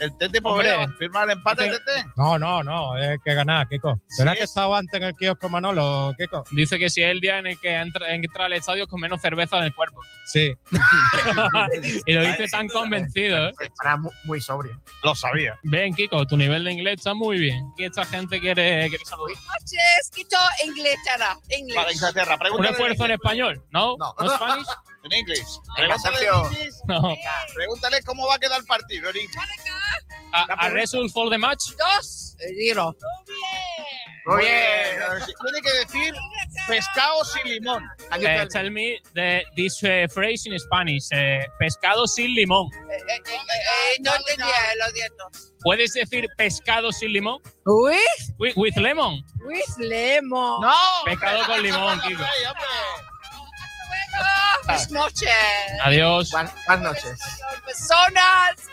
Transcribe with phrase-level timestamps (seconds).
[0.00, 0.72] El Tete Hombre.
[0.74, 2.06] podría firmar el empate, Tete.
[2.16, 4.00] No, no, no, hay que ganar, Kiko.
[4.08, 6.42] ¿Será que estaba antes en el kiosco Manolo, Kiko?
[6.52, 9.20] Dice que si es el día en el que entra, entra al estadio con menos
[9.20, 10.00] cerveza en el cuerpo.
[10.26, 10.54] Sí.
[12.06, 13.48] y lo dice tan convencido.
[13.48, 13.52] ¿eh?
[13.60, 14.80] Estará mu- muy sobrio.
[15.02, 15.58] Lo sabía.
[15.64, 17.64] Ven, Kiko, tu nivel de inglés está muy bien.
[17.76, 19.36] Que esta gente quiere, quiere saludar.
[19.36, 20.10] noches.
[21.48, 21.74] English.
[21.74, 23.64] Para Inglaterra, ¿Un esfuerzo en español?
[23.70, 23.96] ¿No?
[23.98, 24.14] No.
[24.18, 24.66] ¿No, Spanish?
[25.02, 25.58] En inglés.
[25.76, 26.46] Pregúntale, Sergio.
[26.46, 26.80] en inglés.
[26.86, 27.16] No.
[27.54, 29.10] Pregúntale cómo va a quedar el partido.
[29.10, 29.46] en inglés.
[30.32, 31.70] ¿A, a result for the match?
[31.78, 32.36] Dos.
[32.58, 32.94] Giro.
[34.26, 34.98] Muy bien.
[35.42, 36.14] Tiene que decir
[36.68, 37.82] pescado sin limón.
[38.20, 38.98] Eh, tell me?
[39.14, 41.08] the, this eh, phrase in Spanish.
[41.10, 42.68] eh, pescado sin limón.
[42.72, 44.46] Eh, eh, eh, eh, no entendía,
[44.78, 45.30] lo siento.
[45.62, 47.40] ¿Puedes decir pescado sin limón?
[47.64, 47.98] With,
[48.38, 49.24] With, with lemon.
[49.40, 50.60] with lemon.
[50.60, 50.74] No.
[51.06, 52.22] Pescado con limón, Kiko.
[54.64, 55.30] Buenas noches.
[55.84, 56.30] Adiós.
[56.30, 57.20] Buenas, buenas noches.
[57.64, 58.68] Personas.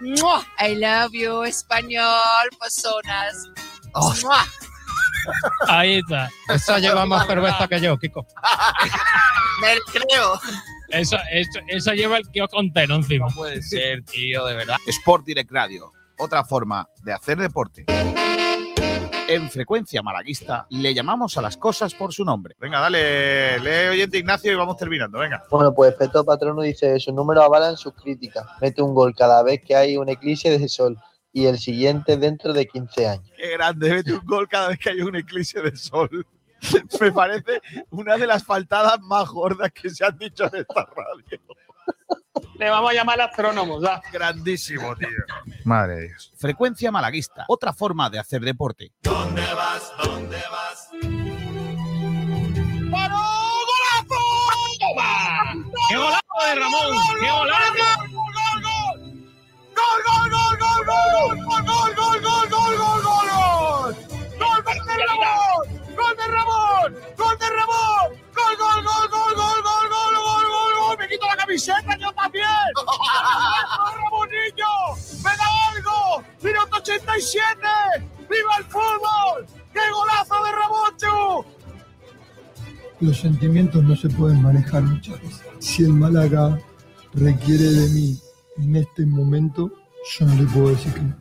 [0.00, 0.44] Mua.
[0.60, 3.48] I love you, español, personas.
[3.94, 4.14] Oh.
[5.68, 6.30] Ahí está.
[6.48, 8.26] Esa lleva más cerveza que yo, Kiko.
[9.60, 10.40] Me creo.
[10.90, 13.26] Eso, eso, eso lleva el kiosco entero encima.
[13.34, 14.76] puede ser, tío, de verdad.
[14.86, 17.84] Sport Direct Radio, otra forma de hacer deporte.
[19.28, 22.56] En frecuencia malaguista le llamamos a las cosas por su nombre.
[22.58, 25.18] Venga, dale, lee oyente Ignacio y vamos terminando.
[25.18, 25.44] Venga.
[25.50, 28.46] Bueno, pues Peto Patrono dice, sus números avalan sus críticas.
[28.62, 30.96] Mete un gol cada vez que hay un eclipse de sol
[31.30, 33.30] y el siguiente dentro de 15 años.
[33.36, 36.26] Qué grande, mete un gol cada vez que hay un eclipse de sol.
[36.98, 41.38] Me parece una de las faltadas más gordas que se han dicho en esta radio.
[42.58, 43.82] Le vamos a llamar astrónomos.
[44.12, 45.08] Grandísimo, tío.
[45.64, 46.32] Madre de Dios.
[46.36, 48.92] Frecuencia malaguista, otra forma de hacer deporte.
[49.02, 49.92] ¿Dónde vas?
[50.02, 50.88] ¿Dónde vas?
[52.90, 53.18] ¡Paró!
[53.68, 54.22] ¡Golazo!
[55.88, 56.96] ¡Qué golazo de Ramón!
[57.20, 58.08] ¡Qué golazo!
[59.78, 61.44] ¡Gol, gol, gol, gol, gol!
[61.44, 63.96] ¡Gol, gol, gol, gol, gol, gol, gol, gol!
[64.38, 65.64] ¡Gol de Ramón!
[65.96, 66.88] ¡Gol de Ramón!
[67.16, 68.08] ¡Gol de Ramón!
[68.34, 70.27] ¡Gol, gol, gol, gol, gol, gol, gol, gol, gol, gol!
[71.08, 72.44] ¡Me quito la camiseta yo también!
[73.94, 74.66] ¡Ramón Niño!
[75.24, 76.22] ¡Me da algo!
[76.42, 77.58] ¡Minuto 87!
[78.28, 79.46] ¡Viva el fútbol!
[79.72, 81.44] ¡Qué golazo de Ramón, Chu!
[83.00, 85.42] Los sentimientos no se pueden manejar muchas veces.
[85.60, 86.58] Si el Málaga
[87.14, 88.20] requiere de mí
[88.58, 89.70] en este momento,
[90.18, 91.16] yo no le puedo decir que no.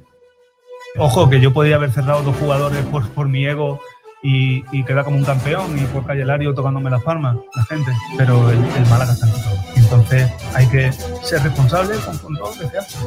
[0.98, 3.80] Ojo, que yo podía haber cerrado dos jugadores por, por mi ego
[4.22, 7.94] y, y quedar como un campeón y por Cayelario tocándome las palmas, la gente.
[8.18, 9.67] Pero el, el Málaga está en todo.
[9.90, 10.92] Entonces hay que
[11.24, 12.98] ser responsable con, todo lo que se.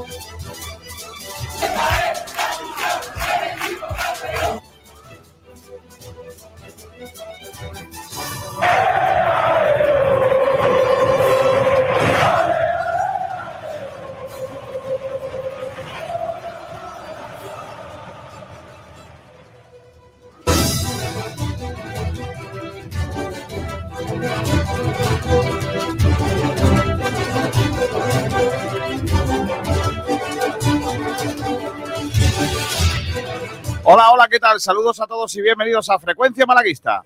[33.92, 34.60] Hola, hola, ¿qué tal?
[34.60, 37.02] Saludos a todos y bienvenidos a Frecuencia Malaguista.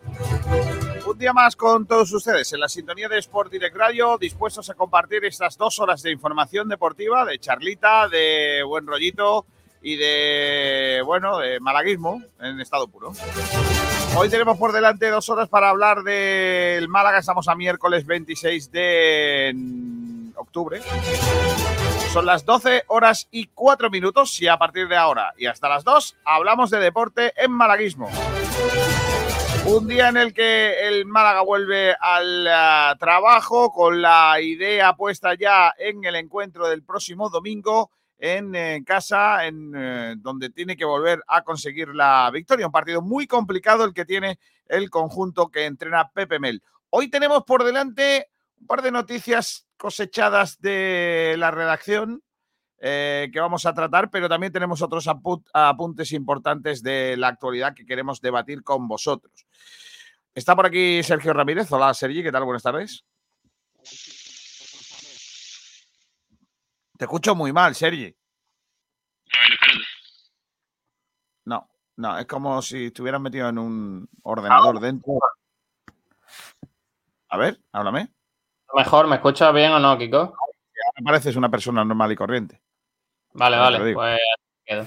[1.06, 4.75] Un día más con todos ustedes en la sintonía de Sport Direct Radio, dispuestos a
[4.75, 9.47] compartir estas dos horas de información deportiva, de charlita, de buen rollito
[9.81, 13.12] y de, bueno, de malaguismo en estado puro.
[14.19, 17.21] Hoy tenemos por delante dos horas para hablar del Málaga.
[17.21, 19.56] Estamos a miércoles 26 de
[20.37, 20.83] octubre.
[22.15, 25.83] Son las 12 horas y 4 minutos y a partir de ahora y hasta las
[25.83, 28.09] 2 hablamos de deporte en malaguismo.
[29.67, 35.35] Un día en el que el Málaga vuelve al ah, trabajo con la idea puesta
[35.35, 40.85] ya en el encuentro del próximo domingo en eh, casa, en eh, donde tiene que
[40.85, 42.67] volver a conseguir la victoria.
[42.67, 44.39] Un partido muy complicado el que tiene
[44.69, 46.63] el conjunto que entrena Pepe Mel.
[46.91, 48.29] Hoy tenemos por delante
[48.61, 52.23] un par de noticias cosechadas de la redacción
[52.79, 57.75] eh, que vamos a tratar, pero también tenemos otros apu- apuntes importantes de la actualidad
[57.75, 59.47] que queremos debatir con vosotros.
[60.35, 61.71] Está por aquí Sergio Ramírez.
[61.73, 62.45] Hola, Sergi, ¿qué tal?
[62.45, 63.05] Buenas tardes.
[66.99, 68.15] Te escucho muy mal, Sergi.
[71.45, 75.19] No, no, es como si estuvieras metido en un ordenador dentro.
[77.29, 78.12] A ver, háblame.
[78.75, 80.35] Mejor, ¿me escuchas bien o no, Kiko?
[80.99, 82.61] Me pareces una persona normal y corriente.
[83.32, 84.19] Vale, vale, pues
[84.65, 84.87] quedo.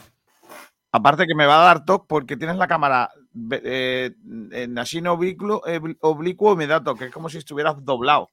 [0.91, 3.11] Aparte que me va a dar toque porque tienes la cámara
[3.51, 4.11] eh,
[4.51, 7.05] en así oblicuo, eh, oblicuo y me da toque.
[7.05, 8.29] Es como si estuvieras doblado.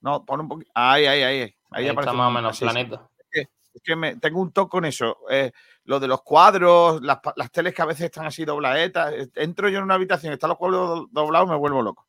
[0.00, 0.70] No, pon un poquito.
[0.74, 1.40] Ahí, ahí, ahí.
[1.42, 3.10] Ahí, Ahí aparece está más o menos planito.
[3.32, 5.18] Es que me, tengo un toque con eso.
[5.30, 5.52] Eh,
[5.84, 9.12] lo de los cuadros, las, las teles que a veces están así dobladetas.
[9.12, 12.06] eh, Entro yo en una habitación, están los cuadros do- doblados, me vuelvo loco.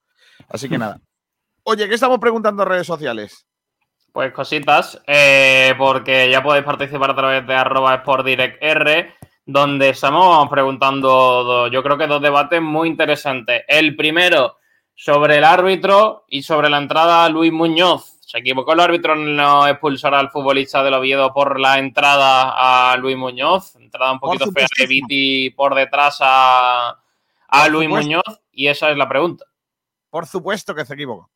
[0.50, 1.00] Así que nada.
[1.64, 3.46] Oye, ¿qué estamos preguntando en redes sociales?
[4.12, 9.14] Pues cositas, eh, porque ya podéis participar a través de arroba sportdirectr,
[9.46, 13.64] donde estamos preguntando, do- yo creo que dos debates muy interesantes.
[13.68, 14.58] El primero
[14.94, 18.18] sobre el árbitro y sobre la entrada a Luis Muñoz.
[18.22, 22.96] ¿Se equivocó el árbitro en no expulsar al futbolista del Oviedo por la entrada a
[22.98, 23.76] Luis Muñoz?
[23.76, 24.88] Entrada un poquito fea de.
[24.88, 26.98] Viti por detrás a,
[27.70, 27.90] Luis supuesto.
[27.90, 29.46] Muñoz, y esa es la pregunta.
[30.10, 31.30] Por supuesto que se equivocó.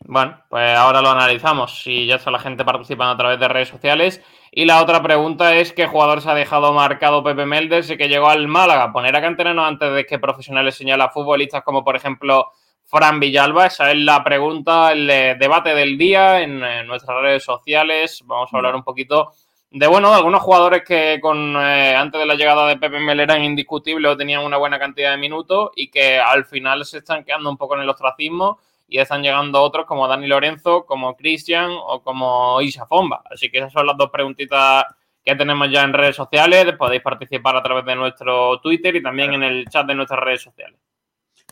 [0.00, 3.68] Bueno, pues ahora lo analizamos y ya está la gente participando a través de redes
[3.68, 4.22] sociales.
[4.52, 8.08] Y la otra pregunta es ¿qué jugador se ha dejado marcado Pepe Mel desde que
[8.08, 8.92] llegó al Málaga?
[8.92, 12.52] Poner a canteranos antes de que profesionales señala a futbolistas como por ejemplo
[12.84, 13.66] Fran Villalba.
[13.66, 18.22] Esa es la pregunta, el eh, debate del día en, nuestras redes sociales.
[18.24, 19.32] Vamos a hablar un poquito
[19.70, 23.18] de, bueno, de algunos jugadores que con eh, antes de la llegada de Pepe Mel
[23.18, 27.24] eran indiscutibles o tenían una buena cantidad de minutos y que al final se están
[27.24, 31.70] quedando un poco en el ostracismo y están llegando otros como Dani Lorenzo, como Cristian
[31.72, 33.22] o como Isa Fomba.
[33.30, 34.84] Así que esas son las dos preguntitas
[35.24, 36.72] que tenemos ya en redes sociales.
[36.78, 40.42] Podéis participar a través de nuestro Twitter y también en el chat de nuestras redes
[40.42, 40.78] sociales.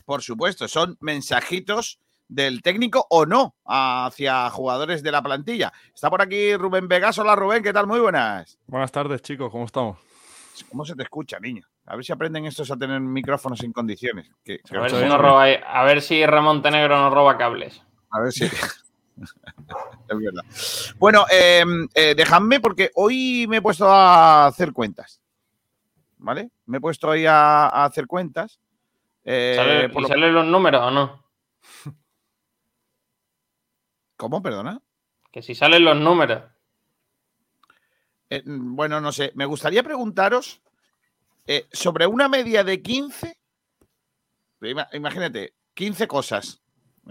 [0.05, 5.73] Por supuesto, son mensajitos del técnico o no hacia jugadores de la plantilla.
[5.93, 7.17] Está por aquí Rubén Vegas.
[7.19, 7.85] Hola Rubén, ¿qué tal?
[7.85, 8.57] Muy buenas.
[8.65, 9.97] Buenas tardes, chicos, ¿cómo estamos?
[10.69, 11.67] ¿Cómo se te escucha, niño?
[11.87, 14.29] A ver si aprenden estos a tener micrófonos en condiciones.
[14.43, 17.81] Que- que A ver, si roba- a ver si Ramón Tenegro nos roba cables.
[18.09, 18.45] A ver si.
[19.17, 20.43] es verdad.
[20.97, 25.21] Bueno, eh, eh, dejadme porque hoy me he puesto a hacer cuentas.
[26.17, 26.49] ¿Vale?
[26.65, 28.59] Me he puesto ahí a, a hacer cuentas.
[29.23, 31.23] Eh, ¿Sale- por ¿Y lo- salen los números o no?
[34.17, 34.41] ¿Cómo?
[34.41, 34.81] Perdona.
[35.31, 36.43] Que si salen los números.
[38.29, 39.31] Eh, mm, bueno, no sé.
[39.35, 40.61] Me gustaría preguntaros
[41.47, 43.37] eh, sobre una media de 15.
[44.61, 46.61] Ima- Imagínate, 15 cosas.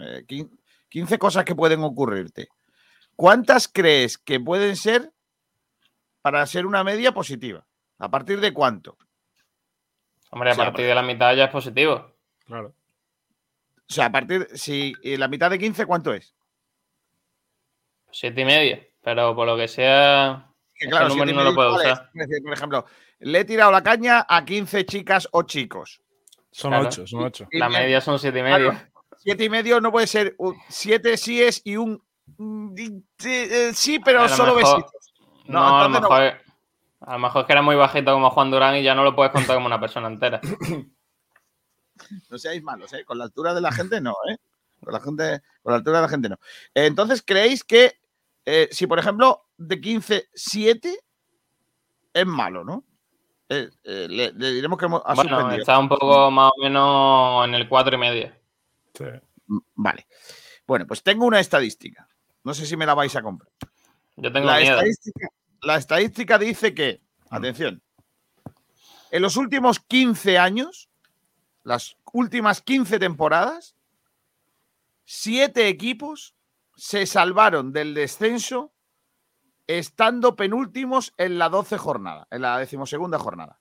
[0.01, 0.51] eh, quin-
[0.89, 2.49] 15 cosas que pueden ocurrirte.
[3.17, 5.13] ¿Cuántas crees que pueden ser
[6.21, 7.67] para ser una media positiva?
[7.99, 8.97] ¿A partir de cuánto?
[10.31, 12.13] Hombre, a partir de la mitad ya es positivo.
[12.45, 12.75] Claro.
[13.89, 16.35] O sea, a partir, si eh, la mitad de 15, ¿cuánto es?
[18.11, 18.79] Siete y medio.
[19.03, 22.11] Pero por lo que sea, Que ese número no lo puedo usar.
[22.15, 22.87] Es decir, por ejemplo,
[23.25, 26.00] le he tirado la caña a 15 chicas o chicos.
[26.50, 26.87] Son Claro.
[26.88, 27.47] ocho, son ocho.
[27.53, 28.71] La media son siete y medio.
[28.71, 28.87] Claro,
[29.19, 32.03] siete y medio no puede ser un- siete síes y un
[32.38, 35.12] mm, di- eh, sí, pero A lo solo mejor- besitos.
[35.47, 36.09] No, No, a lo entonces no.
[36.17, 36.44] mejor.
[37.00, 39.15] A lo mejor es que era muy bajito como Juan Durán y ya no lo
[39.15, 40.41] puedes contar como una persona entera.
[42.31, 43.05] No seáis malos, ¿eh?
[43.05, 44.37] Con la altura de la gente no, ¿eh?
[44.82, 46.35] Con la, gente, con la altura de la gente no.
[46.75, 48.00] Eh, Entonces, ¿creéis que
[48.44, 50.99] eh, si, por ejemplo, de 15, 7
[52.12, 52.85] es malo, ¿no?
[53.49, 55.61] Eh, eh, le, le diremos que hemos, ha Bueno, suspendido.
[55.61, 58.32] está un poco más o menos en el cuatro y medio.
[58.94, 59.05] Sí.
[59.46, 60.06] Mm, Vale.
[60.67, 62.08] Bueno, pues tengo una estadística.
[62.43, 63.50] No sé si me la vais a comprar.
[64.17, 64.75] Yo tengo la, miedo.
[64.76, 65.29] estadística,
[65.62, 67.00] la estadística dice que,
[67.31, 67.82] atención,
[69.11, 70.88] en los últimos 15 años,
[71.62, 73.75] las últimas 15 temporadas,
[75.05, 76.35] siete equipos
[76.76, 78.73] se salvaron del descenso
[79.66, 83.61] estando penúltimos en la 12 jornada, en la decimosegunda jornada.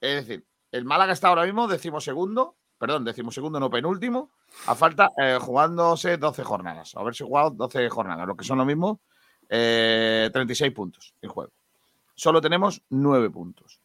[0.00, 4.30] Es decir, el Málaga está ahora mismo decimosegundo, perdón, decimosegundo no penúltimo,
[4.66, 9.00] a falta eh, jugándose 12 jornadas, haberse jugado 12 jornadas, lo que son lo mismo,
[9.48, 11.52] eh, 36 puntos en juego.
[12.14, 13.80] Solo tenemos 9 puntos.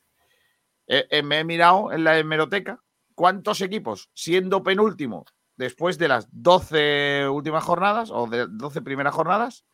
[0.87, 2.79] Eh, eh, me he mirado en la hemeroteca
[3.15, 5.25] cuántos equipos, siendo penúltimo
[5.55, 9.65] después de las 12 últimas jornadas o de 12 primeras jornadas,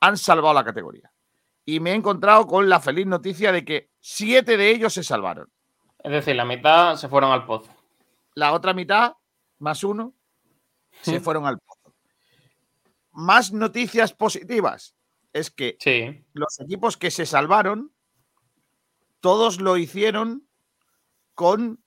[0.00, 1.12] han salvado la categoría.
[1.64, 5.50] Y me he encontrado con la feliz noticia de que 7 de ellos se salvaron.
[5.98, 7.70] Es decir, la mitad se fueron al pozo.
[8.34, 9.14] La otra mitad,
[9.58, 10.14] más uno,
[11.02, 11.94] se fueron al pozo.
[13.12, 14.94] Más noticias positivas
[15.32, 16.24] es que Sí.
[16.32, 17.92] los equipos que se salvaron,
[19.20, 20.48] todos lo hicieron
[21.34, 21.82] con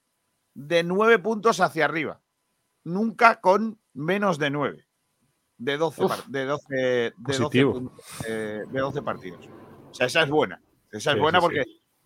[0.54, 2.22] de nueve puntos hacia arriba.
[2.84, 4.88] Nunca con menos de nueve.
[5.64, 6.10] De 12, Uf.
[6.10, 7.74] par- de 12, de 12 Positivo.
[7.74, 9.48] puntos, eh, de 12 partidos.
[9.92, 10.60] O sea, esa es buena.
[10.92, 11.64] Esa es Sí, buena sí, porque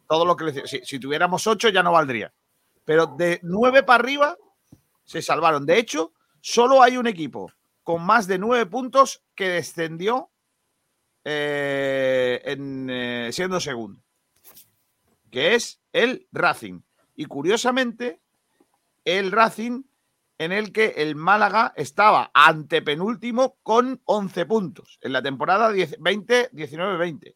[0.09, 2.33] todo lo que le- si, si tuviéramos 8 ya no valdría.
[2.83, 4.38] Pero de 9 para arriba
[5.05, 5.65] se salvaron.
[5.65, 7.50] De hecho, solo hay un equipo
[7.83, 10.29] con más de 9 puntos que descendió
[11.24, 14.01] eh, en, eh, siendo segundo,
[15.31, 16.81] que es el Racing.
[17.15, 18.19] Y curiosamente,
[19.05, 19.83] el Racing
[20.38, 26.51] en el que el Málaga estaba antepenúltimo con 11 puntos en la temporada 10 20,
[26.51, 27.36] 19-20.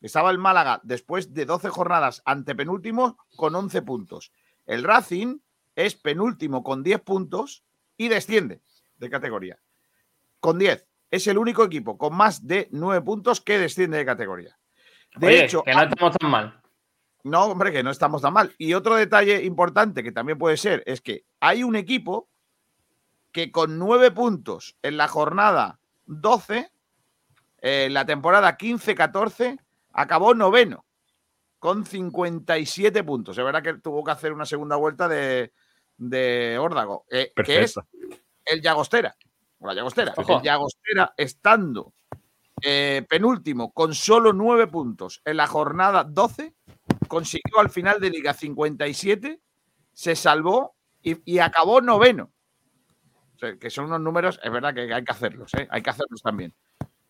[0.00, 4.32] Estaba el Málaga después de 12 jornadas antepenúltimo con 11 puntos.
[4.66, 5.38] El Racing
[5.76, 7.64] es penúltimo con 10 puntos
[7.96, 8.62] y desciende
[8.96, 9.58] de categoría.
[10.40, 10.86] Con 10.
[11.10, 14.58] Es el único equipo con más de 9 puntos que desciende de categoría.
[15.16, 16.61] De Oye, hecho, que no estamos tan mal.
[17.24, 18.54] No, hombre, que no estamos tan mal.
[18.58, 22.28] Y otro detalle importante que también puede ser es que hay un equipo
[23.30, 26.70] que con nueve puntos en la jornada 12,
[27.62, 29.58] eh, la temporada 15-14,
[29.92, 30.84] acabó noveno
[31.58, 33.38] con 57 puntos.
[33.38, 35.52] Es verdad que tuvo que hacer una segunda vuelta de,
[35.96, 37.78] de órdago, eh, que es
[38.44, 39.16] el Llagostera.
[39.60, 40.12] o La Llagostera.
[40.16, 40.38] Ojo.
[40.38, 41.94] El Llagostera estando
[42.60, 46.54] eh, penúltimo con solo nueve puntos en la jornada 12,
[47.12, 49.38] consiguió al final de Liga 57,
[49.92, 52.32] se salvó y, acabó noveno.
[53.60, 55.68] Que son unos números, es verdad que hay que hacerlos, ¿eh?
[55.70, 56.54] hay que hacerlos también.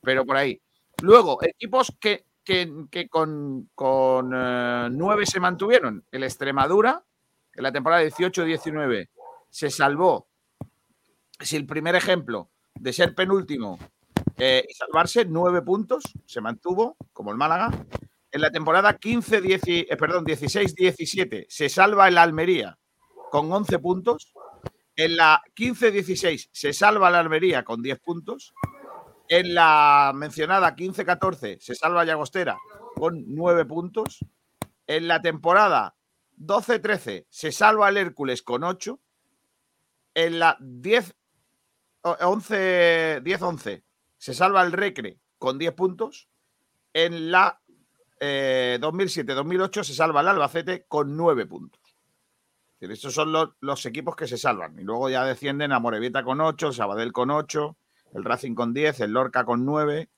[0.01, 0.61] Pero por ahí.
[1.03, 6.05] Luego, equipos que, que- que con, con, eh, nueve se mantuvieron.
[6.11, 7.05] El Extremadura,
[7.55, 9.09] en la temporada 18-19,
[9.51, 10.27] se salvó.
[11.39, 13.79] Si el primer ejemplo de ser penúltimo
[14.37, 17.71] eh, y salvarse, nueve puntos, se mantuvo, como el Málaga.
[18.33, 22.79] En la temporada 15, 10 y- eh, perdón, 16-17 se salva el Almería
[23.31, 24.33] con 11 puntos.
[24.97, 28.55] En la 15-16 se salva el Almería con 10 puntos.
[29.29, 32.59] En la mencionada 15-14 se salva Llagostera
[32.97, 34.19] con 9 puntos.
[34.87, 35.95] En la temporada
[36.37, 38.99] 12-13 se salva el Hércules con 8.
[40.15, 41.15] En la 10
[42.03, 43.83] o- 11 10-11
[44.19, 46.29] se salva el Recre con 10 puntos.
[46.93, 47.62] En la
[48.25, 51.81] eh, 2007-2008 se salva el Albacete con 9 puntos.
[52.79, 54.79] Estos son los, los equipos que se salvan.
[54.79, 57.77] Y luego ya descienden a Morevieta con 8, el Sabadell con 8,
[58.15, 60.09] el Racing con 10, el Lorca con 9,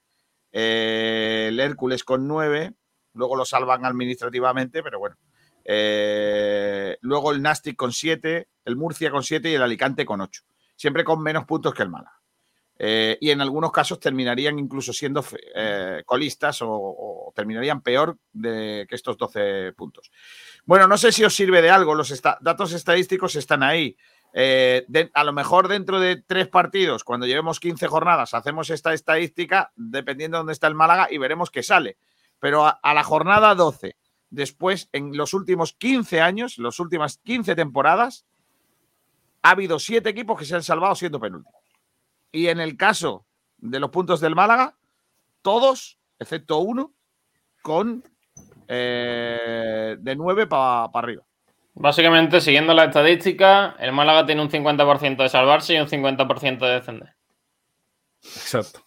[0.53, 2.75] eh, el Hércules con 9.
[3.15, 5.17] Luego lo salvan administrativamente, pero bueno.
[5.65, 10.43] Eh, luego el Nastic con 7, el Murcia con 7 y el Alicante con 8.
[10.77, 12.21] Siempre con menos puntos que el Málaga.
[12.77, 18.95] Eh, y en algunos casos terminarían incluso siendo eh, colistas o, terminarían peor de, que
[18.95, 20.11] estos 12 puntos.
[20.65, 23.97] Bueno, no sé si os sirve de algo, los datos estadísticos están ahí.
[24.33, 29.73] Eh, a lo mejor dentro de tres partidos, cuando llevemos 15 jornadas, hacemos esta estadística
[29.77, 31.99] dependiendo de dónde está el Málaga y veremos qué sale.
[32.41, 33.97] Pero a, a la jornada 12,
[34.31, 38.27] después, en los últimos 15 años, las últimas 15 temporadas,
[39.43, 41.64] ha habido siete equipos que se han salvado siendo penúltimos.
[42.35, 43.27] Y en el caso
[43.59, 44.77] de los puntos del Málaga,
[45.41, 46.93] todos, excepto uno,
[47.63, 48.03] con
[48.67, 51.23] eh, de 9 para arriba.
[51.75, 56.73] Básicamente, siguiendo la estadística, el Málaga tiene un 50% de salvarse y un 50% de
[56.73, 57.15] descender.
[58.21, 58.81] Exacto.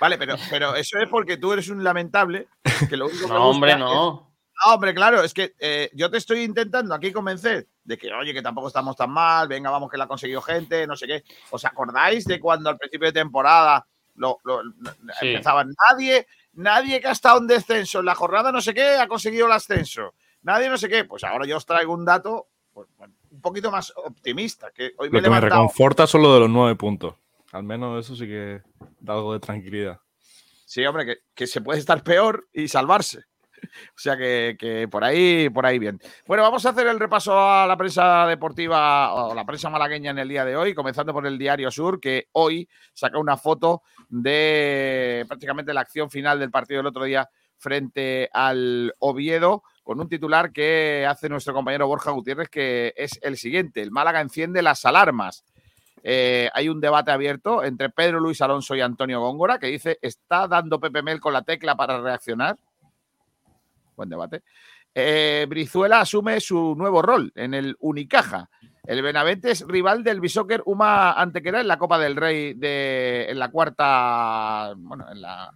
[0.00, 2.48] Vale, pero, pero eso es porque tú eres un lamentable.
[2.88, 4.33] Que lo único que No, hombre, es- no.
[4.62, 8.32] Ah, hombre, claro, es que eh, yo te estoy intentando aquí convencer de que, oye,
[8.32, 11.24] que tampoco estamos tan mal, venga, vamos, que la ha conseguido gente, no sé qué.
[11.50, 14.72] ¿Os acordáis de cuando al principio de temporada lo, lo- lo-
[15.20, 15.28] Sí.
[15.28, 19.08] empezaban nadie, nadie que ha estado en descenso en la jornada no sé qué ha
[19.08, 20.14] conseguido el ascenso?
[20.42, 21.04] Nadie no sé qué.
[21.04, 22.88] Pues ahora yo os traigo un dato pues,
[23.30, 26.40] un poquito más optimista, que hoy me he Lo que me reconforta son lo de
[26.40, 27.14] los nueve puntos.
[27.52, 28.62] Al menos eso sí que
[29.00, 29.98] da algo de tranquilidad.
[30.64, 33.24] Sí, hombre, que, que se puede estar peor y salvarse.
[33.64, 35.98] O sea que, que por ahí, por ahí bien.
[36.26, 40.18] Bueno, vamos a hacer el repaso a la prensa deportiva o la prensa malagueña en
[40.18, 45.24] el día de hoy, comenzando por el Diario Sur, que hoy saca una foto de
[45.28, 50.52] prácticamente la acción final del partido del otro día frente al Oviedo, con un titular
[50.52, 55.44] que hace nuestro compañero Borja Gutiérrez, que es el siguiente: el Málaga enciende las alarmas.
[56.06, 60.46] Eh, hay un debate abierto entre Pedro Luis Alonso y Antonio Góngora que dice, ¿está
[60.46, 62.58] dando Pepe Mel con la tecla para reaccionar?
[63.96, 64.42] Buen debate.
[64.94, 68.48] Eh, Brizuela asume su nuevo rol en el Unicaja.
[68.84, 73.38] El Benavente es rival del Bisóquer Uma Antequera en la Copa del Rey de, en
[73.38, 75.52] la cuarta, bueno, en la,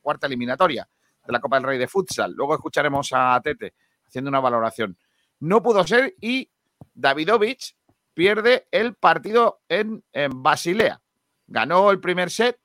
[0.00, 0.88] cuarta eliminatoria
[1.26, 2.32] de la Copa del Rey de futsal.
[2.32, 3.74] Luego escucharemos a Tete
[4.06, 4.96] haciendo una valoración.
[5.40, 6.50] No pudo ser y
[6.94, 7.76] Davidovich
[8.14, 11.00] pierde el partido en, en Basilea.
[11.46, 12.58] Ganó el primer set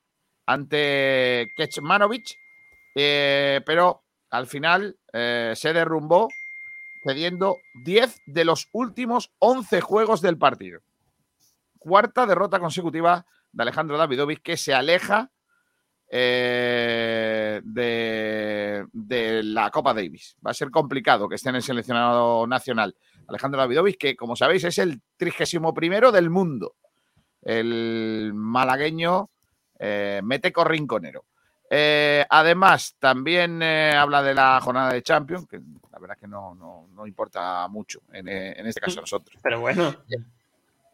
[0.46, 2.24] ante Kecmanovic,
[2.94, 6.28] eh, pero al final eh, se derrumbó
[7.04, 10.80] cediendo 10 de los últimos 11 juegos del partido.
[11.78, 15.30] Cuarta derrota consecutiva de Alejandro Davidovich que se aleja
[16.10, 20.36] eh, de, de la Copa Davis.
[20.44, 22.96] Va a ser complicado que esté en el seleccionado nacional.
[23.28, 26.74] Alejandro Davidovich, que como sabéis es el 31 del mundo.
[27.40, 29.30] El malagueño
[29.78, 31.24] eh, meteco rinconero.
[31.70, 35.58] Eh, además, también eh, habla de la jornada de Champions, que
[35.90, 39.02] la verdad es que no, no, no importa mucho en, eh, en este caso a
[39.02, 39.38] nosotros.
[39.42, 39.94] Pero bueno,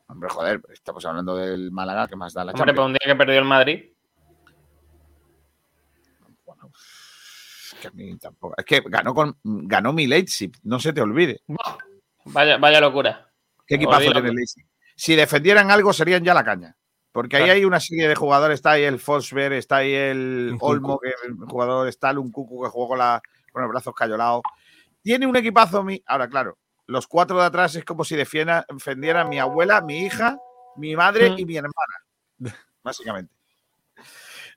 [0.06, 2.86] Hombre, joder, estamos hablando del Málaga, que más da la hombre, Champions.
[2.86, 3.84] un día que perdió el Madrid.
[7.72, 11.00] Es que a mí tampoco- es que ganó, con, ganó mi Leipzig, no se te
[11.00, 11.42] olvide.
[12.24, 13.30] Vaya, vaya locura.
[13.66, 14.66] ¿Qué equipazo tiene Leipzig?
[14.96, 16.76] Si defendieran algo, serían ya la caña.
[17.12, 17.56] Porque ahí Claro.
[17.58, 18.54] hay una serie de jugadores.
[18.56, 20.56] Está ahí el Forsberg, está ahí el.
[20.60, 23.20] Olmo, que es el jugador, está el Uncucu que jugó con, la,
[23.52, 24.42] con los brazos cayolados.
[25.02, 25.82] Tiene un equipazo.
[25.82, 26.02] Mi...
[26.06, 30.38] Ahora, claro, los cuatro de atrás es como si defienda- defendieran mi abuela, mi hija,
[30.76, 31.38] mi madre Mm.
[31.38, 31.94] y mi hermana.
[32.82, 33.32] Básicamente.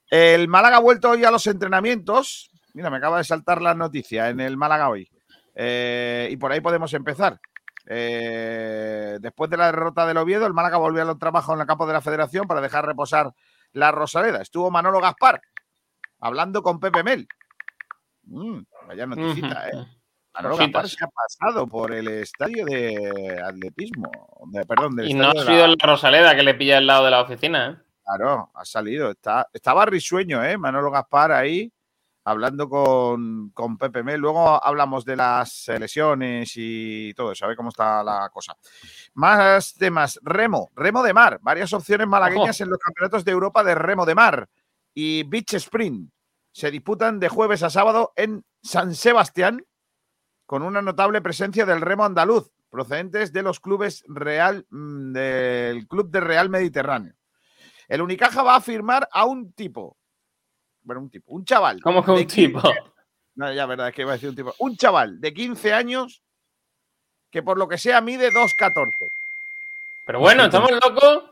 [0.09, 2.51] El Málaga ha vuelto hoy a los entrenamientos.
[2.73, 5.09] Mira, me acaba de saltar la noticia en el Málaga hoy.
[5.55, 7.39] Eh, y por ahí podemos empezar.
[7.85, 11.85] Eh, después de la derrota del Oviedo, el Málaga volvió al trabajo en el campo
[11.85, 13.33] de la Federación para dejar reposar
[13.73, 14.41] la Rosaleda.
[14.41, 15.41] Estuvo Manolo Gaspar
[16.19, 17.27] hablando con Pepe Mel.
[18.23, 19.71] Mm, vaya noticita, ¿eh?
[20.33, 20.57] Manolo.
[20.57, 24.09] Gaspar se ha pasado por el estadio de atletismo.
[24.47, 27.05] de- perdón, del Y no ha sido la- la Rosaleda que le pilla al lado
[27.05, 27.83] de la oficina, ¿eh?
[28.05, 29.11] Claro, ha salido.
[29.11, 30.57] Está, estaba risueño, ¿eh?
[30.57, 31.71] Manolo Gaspar ahí
[32.23, 34.19] hablando con, con Pepe Mel.
[34.19, 38.55] Luego hablamos de las lesiones y todo eso, a ver cómo está la cosa.
[39.13, 40.19] Más temas.
[40.23, 41.39] Remo, remo de mar.
[41.41, 44.49] Varias opciones malagueñas en los campeonatos de Europa de remo de mar.
[44.93, 46.11] Y Beach Sprint
[46.51, 49.65] se disputan de jueves a sábado en San Sebastián
[50.45, 56.11] con una notable presencia del remo andaluz, procedentes de los clubes Real, mm, del Club
[56.11, 57.15] de Real Mediterráneo.
[57.87, 59.97] El Unicaja va a firmar a un tipo.
[60.83, 61.81] Bueno, un tipo, un chaval.
[61.81, 62.61] ¿Cómo que un tipo?
[62.61, 62.79] 15
[63.35, 64.53] No, ya, verdad, es que iba a decir un tipo.
[64.59, 66.23] Un chaval de 15 años
[67.31, 68.89] que por lo que sea mide 2,14.
[70.05, 71.31] Pero bueno, ¿estamos locos?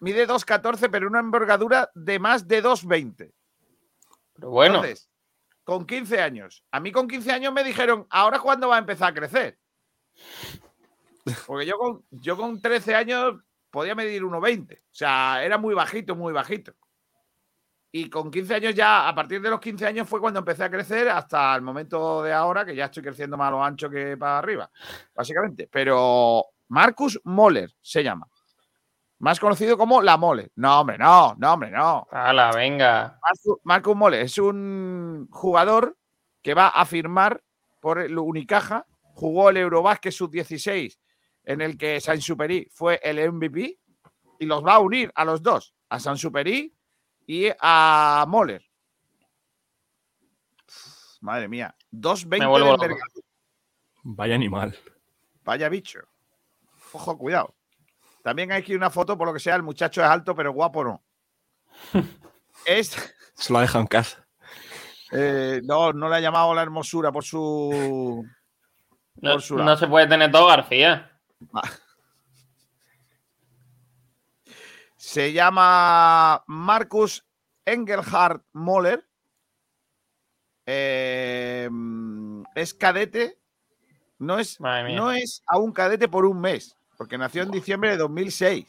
[0.00, 3.32] Mide 2,14, pero una envergadura de más de 2,20.
[4.34, 5.10] Pero bueno, Entonces,
[5.64, 6.64] con 15 años.
[6.70, 9.58] A mí con 15 años me dijeron, ¿ahora cuándo va a empezar a crecer?
[11.46, 13.34] Porque yo con, yo con 13 años
[13.70, 14.78] podía medir 1,20.
[14.78, 16.74] O sea, era muy bajito, muy bajito.
[17.92, 20.70] Y con 15 años ya, a partir de los 15 años fue cuando empecé a
[20.70, 24.16] crecer hasta el momento de ahora, que ya estoy creciendo más a lo ancho que
[24.16, 24.70] para arriba,
[25.12, 25.68] básicamente.
[25.70, 28.28] Pero Marcus Moller se llama.
[29.18, 30.52] Más conocido como La Mole.
[30.56, 32.06] No, hombre, no, no, hombre, no.
[32.10, 33.18] hala, venga.
[33.20, 35.98] Marcus, Marcus Mole es un jugador
[36.42, 37.42] que va a firmar
[37.80, 38.86] por el Unicaja.
[39.14, 40.96] Jugó el Eurobásquet sub-16,
[41.44, 43.78] en el que Saint Superi fue el MVP,
[44.38, 46.72] y los va a unir a los dos, a Saint Superi
[47.30, 48.60] y a Moller.
[51.20, 53.00] Madre mía, 2.20 Me de.
[54.02, 54.76] Vaya animal.
[55.44, 56.00] Vaya bicho.
[56.92, 57.54] Ojo, cuidado.
[58.24, 60.82] También hay aquí una foto, por lo que sea, el muchacho es alto, pero guapo
[60.82, 61.02] no.
[62.66, 63.14] es.
[63.34, 64.26] Se lo ha dejado en casa.
[65.12, 68.26] Eh, no, no le ha llamado la hermosura por su.
[69.14, 71.20] No, Por su no se puede tener todo García.
[75.00, 77.26] Se llama Marcus
[77.64, 79.08] Engelhardt Moller.
[80.66, 81.70] Eh,
[82.54, 83.38] es cadete.
[84.18, 88.66] No es, no es aún cadete por un mes, porque nació en diciembre de 2006.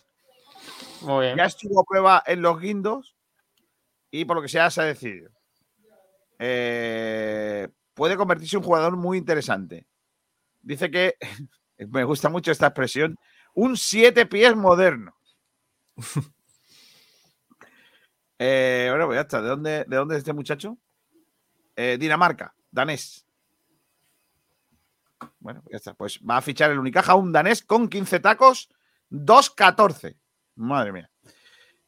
[1.02, 1.38] Muy bien.
[1.38, 3.18] Ya estuvo a prueba en los guindos
[4.10, 5.32] y por lo que sea se ha decidido.
[6.40, 9.86] Eh, puede convertirse en un jugador muy interesante.
[10.62, 11.18] Dice que,
[11.90, 13.20] me gusta mucho esta expresión,
[13.54, 15.14] un siete pies moderno.
[18.44, 19.40] Eh, bueno, pues ya está.
[19.40, 20.76] ¿De dónde, de dónde es este muchacho?
[21.76, 23.24] Eh, Dinamarca, danés.
[25.40, 25.94] Bueno, pues ya está.
[25.94, 28.70] Pues va a fichar el Unicaja un danés con 15 tacos,
[29.12, 30.18] 2.14.
[30.56, 31.12] Madre mía.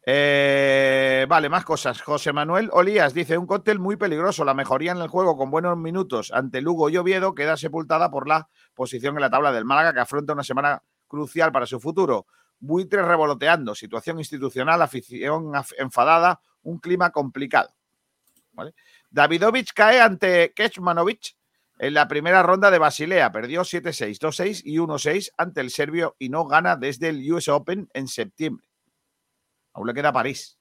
[0.06, 2.02] Eh, vale, más cosas.
[2.02, 4.46] José Manuel Olías dice: Un cóctel muy peligroso.
[4.46, 8.28] La mejoría en el juego con buenos minutos ante Lugo y Oviedo queda sepultada por
[8.28, 12.28] la posición en la tabla del Málaga, que afronta una semana crucial para su futuro.
[12.66, 17.74] Buitres revoloteando, situación institucional, afición af- enfadada, un clima complicado.
[19.10, 21.36] Davidovich cae ante Kecmanovic
[21.78, 23.34] en la primera ronda de Basilea.
[23.34, 27.90] Perdió 7-6, 2-6 y 1-6 ante el serbio y no gana desde el US Open
[27.94, 28.66] en septiembre.
[29.74, 30.58] Aún le queda París.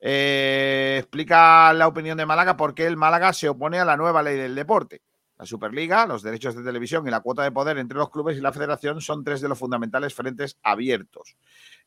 [0.00, 4.22] Eh, explica la opinión de Málaga por qué el Málaga se opone a la nueva
[4.22, 5.02] ley del deporte.
[5.36, 8.40] La Superliga, los derechos de televisión y la cuota de poder entre los clubes y
[8.40, 11.36] la federación son tres de los fundamentales frentes abiertos.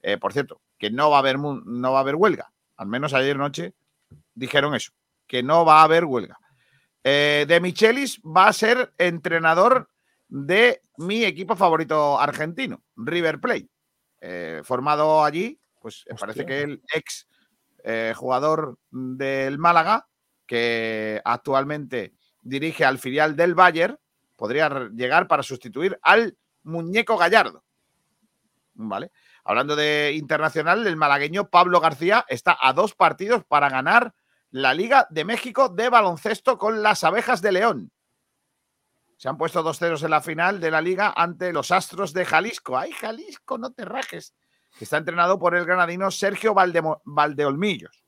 [0.02, 2.52] Eh, por cierto, que no va, a haber, no va a haber huelga.
[2.76, 3.74] Al menos ayer noche
[4.34, 4.92] dijeron eso,
[5.28, 6.38] que no va a haber huelga.
[7.04, 9.90] Eh, de Michelis va a ser entrenador
[10.28, 13.70] de mi equipo favorito argentino, River Plate.
[14.20, 17.28] Eh, formado allí, pues parece que el ex
[18.16, 20.10] jugador del Málaga,
[20.46, 22.17] que actualmente
[22.48, 24.00] dirige al filial del Bayern,
[24.36, 27.64] podría llegar para sustituir al muñeco Gallardo.
[28.74, 29.12] ¿Vale?
[29.44, 34.14] Hablando de internacional, el malagueño Pablo García está a dos partidos para ganar
[34.52, 37.92] la Liga de México de baloncesto con las abejas de León.
[39.18, 42.24] Se han puesto dos ceros en la final de la liga ante los Astros de
[42.24, 42.78] Jalisco.
[42.78, 44.36] ¡Ay, Jalisco, no te rajes!
[44.80, 48.07] Está entrenado por el granadino Sergio Valdeolmillos.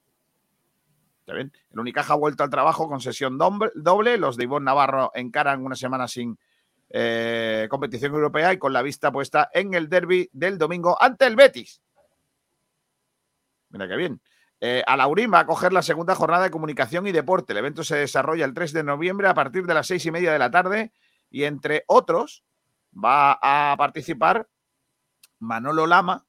[1.30, 4.18] El Unicaja ha vuelto al trabajo con sesión doble.
[4.18, 6.38] Los de Ivonne Navarro encaran una semana sin
[6.90, 11.36] eh, competición europea y con la vista puesta en el derby del domingo ante el
[11.36, 11.82] Betis.
[13.70, 14.22] Mira qué bien.
[14.62, 17.54] Eh, Alaurín va a coger la segunda jornada de comunicación y deporte.
[17.54, 20.34] El evento se desarrolla el 3 de noviembre a partir de las seis y media
[20.34, 20.92] de la tarde
[21.30, 22.44] y entre otros
[22.94, 24.50] va a participar
[25.40, 26.26] Manolo Lama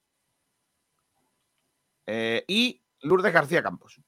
[2.07, 4.01] eh, y Lourdes García Campos,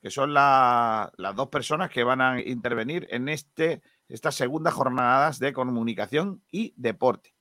[0.00, 5.38] que son la- las dos personas que van a intervenir en este, estas segundas jornadas
[5.38, 7.34] de comunicación y deporte.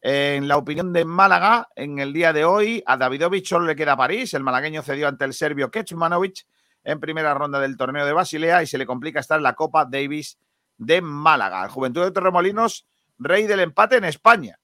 [0.00, 3.96] En la opinión de Málaga, en el día de hoy, a Davidovich solo le queda
[3.96, 4.34] París.
[4.34, 6.46] El malagueño cedió ante el serbio Kecmanovic
[6.84, 9.86] en primera ronda del torneo de Basilea y se le complica estar en la Copa
[9.86, 10.38] Davis
[10.76, 11.64] de Málaga.
[11.64, 12.86] El Juventud de Torremolinos,
[13.18, 14.58] rey del empate en España.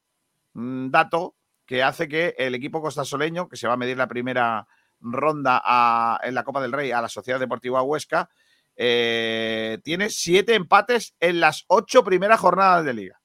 [0.52, 4.66] Dato que hace que el equipo costasoleño, que se va a medir la primera
[5.00, 8.28] ronda a- en la Copa del Rey a la Sociedad Deportiva Huesca,
[8.76, 13.20] eh, tiene siete empates en las ocho primeras jornadas de liga.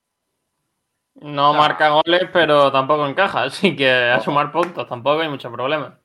[1.15, 5.99] No marca goles, pero tampoco encaja, así que a sumar puntos tampoco hay mucho problema.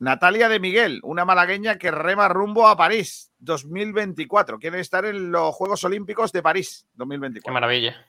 [0.00, 4.60] Natalia de Miguel, una malagueña que rema rumbo a París 2024.
[4.60, 7.50] Quiere estar en los Juegos Olímpicos de París 2024.
[7.50, 8.06] Qué maravilla.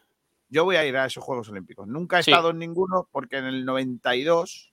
[0.50, 1.88] Yo voy a ir a esos Juegos Olímpicos.
[1.88, 2.30] Nunca he Sí.
[2.30, 4.72] estado en ninguno porque en el 92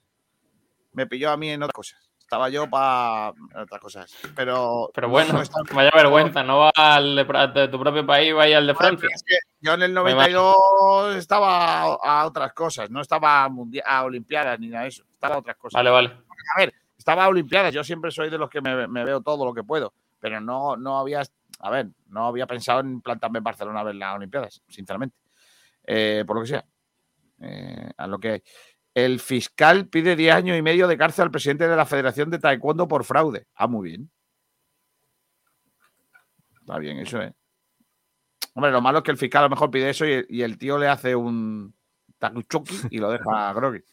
[0.93, 2.06] me pilló a mí en otras cosas.
[2.27, 4.13] Estaba yo para otras cosas.
[4.35, 8.67] Pero, Pero bueno, no vaya vergüenza, no va al de, tu propio país, vaya al
[8.67, 9.09] de Francia.
[9.15, 12.91] Es que yo en el Me 92 estaba a, otras cosas.
[12.91, 15.05] No estaba a, Olimpiadas ni nada de eso.
[15.09, 15.79] Estaba a otras cosas.
[15.79, 16.09] Vale, vale.
[16.57, 17.73] A ver, estaba a Olimpiadas.
[17.73, 19.95] Yo siempre soy de los que me, me veo todo lo que puedo.
[20.19, 21.23] Pero no, no había,
[21.61, 25.17] a ver, no había pensado en plantarme en Barcelona a ver las Olimpiadas, sinceramente.
[25.87, 26.65] Eh, por lo que sea.
[27.41, 28.43] Eh, a lo que hay.
[28.97, 32.39] El fiscal pide 10 años y medio de cárcel al presidente de la Federación de
[32.39, 33.47] Taekwondo por fraude.
[33.55, 34.11] Ah, muy bien.
[36.63, 37.35] Está bien, eso es.
[38.55, 40.79] Hombre, lo malo es que el fiscal a lo mejor pide eso y, el tío
[40.79, 41.75] le hace un
[42.17, 43.85] takuchoki y lo deja groggy.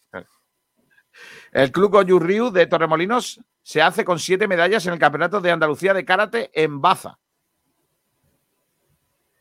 [1.51, 5.51] El club Goju Ryu de Torremolinos se hace con siete medallas en el Campeonato de
[5.51, 7.19] Andalucía de Karate en Baza.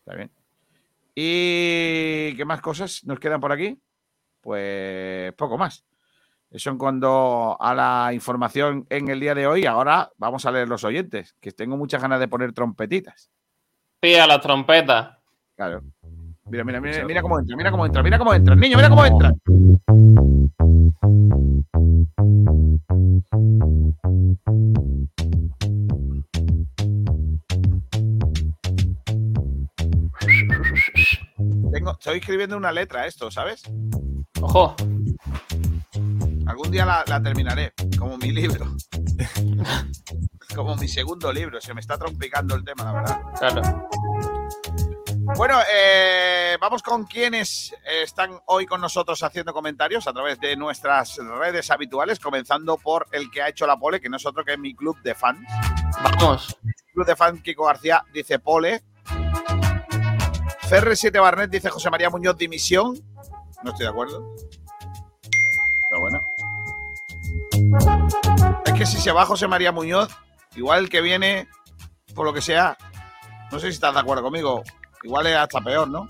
[0.01, 0.33] Está bien.
[1.15, 3.81] ¿Y qué más cosas nos quedan por aquí?
[4.43, 5.85] Pues poco más.
[6.51, 9.65] Eso en cuanto a la información en el día de hoy.
[9.65, 13.31] Ahora vamos a leer los oyentes, que tengo muchas ganas de poner trompetitas.
[14.03, 15.17] Sí, a las trompetas.
[15.57, 15.83] Claro.
[16.45, 18.55] Mira, mira, mira, mira cómo entra, mira cómo entra, mira cómo entra.
[18.57, 19.33] Niño, mira cómo entra.
[31.73, 33.63] Tengo, estoy escribiendo una letra esto, ¿sabes?
[34.43, 34.75] Ojo.
[36.47, 38.67] Algún día la, la terminaré, como mi libro.
[40.55, 41.61] como mi segundo libro.
[41.61, 43.21] Se me está trompicando el tema, la verdad.
[43.39, 43.89] Claro.
[45.37, 51.17] Bueno, eh, vamos con quienes están hoy con nosotros haciendo comentarios a través de nuestras
[51.17, 54.57] redes habituales, comenzando por el que ha hecho la pole, que no es otro que
[54.59, 55.47] mi club de fans.
[56.03, 56.57] Vamos.
[56.93, 58.83] Club de fans Kiko García dice pole.
[60.69, 62.95] CR7 Barnet dice José María Muñoz dimisión.
[63.63, 64.35] No estoy de acuerdo.
[65.89, 66.27] Pero bueno.
[68.67, 70.09] Es que si se va José María Muñoz,
[70.57, 71.49] igual el que viene,
[72.15, 72.77] por lo que sea,
[73.51, 74.63] no sé si estás de acuerdo conmigo,
[75.03, 76.09] igual es hasta peor, ¿no?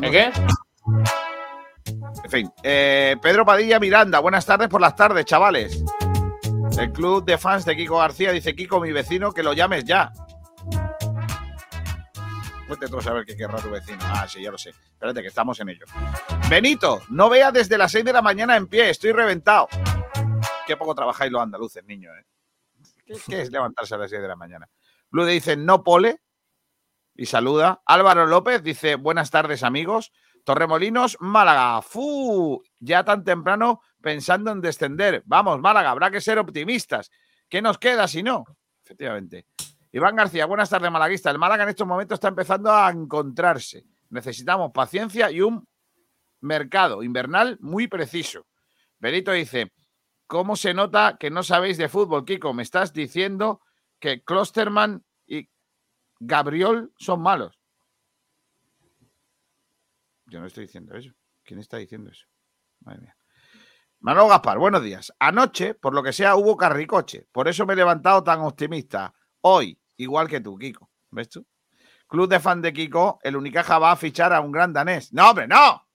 [0.00, 0.32] ¿El qué?
[2.24, 5.82] En fin, eh, Pedro Padilla Miranda, buenas tardes por las tardes, chavales.
[6.78, 10.12] El club de fans de Kiko García dice, Kiko, mi vecino, que lo llames ya.
[12.66, 13.98] Cuente tú a saber qué querrá tu vecino.
[14.02, 14.70] Ah, sí, ya lo sé.
[14.70, 15.86] Espérate, que estamos en ello.
[16.50, 19.68] Benito, no vea desde las 6 de la mañana en pie, estoy reventado.
[20.66, 22.26] Qué poco trabajáis los andaluces, niños, ¿eh?
[23.04, 24.68] ¿Qué, qué es levantarse a las 6 de la mañana?
[25.10, 26.20] Blue dice, no pole.
[27.14, 27.82] Y saluda.
[27.86, 30.12] Álvaro López dice, buenas tardes, amigos.
[30.44, 31.82] Torremolinos, Málaga.
[31.82, 32.62] ¡Fu!
[32.80, 35.22] Ya tan temprano pensando en descender.
[35.26, 37.10] Vamos, Málaga, habrá que ser optimistas.
[37.48, 38.44] ¿Qué nos queda si no?
[38.84, 39.46] Efectivamente.
[39.96, 41.30] Iván García, buenas tardes, malaguista.
[41.30, 43.86] El Málaga en estos momentos está empezando a encontrarse.
[44.10, 45.66] Necesitamos paciencia y un
[46.42, 48.46] mercado invernal muy preciso.
[48.98, 49.72] Benito dice,
[50.26, 52.52] ¿Cómo se nota que no sabéis de fútbol, Kiko?
[52.52, 53.62] Me estás diciendo
[53.98, 55.48] que Klosterman y
[56.20, 57.58] Gabriel son malos.
[60.26, 61.12] Yo no estoy diciendo eso.
[61.42, 62.26] ¿Quién está diciendo eso?
[62.80, 63.16] Madre mía.
[64.00, 65.10] Manolo Gaspar, buenos días.
[65.18, 67.26] Anoche, por lo que sea, hubo carricoche.
[67.32, 69.14] Por eso me he levantado tan optimista.
[69.40, 70.90] Hoy, igual que tú, Kiko.
[71.10, 71.46] ¿Ves tú?
[72.06, 75.12] Club de fan de Kiko, el Unicaja va a fichar a un gran danés.
[75.12, 75.86] ¡No, hombre, no!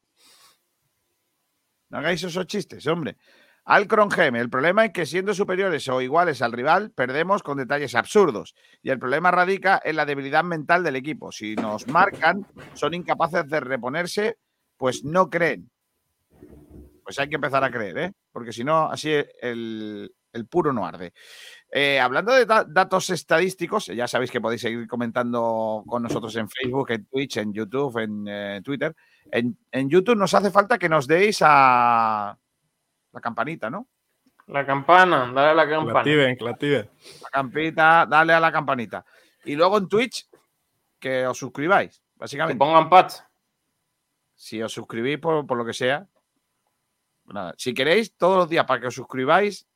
[1.90, 3.18] No hagáis esos chistes, hombre.
[3.66, 7.94] Alcron Gem, el problema es que siendo superiores o iguales al rival, perdemos con detalles
[7.96, 8.56] absurdos.
[8.82, 11.32] Y el problema radica en la debilidad mental del equipo.
[11.32, 14.38] Si nos marcan, son incapaces de reponerse,
[14.78, 15.70] pues no creen.
[17.04, 18.14] Pues hay que empezar a creer, ¿eh?
[18.32, 19.12] Porque si no, así
[19.42, 21.14] el, el puro no arde.
[21.74, 26.50] Eh, hablando de da- datos estadísticos, ya sabéis que podéis seguir comentando con nosotros en
[26.50, 28.94] Facebook, en Twitch, en YouTube, en eh, Twitter.
[29.32, 32.38] En, en YouTube nos hace falta que nos deis a
[33.14, 33.88] la campanita, ¿no?
[34.48, 36.04] La campana, dale a la Que la campana.
[36.04, 36.90] que la activen.
[37.24, 39.06] La campita, dale a la campanita.
[39.46, 40.28] Y luego en Twitch,
[41.00, 42.58] que os suscribáis, Que básicamente.
[42.60, 43.14] pongan patch.
[44.36, 46.06] Si os suscribís por, por lo que sea.
[47.26, 47.54] nada.
[47.58, 49.68] Si queréis, todos los días para que os suscribáis,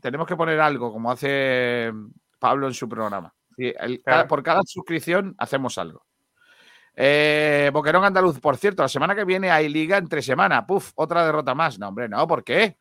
[0.00, 1.92] tenemos que poner algo, como hace
[2.38, 3.34] Pablo en su programa.
[3.56, 4.02] Sí, el- Claro.
[4.04, 6.04] cada- por cada suscripción hacemos algo.
[6.94, 10.66] Eh, Boquerón Andaluz, por cierto, la semana que viene hay liga entre semana.
[10.66, 11.78] Puf, otra derrota más.
[11.78, 12.76] No, hombre, no, ¿por qué?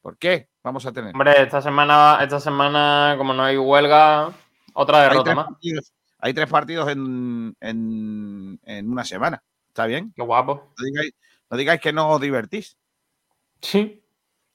[0.00, 0.48] ¿Por qué?
[0.62, 1.12] Vamos a tener.
[1.14, 4.32] Hombre, esta semana, esta semana, como no hay huelga,
[4.74, 5.46] otra derrota más.
[5.46, 9.42] partidos, hay tres partidos en, en- en una semana.
[9.68, 10.12] ¿Está bien?
[10.14, 10.72] Qué guapo.
[10.78, 11.12] No digáis,
[11.50, 12.76] no digáis que no os divertís.
[13.60, 14.01] Sí.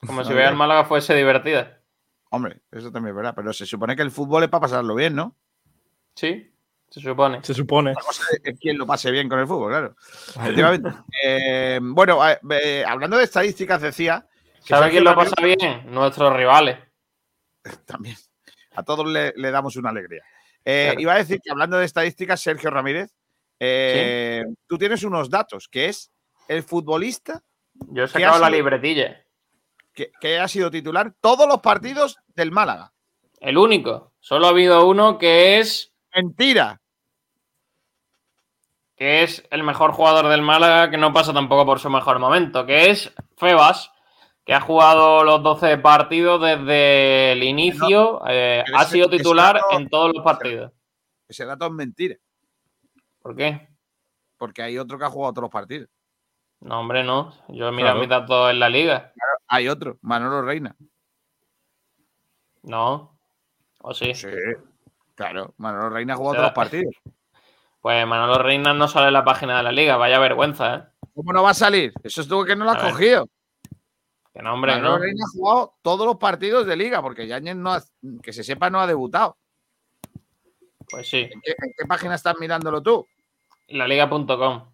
[0.06, 0.52] Como si el hombre.
[0.56, 1.82] Málaga fuese divertida.
[2.30, 3.34] Hombre, eso también es verdad.
[3.36, 5.36] Pero se supone que el fútbol es para pasarlo bien, ¿no?
[6.16, 6.54] Sí,
[6.90, 7.44] se supone.
[7.44, 7.94] Se supone.
[7.94, 9.96] La cosa es quien lo pase bien con el fútbol, claro.
[10.36, 10.90] Efectivamente.
[11.24, 12.20] Eh, bueno,
[12.52, 14.28] eh, hablando de estadísticas, decía.
[14.62, 15.92] ¿Sabe quién lo pasa bien?
[15.92, 16.78] Nuestros rivales.
[17.86, 18.16] También.
[18.76, 20.22] A todos le, le damos una alegría.
[20.66, 21.00] Eh, Claro.
[21.02, 23.10] Iba a decir que hablando de estadísticas, Sergio Ramírez,
[23.60, 26.12] eh, tú tienes unos datos, que es
[26.50, 27.42] el futbolista
[27.74, 28.58] Yo he ¿Qué ha sacado la sido?
[28.58, 29.24] libretilla.
[29.98, 32.94] Que, que ha sido titular todos los partidos del Málaga.
[33.40, 34.14] El único.
[34.20, 36.80] Solo ha habido uno que es, Mentira.
[38.96, 42.66] que es el mejor jugador del Málaga, que no pasa tampoco por su mejor momento,
[42.66, 43.92] que es Febas,
[44.46, 48.22] que ha jugado los 12 partidos desde el inicio.
[48.28, 50.72] eh, ha ese- sido titular dato- en todos los partidos.
[51.28, 52.16] Ese dato es mentira,
[53.22, 53.68] ¿Por qué?
[54.38, 55.90] porque hay otro que ha jugado todos los partidos.
[56.60, 57.34] No, hombre, no.
[57.50, 58.00] Yo he mirado Claro.
[58.00, 59.14] mis datos en la liga.
[59.48, 60.76] Hay otro, Manolo Reina.
[62.64, 63.18] No.
[63.82, 64.14] ¿O sí?
[64.14, 64.28] Sí.
[65.16, 66.96] Claro, Manolo Reina ha jugado todos los partidos.
[67.80, 69.98] Pues Manolo Reina no sale en la página de la liga.
[69.98, 70.84] Vaya vergüenza, ¿eh?
[71.14, 71.94] ¿Cómo no va a salir?
[72.04, 73.28] Eso es tú que no lo has cogido.
[74.34, 75.00] Que no, hombre, Manolo no.
[75.00, 77.84] Reina ha jugado todos los partidos de liga, porque Yañez no ha-
[78.22, 79.38] que se sepa no ha debutado.
[80.90, 81.30] Pues sí.
[81.32, 83.06] ¿En qué, en qué página estás mirándolo tú?
[83.70, 84.72] Laliga.com.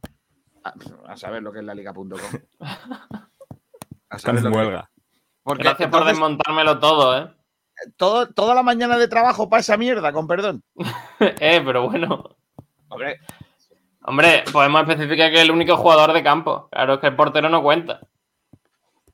[0.63, 0.73] A,
[1.11, 2.07] a saber lo que es la liga.com.
[4.09, 4.87] A Están saber en lo que.
[5.43, 7.35] Porque Gracias por entonces, desmontármelo todo, ¿eh?
[7.97, 10.63] todo, toda la mañana de trabajo para esa mierda, con perdón.
[11.19, 12.37] eh, pero bueno.
[12.87, 13.19] Hombre,
[14.05, 16.67] Hombre, podemos especificar que es el único jugador de campo.
[16.71, 18.01] Claro, es que el portero no cuenta.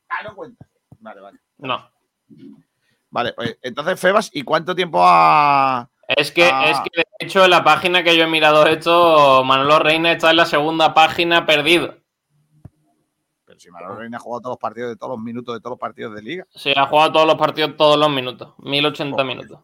[0.09, 0.67] ah, no cuenta.
[0.99, 1.39] Vale, vale.
[1.57, 1.89] No.
[3.11, 5.89] Vale, pues, entonces Febas, ¿y cuánto tiempo ha.
[6.17, 6.71] Es que, Ah.
[6.71, 10.31] es que, de hecho, en la página que yo he mirado esto, Manolo Reina está
[10.31, 11.97] en la segunda página perdido.
[13.45, 15.71] Pero si Manolo Reina ha jugado todos los partidos de todos los minutos de todos
[15.73, 16.47] los partidos de liga.
[16.49, 18.55] Sí, ha jugado todos los partidos, todos los minutos.
[18.57, 19.25] 1080 Joder.
[19.27, 19.59] minutos.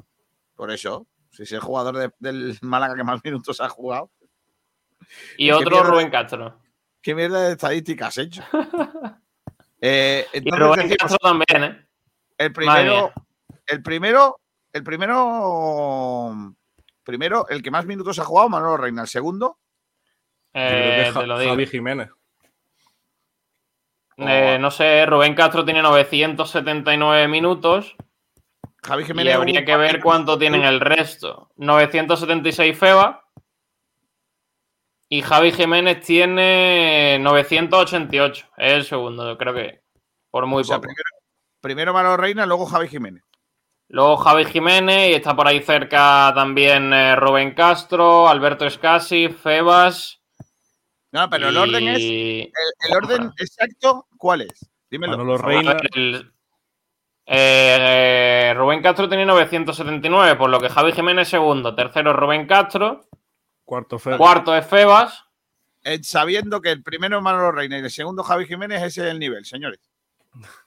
[0.55, 4.11] Por eso, si es el jugador de- del Málaga que más minutos ha jugado,
[5.37, 6.59] Y otro mierda- Rubén Castro.
[7.01, 8.43] ¿qué mierda de estadística has hecho?
[9.81, 11.87] Eh, Y Rubén decimos, Castro también, ¿eh?
[12.39, 13.11] el primero,
[13.67, 14.39] el primero,
[14.75, 16.53] el primero,
[17.03, 19.01] primero, el que más minutos ha jugado, Manolo Reina.
[19.03, 19.57] El segundo,
[20.53, 21.51] Eh, que Ja- te lo digo.
[21.51, 22.09] Javi Jiménez.
[24.17, 27.95] Eh, no sé, Rubén Castro tiene 979 minutos.
[28.83, 29.35] Javi Y Jiménez.
[29.35, 31.49] habría un que ver cuánto tienen el resto.
[31.57, 33.25] 976 Feba.
[35.09, 38.47] Y Javi Jiménez tiene 988.
[38.57, 39.81] Es el segundo, yo creo que.
[40.31, 40.87] Por muy O sea, poco.
[40.87, 41.09] primero,
[41.61, 43.23] primero Manolo Reina, luego Javi Jiménez.
[43.87, 50.21] Luego Javi Jiménez y está por ahí cerca también eh, Rubén Castro, Alberto Escasi, Febas.
[51.11, 51.99] No, pero el orden es.
[52.01, 52.51] El,
[52.89, 54.69] el orden exacto, ¿cuál es?
[54.89, 55.37] Dímelo.
[55.37, 56.31] Ver, el-
[57.27, 63.05] eh, Rubén Castro tiene 979, por lo que Javi Jiménez segundo, tercero Rubén Castro,
[63.63, 64.17] Cuarto Febas.
[64.19, 65.23] cuarto es Febas.
[65.83, 69.11] Eh, sabiendo que el primero es Manolo Reina y el segundo Javi Jiménez, ese es
[69.11, 69.79] el nivel, señores.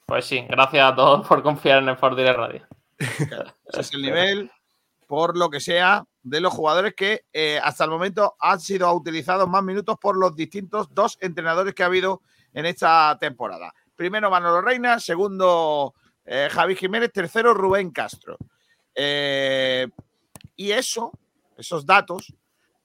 [0.06, 2.66] Pues sí, gracias a todos por confiar en Sport Direct Radio.
[3.66, 4.50] Ese es el nivel,
[5.06, 9.48] por lo que sea, de los jugadores que eh, hasta el momento han sido utilizados
[9.48, 13.72] más minutos por los distintos dos entrenadores que ha habido en esta temporada.
[13.96, 18.36] Primero Manolo Reina, segundo eh, Javi Jiménez, tercero Rubén Castro.
[18.94, 19.88] Eh,
[20.56, 21.12] y eso,
[21.56, 22.34] esos datos,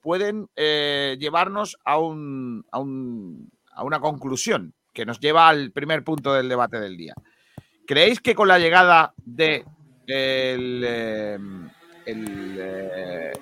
[0.00, 6.32] pueden llevarnos a, un, a, un- a una conclusión que nos lleva al primer punto
[6.34, 7.14] del debate del día.
[7.86, 9.64] ¿Creéis que con la llegada de
[10.06, 11.38] el, eh,
[12.06, 13.32] eh,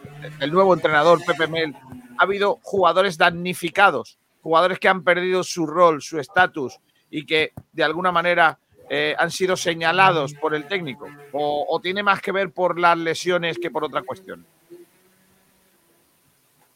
[0.40, 1.74] el nuevo entrenador Pepe Mel
[2.18, 6.78] ha habido jugadores damnificados, jugadores que han perdido su rol, su estatus
[7.10, 11.08] y que de alguna manera eh, han sido señalados por el técnico?
[11.32, 14.44] ¿O, o tiene más que ver por las lesiones que por otra cuestión?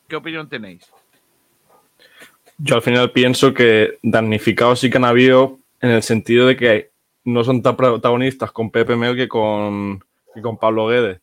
[0.09, 0.91] ¿Qué opinión tenéis?
[2.59, 6.91] Yo al final pienso que damnificados sí que han habido en el sentido de que
[7.27, 9.99] no son tan protagonistas con Pepe Mel que con,
[10.33, 11.21] que con Pablo Guedes.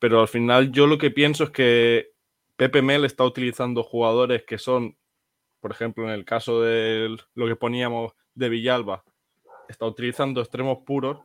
[0.00, 2.10] Pero al final yo lo que pienso es que
[2.56, 4.96] Pepe Mel está utilizando jugadores que son,
[5.60, 9.04] por ejemplo, en el caso de lo que poníamos de Villalba,
[9.68, 11.20] está utilizando extremos puros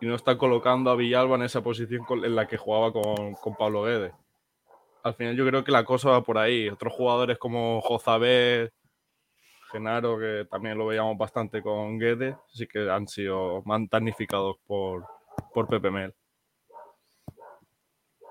[0.00, 3.56] y no está colocando a Villalba en esa posición en la que jugaba con, con
[3.56, 4.12] Pablo Guedes.
[5.02, 6.68] Al final yo creo que la cosa va por ahí.
[6.68, 8.70] Otros jugadores como Jozabé,
[9.72, 15.04] Genaro, que también lo veíamos bastante con Guedes, sí que han sido más damnificados por,
[15.52, 16.14] por Pepe Mel.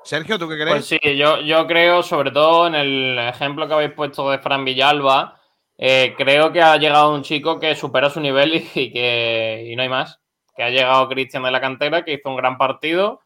[0.04, 0.70] Sergio, ¿tú qué crees?
[0.70, 4.66] Pues sí, yo, yo creo, sobre todo en el ejemplo que habéis puesto de Fran
[4.66, 5.40] Villalba,
[5.78, 9.76] eh, creo que ha llegado un chico que supera su nivel y, y que y
[9.76, 10.20] no hay más.
[10.56, 13.22] Que ha llegado Cristian de la cantera, que hizo un gran partido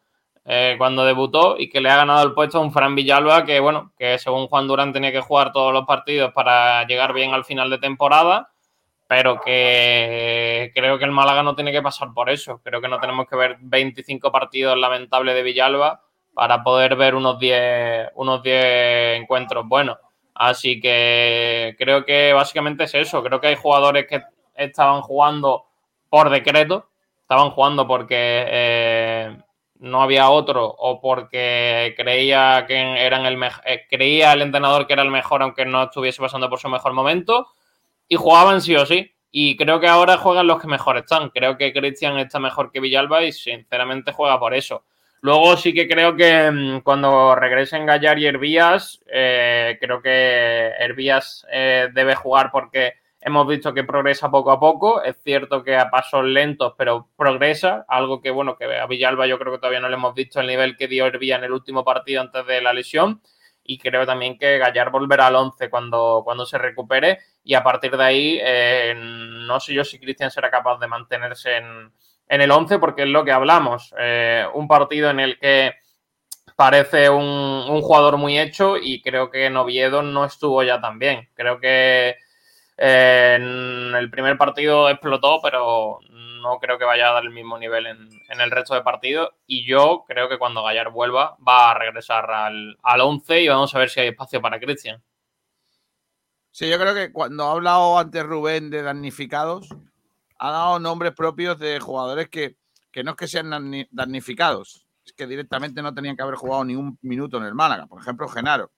[0.48, 3.58] eh, cuando debutó y que le ha ganado el puesto a un Fran Villalba que,
[3.58, 7.44] bueno, que según Juan Durán tenía que jugar todos los partidos para llegar bien al
[7.44, 8.50] final de temporada,
[9.08, 12.60] pero que creo que el Málaga no tiene que pasar por eso.
[12.62, 17.38] Creo que no tenemos que ver 25 partidos lamentables de Villalba para poder ver unos
[17.40, 19.98] 10 unos 10 encuentros buenos.
[20.34, 23.22] Así que creo que básicamente es eso.
[23.22, 24.22] Creo que hay jugadores que
[24.54, 25.64] estaban jugando
[26.08, 26.88] por decreto,
[27.22, 29.36] estaban jugando porque eh,
[29.80, 35.02] no había otro o porque creía que eran el eh, creía el entrenador que era
[35.02, 37.48] el mejor aunque no estuviese pasando por su mejor momento
[38.08, 39.12] y jugaban sí o sí.
[39.30, 41.30] Y creo que ahora juegan los que mejor están.
[41.30, 44.84] Creo que Cristian está mejor que Villalba y sinceramente juega por eso.
[45.20, 51.46] Luego sí que creo que mm, cuando regresen Gallar y Hervías, eh, creo que Hervías
[51.50, 52.94] eh, debe jugar porque
[53.26, 55.02] hemos visto que progresa poco a poco.
[55.02, 57.84] Es cierto que a pasos lentos, pero progresa.
[57.88, 60.46] Algo que, bueno, que a Villalba yo creo que todavía no le hemos visto el
[60.46, 63.20] nivel que dio Hervías en el último partido antes de la lesión.
[63.64, 67.18] Y creo también que Gallar volverá al 11 cuando, cuando se recupere.
[67.42, 71.56] Y a partir de ahí, eh, no sé yo si Cristian será capaz de mantenerse
[71.56, 71.92] en,
[72.28, 73.92] en el 11 porque es lo que hablamos.
[73.98, 75.74] Eh, un partido en el que
[76.54, 81.00] parece un, un, jugador muy hecho y creo que en Oviedo no estuvo ya tan
[81.00, 81.28] bien.
[81.34, 82.18] Creo que
[82.76, 87.58] eh, en el primer partido explotó, pero no creo que vaya a dar el mismo
[87.58, 89.30] nivel en, el resto de partidos.
[89.46, 93.74] Y yo creo que cuando Gallar vuelva va a regresar al, al 11 y vamos
[93.74, 95.02] a ver si hay espacio para Cristian.
[96.50, 99.68] Sí, yo creo que cuando ha hablado antes Rubén de damnificados,
[100.38, 102.56] ha dado nombres propios de jugadores que,
[102.90, 103.50] que no es que sean
[103.90, 107.86] damnificados, es que directamente no tenían que haber jugado ni un minuto en el Málaga.
[107.86, 108.70] Por ejemplo, Genaro.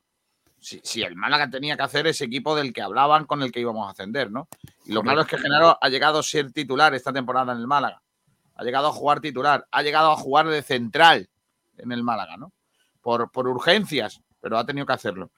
[0.61, 3.61] Si, si, el Málaga tenía que hacer ese equipo del que hablaban con el que
[3.61, 4.49] íbamos a ascender, ¿no?
[4.87, 7.67] Y lo malo es que Genaro ha llegado a ser titular esta temporada en el
[7.67, 8.03] Málaga.
[8.57, 11.29] Ha llegado a jugar titular, ha llegado a jugar de central
[11.77, 12.53] en el Málaga, ¿no?
[13.01, 15.31] Por, por urgencias, pero ha tenido que hacerlo.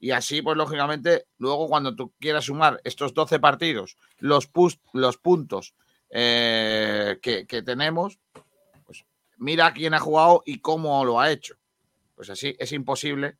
[0.00, 5.16] Y así, pues lógicamente, luego cuando tú quieras sumar estos 12 partidos, los, pus, los
[5.16, 5.74] puntos
[6.10, 8.20] eh, que, que, tenemos,
[8.86, 9.04] pues
[9.38, 11.56] mira quién ha jugado y cómo lo ha hecho.
[12.14, 13.36] Pues así es imposible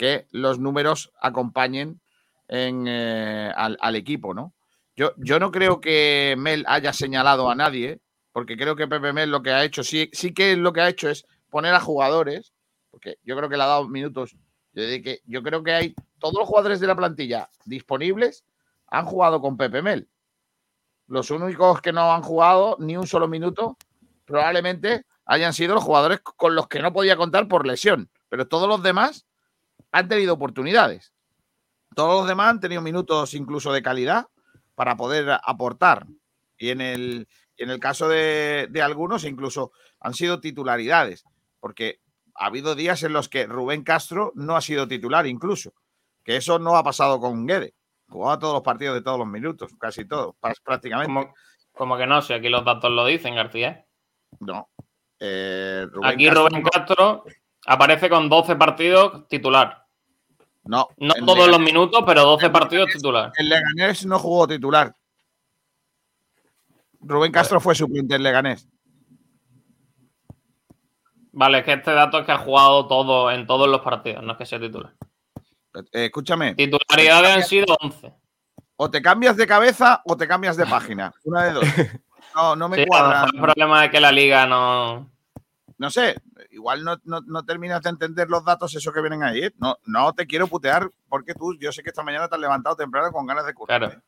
[0.00, 2.00] que los números acompañen
[2.48, 4.54] en, eh, al, equipo, ¿no?
[4.96, 8.00] Yo, yo no creo que Mel haya señalado a nadie,
[8.32, 10.88] porque creo que Pepe Mel lo que ha hecho, sí, sí que lo que ha
[10.88, 12.54] hecho es poner a jugadores,
[12.90, 14.36] porque yo creo que le ha dado minutos
[14.72, 14.82] yo,
[15.26, 18.46] yo creo que hay todos los jugadores de la plantilla disponibles
[18.86, 20.08] han jugado con Pepe Mel.
[21.08, 23.76] Los únicos que no han jugado ni un solo minuto
[24.24, 28.08] probablemente hayan sido los jugadores con los que no podía contar por lesión.
[28.30, 29.26] Pero todos los demás
[29.92, 31.12] han tenido oportunidades.
[31.94, 34.26] Todos los demás han tenido minutos incluso de calidad
[34.74, 36.06] para poder aportar.
[36.56, 41.24] Y en el, en el caso de, de algunos incluso han sido titularidades.
[41.58, 42.00] Porque
[42.40, 45.74] ha habido días en los que Rubén Castro no ha sido titular incluso,
[46.24, 47.74] que eso no ha pasado con Guede.
[48.08, 50.34] Jugaba todos los partidos de todos los minutos, casi todos,
[50.64, 51.12] prácticamente.
[51.12, 51.34] Como,
[51.72, 53.84] Como que no, si aquí los datos lo dicen, García.
[54.40, 54.70] No.
[55.18, 57.24] Eh, Rubén Aquí Castro Rubén Castro
[57.72, 59.86] aparece con 12 partidos titular.
[60.64, 63.32] No, No todos Leganés- los minutos, pero 12 partidos titular.
[63.36, 64.94] El Leganés no jugó titular.
[67.00, 68.68] Rubén Castro fue suplente en Leganés.
[71.32, 74.32] Vale, es que este dato es que ha jugado todo en todos los partidos, no
[74.32, 74.92] es que sea titular.
[75.92, 78.12] Eh, escúchame, Titularidades han sido 11.
[78.76, 81.12] o te cambias de cabeza o te cambias de página.
[81.24, 81.64] Una de dos.
[82.32, 83.24] No, no me Sí, cuadra.
[83.24, 85.10] el problema es que la liga no.
[85.78, 86.14] No sé,
[86.50, 89.48] igual no, no- no terminas de entender los datos esos que vienen ahí.
[89.58, 92.76] No, no te quiero putear porque tú, yo sé que esta mañana te has levantado
[92.76, 93.80] temprano con ganas de currar.
[93.80, 93.94] Claro.
[93.94, 94.02] ¿eh?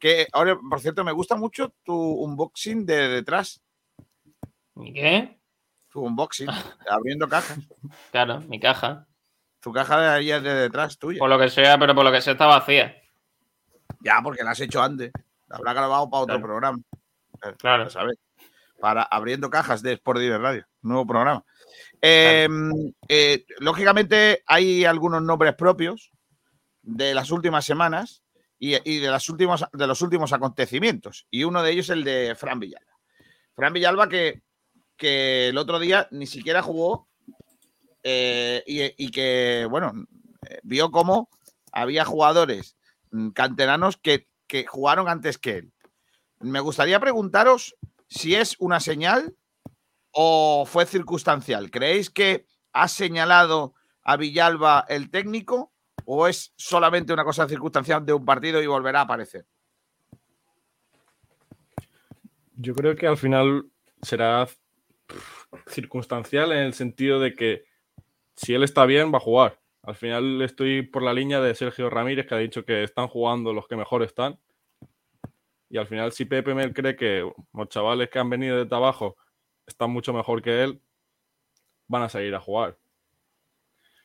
[0.00, 3.62] Que ahora, por cierto, me gusta mucho tu unboxing de detrás.
[4.76, 5.38] ¿Y qué?
[5.90, 6.48] Tu unboxing,
[6.90, 7.58] abriendo cajas.
[8.10, 9.06] Claro, mi caja.
[9.60, 11.18] Tu caja de ahí es de detrás tuya.
[11.18, 12.94] Por lo que sea, pero por lo que sea está vacía.
[14.00, 15.10] Ya, porque la has hecho antes.
[15.48, 16.46] La habrá grabado para otro Claro.
[16.46, 16.78] programa.
[17.58, 17.88] Claro.
[17.90, 18.18] sabes.
[18.80, 21.44] Para abriendo cajas de Sport Direct Radio, nuevo programa.
[22.06, 22.46] Eh,
[23.08, 26.10] eh, lógicamente, hay algunos nombres propios
[26.82, 28.22] de las últimas semanas
[28.58, 31.26] y, y de, las últimos, de los últimos acontecimientos.
[31.30, 32.92] Y uno de ellos es el de Fran Villalba.
[33.54, 34.42] Fran Villalba, que,
[34.98, 37.08] que el otro día ni siquiera jugó
[38.02, 39.92] eh, y, y que, bueno,
[40.46, 41.30] eh, vio cómo
[41.72, 42.76] había jugadores
[43.12, 45.72] mm, canteranos que, que jugaron antes que él.
[46.38, 47.76] Me gustaría preguntaros
[48.08, 49.34] si es una señal
[50.14, 51.70] o fue circunstancial.
[51.70, 55.72] ¿Creéis que ha señalado a Villalba el técnico
[56.04, 59.44] o es solamente una cosa circunstancial de un partido y volverá a aparecer?
[62.56, 63.66] Yo creo que al final
[64.02, 64.46] será
[65.66, 67.64] circunstancial en el sentido de que
[68.36, 69.60] si él está bien, va a jugar.
[69.82, 73.52] Al final estoy por la línea de Sergio Ramírez, que ha dicho que están jugando
[73.52, 74.38] los que mejor están.
[75.68, 79.16] Y al final, si Pepe Mel cree que los chavales que han venido desde abajo
[79.66, 80.80] están mucho mejor que él,
[81.88, 82.76] van a salir a jugar.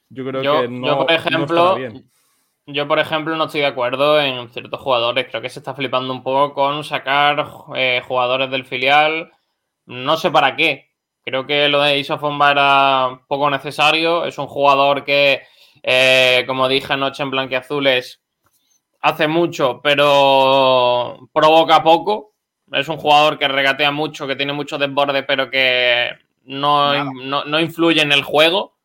[0.09, 2.11] Yo creo Yo, que no, yo, por no ejemplo, estará bien.
[2.65, 5.27] yo, por ejemplo, no estoy de acuerdo en ciertos jugadores.
[5.29, 7.45] Creo que se está flipando un poco con sacar
[7.75, 9.31] eh, jugadores del filial.
[9.85, 10.89] No sé para qué.
[11.23, 14.25] Creo que lo de Isofomba era poco necesario.
[14.25, 15.43] Es un jugador que,
[15.83, 18.21] eh, como dije anoche en Blanquiazules,
[19.01, 22.33] hace mucho, pero provoca poco.
[22.73, 26.09] Es un jugador que regatea mucho, que tiene mucho desborde, pero que
[26.45, 26.93] no,
[27.23, 28.75] no, no influye en el juego.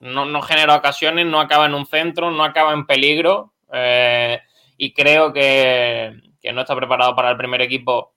[0.00, 3.52] No, no genera ocasiones, no acaba en un centro, no acaba en peligro.
[3.72, 4.40] eh,
[4.76, 8.12] y creo que, que no está preparado para el primer equipo.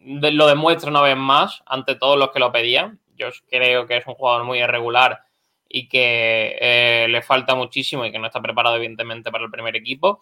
[0.00, 3.00] De- lo demuestra una vez más ante todos los que lo pedían.
[3.16, 5.22] Yo creo que es un jugador muy irregular
[5.68, 9.74] y que eh, le falta muchísimo y que no está preparado, evidentemente, para el primer
[9.76, 10.20] equipo.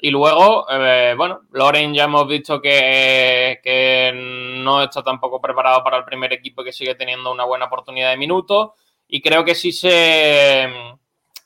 [0.00, 5.98] Y luego, eh, bueno, Loren ya hemos visto que, que no está tampoco preparado para
[5.98, 8.70] el primer equipo y que sigue teniendo una buena oportunidad de minutos.
[9.08, 10.68] Y creo que sí se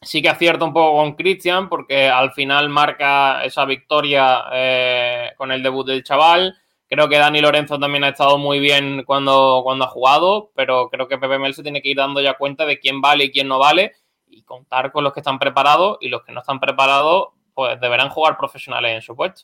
[0.02, 5.52] sí que acierta un poco con Cristian, porque al final marca esa victoria eh, con
[5.52, 6.54] el debut del chaval.
[6.88, 11.08] Creo que Dani Lorenzo también ha estado muy bien cuando, cuando ha jugado, pero creo
[11.08, 13.48] que Pepe Mel se tiene que ir dando ya cuenta de quién vale y quién
[13.48, 13.92] no vale
[14.26, 18.08] y contar con los que están preparados y los que no están preparados pues deberán
[18.08, 19.42] jugar profesionales en su puesto.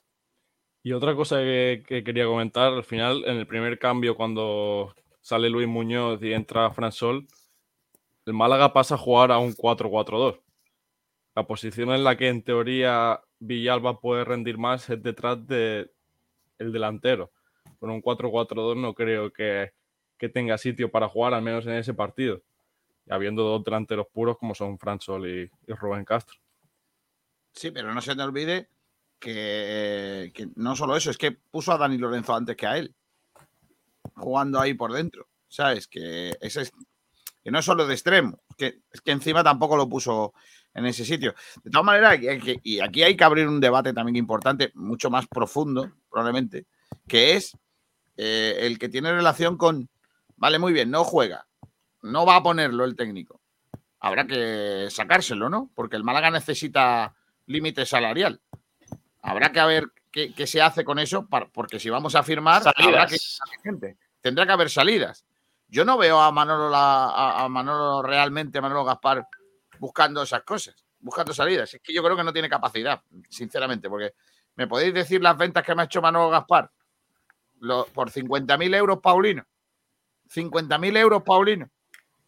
[0.82, 5.50] Y otra cosa que, que quería comentar, al final, en el primer cambio, cuando sale
[5.50, 7.26] Luis Muñoz y entra Fran Sol,
[8.24, 10.40] el Málaga pasa a jugar a un 4-4-2.
[11.34, 15.90] La posición en la que en teoría Villalba puede rendir más es detrás del
[16.58, 17.30] delantero.
[17.78, 19.72] Con un 4-4-2 no creo que,
[20.18, 22.42] que tenga sitio para jugar, al menos en ese partido.
[23.08, 26.38] Habiendo dos delanteros puros como son Fran Sol y Rubén Castro.
[27.58, 28.70] Sí, pero no se te olvide
[29.18, 32.94] que, no solo eso, es que puso a Dani Lorenzo antes que a él,
[34.14, 35.26] jugando ahí por dentro.
[35.48, 35.88] ¿Sabes?
[35.88, 36.72] Que, ese es,
[37.42, 40.34] que no es solo de extremo, que, es que encima tampoco lo puso
[40.72, 41.34] en ese sitio.
[41.64, 42.20] De todas maneras,
[42.62, 46.66] y aquí hay que abrir un debate también importante, mucho más profundo, probablemente,
[47.08, 47.58] que es
[48.16, 49.88] eh, el que tiene relación con,
[50.36, 51.48] vale, muy bien, no juega,
[52.02, 53.40] no va a ponerlo el técnico.
[53.98, 55.72] Habrá que sacárselo, ¿no?
[55.74, 57.16] Porque el Málaga necesita
[57.48, 58.40] límite salarial.
[59.22, 62.62] Habrá que ver qué, qué se hace con eso, para- porque si vamos a firmar,
[62.86, 63.16] habrá que
[63.62, 63.96] gente.
[64.20, 65.24] Tendrá que haber salidas.
[65.68, 69.26] Yo no veo a Manolo, la- a, a Manolo realmente, Manolo Gaspar,
[69.78, 71.74] buscando esas cosas, buscando salidas.
[71.74, 74.14] Es que yo creo que no tiene capacidad, sinceramente, porque
[74.56, 76.70] ¿me podéis decir las ventas que me ha hecho Manolo Gaspar?
[77.60, 79.44] Lo- por 50.000 euros, Paulino.
[80.30, 81.68] 50.000 euros, Paulino.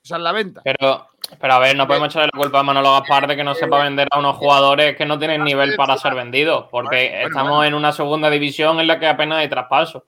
[0.03, 0.63] Esa es la venta.
[0.65, 1.09] Pero,
[1.41, 3.83] pero a ver, no podemos echarle la culpa a Manolo Gaspar de que no sepa
[3.85, 7.65] vender a unos jugadores que no tienen nivel para ser vendidos, porque Bueno, estamos bueno.
[7.65, 10.07] en una segunda división en la que apenas hay traspaso.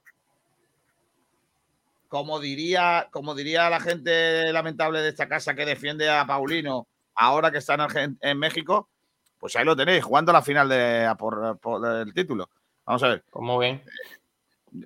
[2.08, 7.50] como diría, como diría la gente lamentable de esta casa que defiende a Paulino ahora
[7.50, 8.90] que está en, Argen- en México,
[9.38, 12.50] pues ahí lo tenéis, jugando la final de, a por, por el título.
[12.84, 13.24] Vamos a ver.
[13.30, 13.82] Como bien.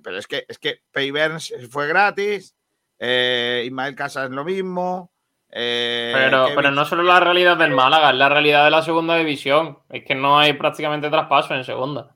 [0.04, 2.54] Pero es que, es que Pay Burns fue gratis,
[2.98, 5.10] eh, Ismael Casas es lo mismo.
[5.50, 9.16] eh, Pero, pero no solo la realidad del Málaga, es la realidad de la segunda
[9.16, 9.78] división.
[9.88, 12.14] Es que no hay prácticamente traspaso en segunda.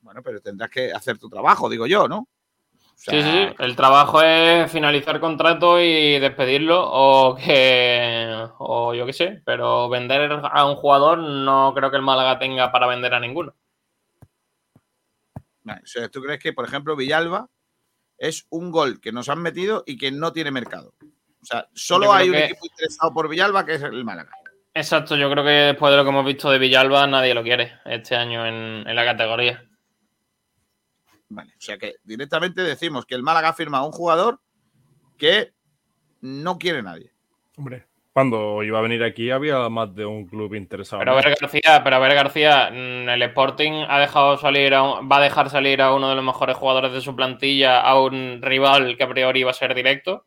[0.00, 2.18] Bueno, pero tendrás que hacer tu trabajo, digo yo, ¿no?
[2.18, 3.54] O sea, Sí, sí.
[3.58, 8.46] El trabajo es finalizar contrato y despedirlo o que...
[8.58, 9.42] O yo qué sé.
[9.44, 13.54] Pero vender a un jugador no creo que el Málaga tenga para vender a ninguno.
[16.12, 17.48] ¿Tú crees que, por ejemplo, Villalba
[18.18, 20.94] es un gol que nos han metido y que no tiene mercado?
[21.02, 24.30] O sea, solo hay un que- equipo interesado por Villalba que es el Málaga.
[24.74, 27.78] Exacto, yo creo que después de lo que hemos visto de Villalba, nadie lo quiere
[27.86, 29.64] este año en, en la categoría.
[31.28, 34.40] Vale, o sea que directamente decimos que el Málaga ha firmado a un jugador
[35.16, 35.54] que
[36.20, 37.12] no quiere nadie.
[37.56, 37.86] Hombre,
[38.16, 41.00] cuando iba a venir aquí había más de un club interesado.
[41.00, 44.82] Pero a ver, García, pero a ver, García, mm, el Sporting ha dejado salir a
[44.82, 48.00] un- va a dejar salir a uno de los mejores jugadores de su plantilla a
[48.00, 50.24] un rival que a priori iba a ser directo.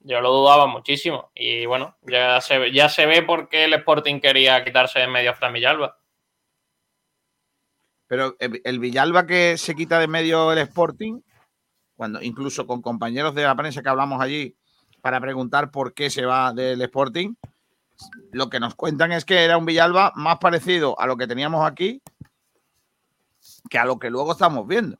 [0.00, 1.30] Yo lo dudaba muchísimo.
[1.32, 5.04] Y bueno, ya se, ve- ya se ve por qué el Sporting quería quitarse de
[5.04, 5.96] en medio a Fran Villalba.
[8.08, 11.20] Pero el, el Villalba que se quita de medio el Sporting,
[11.94, 14.57] cuando incluso con compañeros de la prensa que hablamos allí
[15.00, 17.34] para preguntar por qué se va del Sporting,
[18.32, 21.66] lo que nos cuentan es que era un Villalba más parecido a lo que teníamos
[21.66, 22.00] aquí
[23.68, 24.98] que a lo que luego estamos viendo.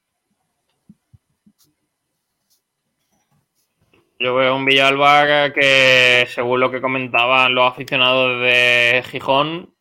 [4.20, 9.72] Yo veo un Villalba que, según lo que comentaban los aficionados de Gijón,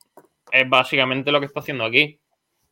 [0.51, 2.20] es básicamente lo que está haciendo aquí.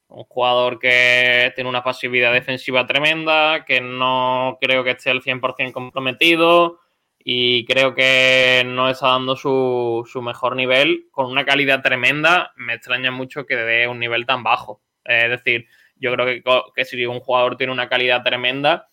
[0.07, 5.71] Un jugador que tiene una pasividad defensiva tremenda, que no creo que esté al 100%
[5.71, 6.79] comprometido
[7.27, 12.53] y creo que no está dando su, su mejor nivel con una calidad tremenda.
[12.55, 14.83] Me extraña mucho que dé un nivel tan bajo.
[15.03, 15.65] Es decir,
[15.95, 16.43] yo creo que,
[16.75, 18.89] que si un jugador tiene una calidad tremenda,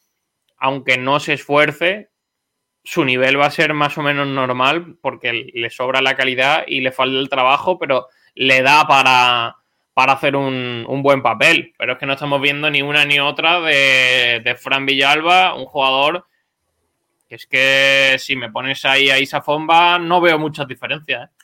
[0.57, 2.09] aunque no se esfuerce,
[2.83, 6.81] su nivel va a ser más o menos normal porque le sobra la calidad y
[6.81, 9.57] le falta el trabajo, pero le da para,
[9.93, 11.75] para hacer un, un buen papel.
[11.77, 15.67] Pero es que no estamos viendo ni una ni otra de, de Fran Villalba, un
[15.67, 16.25] jugador
[17.33, 21.31] que es que si me pones ahí a Isa Fomba no veo muchas diferencias.
[21.31, 21.35] ¿eh?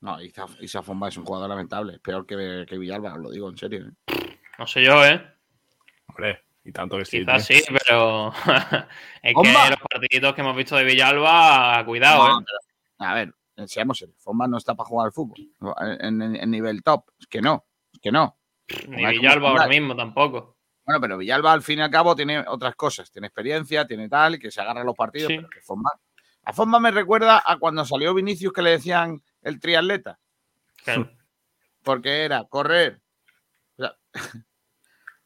[0.00, 3.30] No, Isa, Isa Fomba es un jugador lamentable, es peor que, que Villalba, os lo
[3.30, 3.86] digo en serio.
[3.86, 4.38] ¿eh?
[4.58, 5.24] No sé yo, ¿eh?
[6.08, 7.20] Hombre, y tanto que sí.
[7.20, 8.32] Quizás sí, pero
[9.22, 9.64] es Fomba.
[9.64, 12.44] que los partiditos que hemos visto de Villalba, cuidado, No, ¿eh?
[12.98, 13.34] pero, a ver,
[13.68, 15.38] seamos serios, Fomba no está para jugar al fútbol
[16.00, 17.04] en, en- en nivel top.
[17.20, 18.36] Es que no, es que no.
[18.88, 20.55] Ni Villalba ahora mismo tampoco.
[20.86, 24.38] Bueno, pero Villalba al fin y al cabo tiene otras cosas, tiene experiencia, tiene tal,
[24.38, 25.36] que se agarra a los partidos, Sí.
[25.36, 25.90] pero que Fomba.
[26.44, 30.20] A Fomba me recuerda a cuando salió Vinicius que le decían el triatleta,
[30.84, 31.10] Claro.
[31.82, 33.00] porque era correr,
[33.76, 33.96] o sea,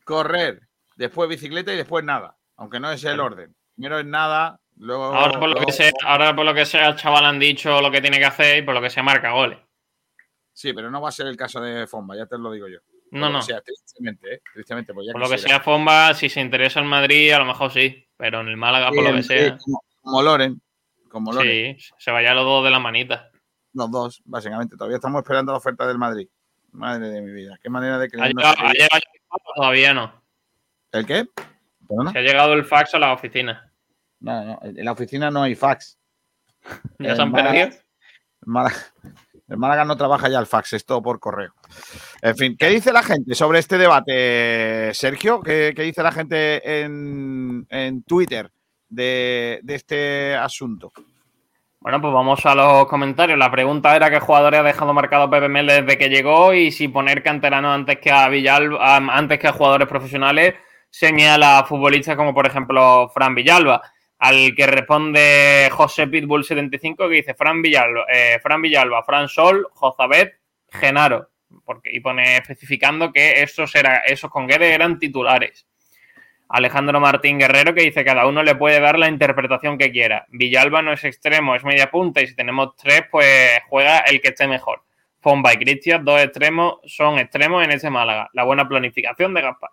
[0.04, 0.62] correr,
[0.96, 3.54] después bicicleta y después nada, aunque no es el orden.
[3.74, 5.04] Primero es nada, luego.
[5.14, 7.80] Ahora por, lo luego- que sea, ahora por lo que sea, el chaval han dicho
[7.82, 9.58] lo que tiene que hacer y por lo que sea marca goles.
[10.52, 12.78] Sí, pero no va a ser el caso de Fomba, ya te lo digo yo.
[13.12, 13.42] No, no.
[13.42, 14.42] sea, tristemente, ¿eh?
[14.52, 17.44] Tristemente, pues ya Por lo que sea Fomba, si se interesa en Madrid, a lo
[17.44, 18.06] mejor sí.
[18.16, 19.56] Pero en el Málaga, por lo que sea.
[19.58, 20.60] como, como Loren,
[21.08, 21.76] como Loren.
[21.78, 23.30] Sí, se vayan los dos de la manita.
[23.72, 24.76] Los dos, básicamente.
[24.76, 26.28] Todavía estamos esperando la oferta del Madrid.
[26.72, 27.58] Madre de mi vida.
[27.62, 30.22] Qué manera de ¿Ha llegado, que- ha llegado el fax o todavía no?
[30.92, 31.26] ¿El qué?
[31.88, 32.12] ¿Perdona?
[32.12, 33.72] Se ha llegado el fax a la oficina.
[34.20, 35.98] No, no, en la oficina no hay fax.
[36.98, 37.82] ¿Ya El se han Málaga- perdido?
[38.42, 38.76] Málaga,
[39.50, 41.52] el Málaga no trabaja ya el fax, es todo por correo.
[42.22, 45.40] En fin, ¿qué dice la gente sobre este debate, Sergio?
[45.40, 48.48] ¿Qué, dice la gente en, Twitter
[48.88, 50.92] de, este asunto?
[51.80, 53.36] Bueno, pues vamos a los comentarios.
[53.38, 56.86] La pregunta era qué jugadores ha dejado marcado Pepe Mel desde que llegó y si
[56.86, 60.54] poner canteranos antes que a Villalba, antes que a jugadores profesionales
[60.90, 63.82] señala a futbolistas como por ejemplo Fran Villalba.
[64.20, 69.66] Al que responde José Pitbull 75 que dice Fran Villalba, eh, Fran Villalba, Fran Sol,
[69.72, 71.30] Jozabet, Genaro.
[71.64, 75.66] Porque, y pone especificando que esos, era, esos con Guedes eran titulares.
[76.50, 80.26] Alejandro Martín Guerrero que dice cada uno le puede dar la interpretación que quiera.
[80.28, 84.28] Villalba no es extremo, es media punta y si tenemos tres, pues juega el que
[84.28, 84.82] esté mejor.
[85.20, 88.28] Fomba y Cristian, dos extremos, son extremos en ese Málaga.
[88.32, 89.70] La buena planificación de Gaspar.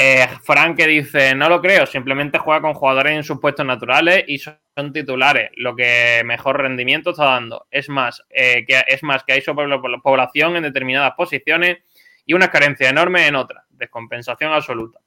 [0.00, 4.22] Eh, Frank que dice, no lo creo, simplemente juega con jugadores en sus puestos naturales
[4.28, 7.66] y son titulares, lo que mejor rendimiento está dando.
[7.68, 11.78] Es más, eh, que, es más que hay sobrepoblación en determinadas posiciones
[12.24, 13.64] y una carencia enorme en otras.
[13.70, 15.00] descompensación absoluta.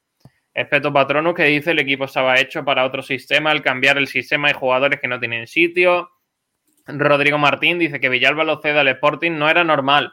[0.54, 4.50] Espeto Patronus que dice el equipo estaba hecho para otro sistema, al cambiar el sistema
[4.50, 6.10] hay jugadores que no tienen sitio.
[6.86, 10.12] Rodrigo Martín dice que Villalba lo ceda al Sporting no era normal.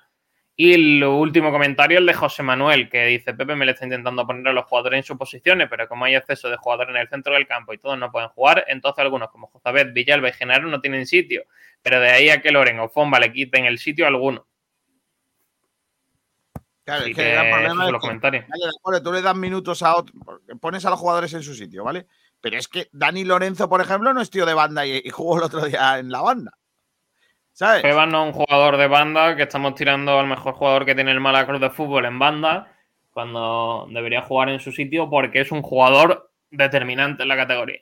[0.61, 4.27] Y el último comentario, el de José Manuel, que dice, Pepe me le está intentando
[4.27, 7.09] poner a los jugadores en sus posiciones, pero como hay exceso de jugadores en el
[7.09, 10.67] centro del campo y todos no pueden jugar, entonces algunos como Josabet, Villalba y Genaro
[10.67, 11.45] no tienen sitio.
[11.81, 14.49] Pero de ahí a que Loren o Fomba le quiten el sitio a alguno.
[16.83, 18.45] Claro, es que, que el problema es los que, comentarios.
[18.83, 20.13] vale, tú le das minutos a otro,
[20.61, 22.09] pones a los jugadores en su sitio, ¿vale?
[22.41, 25.39] Pero es que Dani Lorenzo, por ejemplo, no es tío de banda y, y jugó
[25.39, 26.51] el otro día en la banda.
[27.59, 27.83] ¿Sabes?
[27.83, 31.11] Feban no es un jugador de banda, que estamos tirando al mejor jugador que tiene
[31.11, 32.73] el Málaga Club de Fútbol en banda,
[33.11, 37.81] cuando debería jugar en su sitio porque es un jugador determinante en la categoría.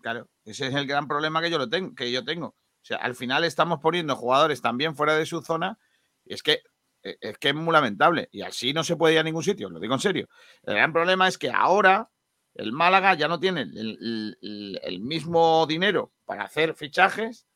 [0.00, 2.48] Claro, ese es el gran problema que yo lo tengo, que yo tengo.
[2.48, 5.78] O sea, al final estamos poniendo jugadores también fuera de su zona
[6.24, 6.58] y es que
[7.04, 9.70] eh, es que es muy lamentable y así no se puede ir a ningún sitio,
[9.70, 10.28] lo digo en serio.
[10.64, 12.10] El gran problema es que ahora
[12.54, 17.46] el Málaga ya no tiene el, el- el mismo dinero para hacer fichajes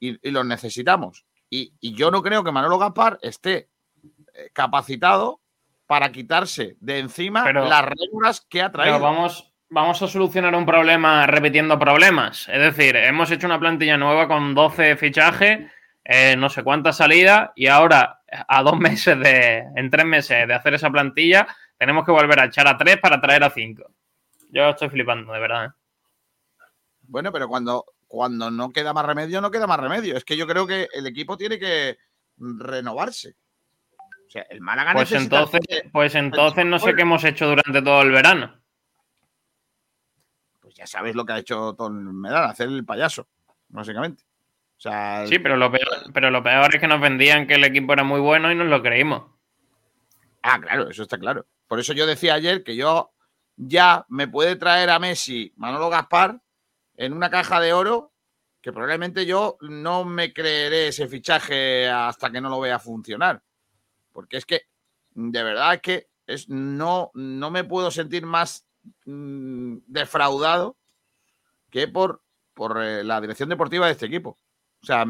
[0.00, 1.24] y, y los necesitamos.
[1.50, 3.68] Y, y yo no creo que Manolo Gaspar esté
[4.34, 5.40] eh, capacitado
[5.86, 8.96] para quitarse de encima Pero- las reglas que ha traído.
[8.96, 12.48] Pero vamos, vamos a solucionar un problema repitiendo problemas.
[12.48, 15.70] Es decir, hemos hecho una plantilla nueva con 12 fichajes,
[16.04, 20.54] eh, no sé cuántas salidas, y ahora, a dos meses de, en tres meses de
[20.54, 21.46] hacer esa plantilla,
[21.78, 23.84] tenemos que volver a echar a tres para traer a cinco.
[24.50, 25.66] Yo estoy flipando, de verdad.
[25.66, 25.70] ¿eh?
[27.02, 30.16] Bueno, pero cuando, cuando no queda más remedio, no queda más remedio.
[30.16, 31.98] Es que yo creo que el equipo tiene que
[32.38, 33.36] renovarse.
[34.26, 35.60] O sea, el Málaga Pues entonces,
[35.92, 38.60] pues entonces no sé qué hemos hecho durante todo el verano.
[40.60, 43.28] Pues ya sabes lo que ha hecho Tom Medal, hacer el payaso,
[43.68, 44.24] básicamente.
[44.76, 47.64] O sea, Sí, pero lo peor, pero lo peor es que nos vendían que el
[47.64, 49.24] equipo era muy bueno y nos lo creímos.
[50.42, 51.46] Ah, claro, eso está claro.
[51.66, 53.12] Por eso yo decía ayer que yo
[53.56, 56.40] ya me puede traer a Messi Manolo Gaspar
[56.98, 58.12] en una caja de oro
[58.60, 63.42] que probablemente yo no me creeré ese fichaje hasta que no lo vea funcionar.
[64.12, 64.62] Porque es que,
[65.12, 68.66] de verdad, es que es, no, no me puedo sentir más
[69.06, 70.76] mm, defraudado
[71.70, 72.22] que por,
[72.54, 74.36] por eh, la dirección deportiva de este equipo.
[74.82, 75.06] O sea,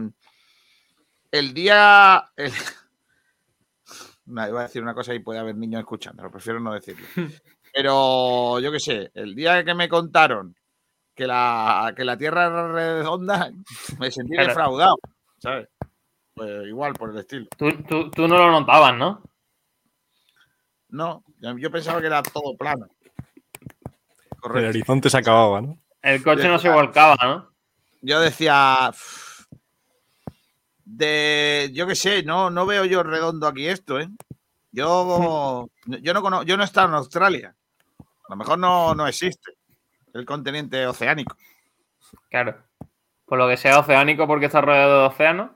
[1.30, 2.30] el día...
[2.36, 2.52] el-
[4.26, 7.06] no, iba a decir una cosa y puede haber niños escuchando, pero prefiero no decirlo.
[7.70, 10.56] Pero yo qué sé, el día que me contaron
[11.18, 13.50] que la, que la Tierra era redonda,
[13.98, 14.48] me sentí Claro.
[14.48, 14.96] defraudado,
[15.38, 15.68] ¿sabes?
[16.32, 17.46] Pues igual, por el estilo.
[17.56, 19.20] Tú, tú- tú no lo notabas, ¿no?
[20.90, 22.86] No, yo pensaba que era todo plano.
[24.54, 25.76] El horizonte se acababa, ¿no?
[26.00, 27.50] El coche no se volcaba, ¿no?
[28.00, 29.46] Yo decía, "Uf,
[30.84, 34.08] de, yo qué sé, no, no veo yo redondo aquí esto, ¿eh?
[34.70, 37.56] Yo, yo no cono- yo no he estado en Australia.
[38.00, 39.57] A lo mejor no, no existe
[40.14, 41.36] el continente oceánico.
[42.30, 42.56] Claro.
[43.24, 45.54] Por lo que sea oceánico porque está rodeado de océano.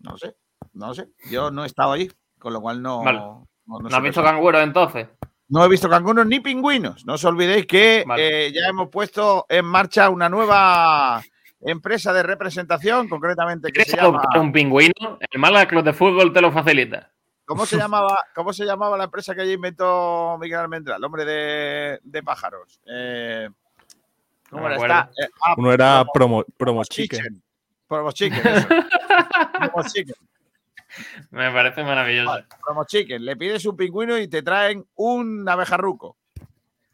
[0.00, 0.36] No sé,
[0.72, 1.08] no sé.
[1.30, 3.02] Yo no he estado allí, con lo cual no.
[3.02, 3.18] Vale.
[3.18, 5.08] no, ¿No, no has visto canguros entonces?
[5.48, 7.04] No he visto canguros ni pingüinos.
[7.06, 8.46] No os olvidéis que Vale.
[8.46, 11.22] eh, ya hemos puesto en marcha una nueva
[11.60, 14.22] empresa de representación, concretamente que se ¿Quieres llama.
[14.40, 15.18] un pingüino?
[15.30, 17.12] El Málaga Club de Fútbol te lo facilita.
[17.46, 21.24] ¿Cómo se llamaba, cómo se llamaba la empresa que ya inventó Miguel Almendral, el hombre
[21.24, 22.80] de, de pájaros?
[22.86, 23.48] Eh,
[24.50, 25.10] ¿Cómo No me era?
[25.16, 27.20] Eh, ah, Uno era Promo- promo, promo chicken.
[27.20, 27.42] Chicken.
[27.88, 28.68] Promo Chicken, eso.
[28.68, 30.14] Promo Chicken.
[31.30, 32.44] Me parece maravilloso.
[32.64, 33.24] Promo Chicken.
[33.24, 36.16] Le pides un pingüino y te traen un abejarruco.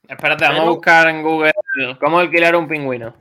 [0.07, 1.53] Espérate, vamos a buscar en Google
[1.99, 3.15] cómo alquilar un pingüino.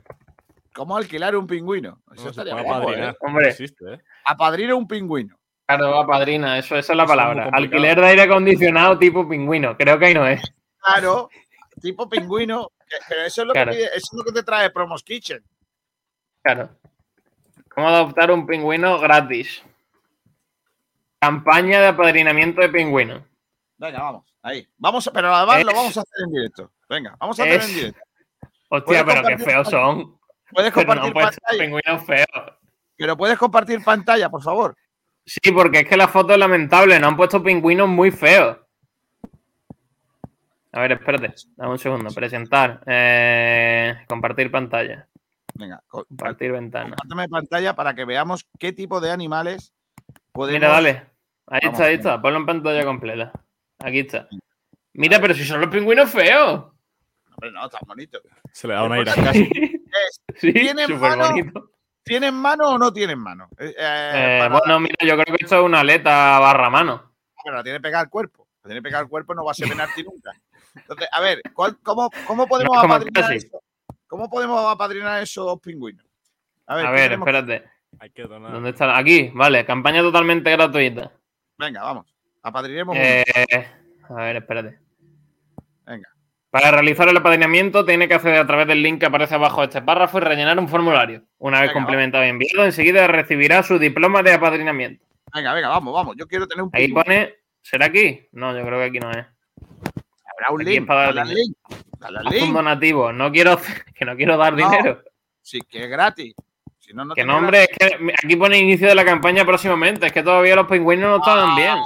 [0.74, 2.00] ¿Cómo alquilar un pingüino?
[2.12, 3.14] Eso No, estaría guapo, apadrinar.
[3.14, 3.16] ¿eh?
[3.20, 3.48] Hombre.
[3.50, 3.98] Existe, ¿eh?
[4.24, 5.36] Apadrina un pingüino.
[5.76, 7.50] Claro, va padrina, eso, esa es la Eso palabra.
[7.52, 9.76] Alquiler de aire acondicionado tipo pingüino.
[9.76, 10.42] Creo que ahí no es.
[10.78, 11.28] Claro,
[11.80, 12.68] tipo pingüino.
[13.08, 13.72] Pero eso es lo, Claro.
[13.72, 15.42] que, pide- eso es lo que te trae Promos Kitchen.
[16.42, 16.68] Claro.
[17.74, 19.62] ¿Cómo adoptar un pingüino gratis?
[21.20, 23.24] Campaña de apadrinamiento de pingüino.
[23.78, 24.34] Venga, vamos.
[24.42, 24.66] Ahí.
[24.76, 26.70] Vamos, a- pero además lo vamos a hacer en directo.
[26.88, 28.00] Venga, vamos a hacer Es- en directo.
[28.68, 30.18] Hostia, ¿Puedes pero qué feos son.
[30.50, 31.62] Puedes Pero no compartir puede ser pantalla.
[31.64, 32.52] pingüinos feos.
[32.96, 34.76] Pero puedes compartir pantalla, por favor.
[35.24, 36.98] Sí, porque es que la foto es lamentable.
[36.98, 38.58] No han puesto pingüinos muy feos.
[40.72, 41.34] A ver, espérate.
[41.56, 42.10] Dame un segundo.
[42.14, 42.82] Presentar.
[42.86, 45.06] Eh, compartir pantalla.
[45.54, 46.96] Venga, co- Compartir ventana.
[46.96, 49.74] compárteme pantalla para que veamos qué tipo de animales
[50.32, 50.60] podemos.
[50.60, 50.90] Mira, dale.
[51.46, 52.10] Ahí Vamos, está, ahí venga.
[52.10, 52.22] está.
[52.22, 53.32] Ponlo en pantalla completa.
[53.80, 54.28] Aquí está.
[54.94, 56.64] Mira, pero si son los pingüinos feos.
[57.32, 58.18] Hombre, no, tan bonito.
[58.52, 59.32] Se le da un aire a casa.
[60.36, 61.28] Sí, ¿Tienen mano?
[61.28, 61.70] bonito.
[62.04, 63.48] ¿Tienen mano o no tienen mano?
[63.58, 67.12] Eh, eh, Eh, para- bueno, mira, yo creo que esto es una aleta barra mano.
[67.44, 68.46] Pero la tiene pegada al cuerpo.
[68.62, 70.32] La tiene pegada al cuerpo, no va a ser penalti nunca.
[70.74, 73.36] Entonces, a ver, ¿cuál- cómo, ¿cómo podemos No, como apadrinar casi.
[73.46, 73.62] eso?
[74.06, 76.04] ¿Cómo podemos apadrinar esos dos pingüinos?
[76.66, 77.64] A ver, espérate.
[77.98, 78.52] Hay que donar.
[78.52, 78.96] ¿Dónde está?
[78.96, 79.64] Aquí, vale.
[79.64, 81.12] Campaña totalmente gratuita.
[81.58, 82.06] Venga, vamos.
[82.42, 82.96] Apadrinemos.
[82.98, 83.24] Eh,
[84.08, 84.78] a ver, espérate.
[86.52, 89.68] Para realizar el apadrinamiento tiene que acceder a través del link que aparece abajo de
[89.68, 91.22] este párrafo y rellenar un formulario.
[91.38, 95.02] Una vez complementado y enviado, enseguida recibirá su diploma de apadrinamiento.
[95.34, 96.14] Venga, venga, vamos, vamos.
[96.18, 97.04] Yo quiero tener un Ahí pingüino.
[97.04, 97.34] pone.
[97.62, 98.28] ¿Será aquí?
[98.32, 99.24] No, yo creo que aquí no es.
[100.26, 100.86] Habrá un aquí link.
[100.86, 101.56] para Dale dar link.
[102.02, 102.52] Haz un link.
[102.52, 103.12] donativo.
[103.14, 103.56] No quiero,
[103.94, 104.68] que no quiero dar No.
[104.68, 105.02] dinero.
[105.40, 106.34] Sí, que es gratis.
[106.78, 107.76] Si no, no Que tiene no, hombre, gratis.
[107.80, 110.06] es que aquí pone inicio de la campaña próximamente.
[110.06, 111.78] Es que todavía los pingüinos no estaban Ah, bien.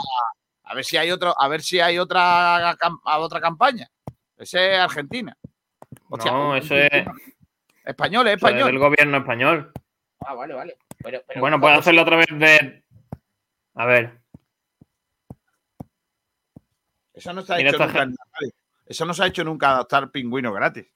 [0.65, 2.77] A ver si hay otro, a ver si hay otra,
[3.19, 3.89] otra campaña.
[4.39, 5.37] Ese es Argentina.
[6.09, 6.91] Hostia, no, eso es.
[7.85, 8.79] Español, es eso es del español.
[8.79, 9.73] gobierno español.
[10.21, 10.77] Ah, vale, vale.
[11.03, 12.85] Pero- pero Bueno, ¿cómo puede hacerlo otra vez de.
[13.75, 14.19] A ver,
[17.15, 18.07] Eso no se ha Mira hecho nunca.
[18.85, 20.87] Eso no se ha hecho nunca adoptar pingüino gratis.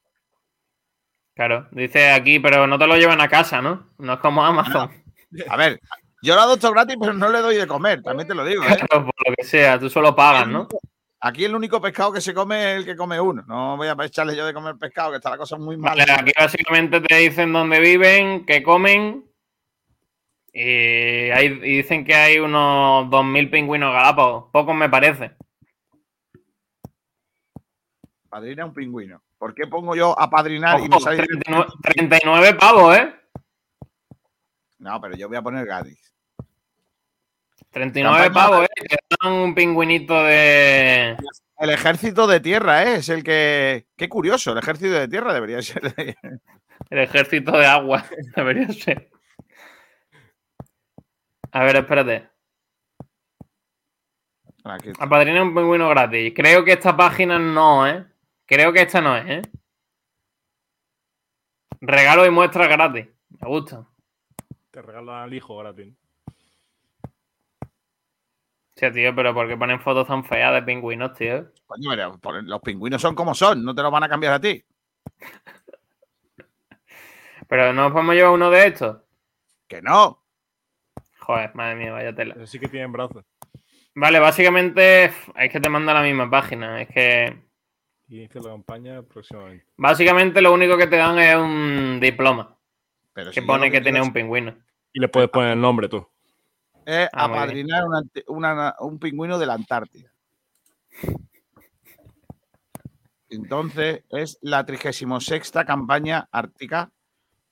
[1.35, 1.67] claro.
[1.71, 3.89] Dice aquí, pero no te lo llevan a casa, ¿no?
[3.99, 4.91] No es como Amazon.
[5.49, 5.81] A ver,
[6.23, 8.63] yo lo adopto gratis, pero no le doy de comer, también te lo digo.
[8.65, 8.67] ¿eh?
[8.67, 10.69] Claro, por lo que sea, tú solo pagas, ¿no?
[11.23, 13.43] Aquí el único pescado que se come es el que come uno.
[13.47, 15.91] No voy a echarle yo de comer pescado, que está la cosa muy mal.
[15.97, 19.27] Vale, aquí básicamente te dicen dónde viven, qué comen.
[20.53, 20.61] Y,
[21.31, 24.47] hay- y dicen que hay unos 2.000 pingüinos galápagos.
[24.51, 25.33] Pocos me parece.
[28.29, 29.23] Padrina un pingüino.
[29.39, 33.15] ¿Por qué pongo yo a padrinar y Ojo, me sale 39, 39 pavos, ¿eh?
[34.79, 36.10] No, pero yo voy a poner gratis.
[37.71, 38.87] 39 Campaña- pavos, ¿eh?
[38.89, 41.17] Te dan un pingüinito de...
[41.59, 42.95] El ejército de tierra ¿eh?
[42.97, 43.87] es el que.
[43.95, 45.95] Qué curioso, el ejército de tierra debería ser.
[46.89, 48.05] El ejército de agua,
[48.37, 49.11] debería ser.
[51.53, 52.29] A ver, espérate.
[54.99, 56.33] Apadrina un pingüino gratis.
[56.35, 58.07] Creo que esta página no, ¿eh?
[58.47, 59.43] Creo que esta no es, ¿eh?
[61.83, 63.07] Regalo y muestra gratis.
[63.29, 63.87] Me gusta.
[64.71, 65.95] Te regalan al hijo gratis.
[68.81, 71.53] Sí, tío, pero ¿por qué ponen fotos tan feas de pingüinos, tío?
[71.67, 74.41] Coño, pero por- los pingüinos son como son, no te los van a cambiar a
[74.41, 74.65] ti.
[77.49, 78.99] Pero no podemos llevar uno de estos.
[79.67, 80.23] Que no.
[81.19, 82.35] Joder, madre mía, vaya tela.
[82.35, 83.25] Pero sí que tienen brazos.
[83.95, 86.81] Vale, básicamente es que te manda la misma página.
[86.81, 87.37] Es que
[88.09, 89.67] Y campaña próximamente.
[89.77, 92.57] básicamente lo único que te dan es un diploma
[93.13, 94.57] Pero que si pone lo que tiene un pingüino.
[94.93, 96.07] Y le puedes poner el nombre tú.
[96.91, 100.11] Es Ah, apadrinar una ante- una- un pingüino de la Antártida.
[103.29, 106.91] Entonces, es la 36 campaña ártica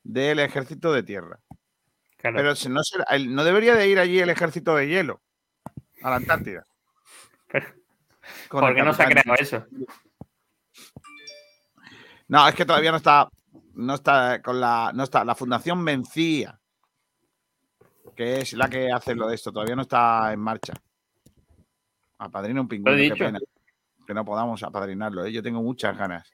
[0.03, 1.39] del ejército de tierra.
[2.17, 2.37] Claro.
[2.37, 5.23] Pero si no, será- el- no debería de ir allí el ejército de hielo
[6.03, 6.65] a la Antártida.
[7.47, 7.67] Pero-
[8.51, 9.65] ¿Por qué no se ha creado eso?
[12.27, 13.29] No, es que todavía no está,
[13.75, 16.58] no está con la, no está la Fundación Mencía,
[18.19, 20.73] que es la que hace lo de esto, todavía no está en marcha.
[22.19, 23.39] Apadrina un pingüino, qué pena
[24.05, 25.31] que no podamos apadrinarlo, ¿eh?
[25.31, 26.29] yo tengo muchas ganas.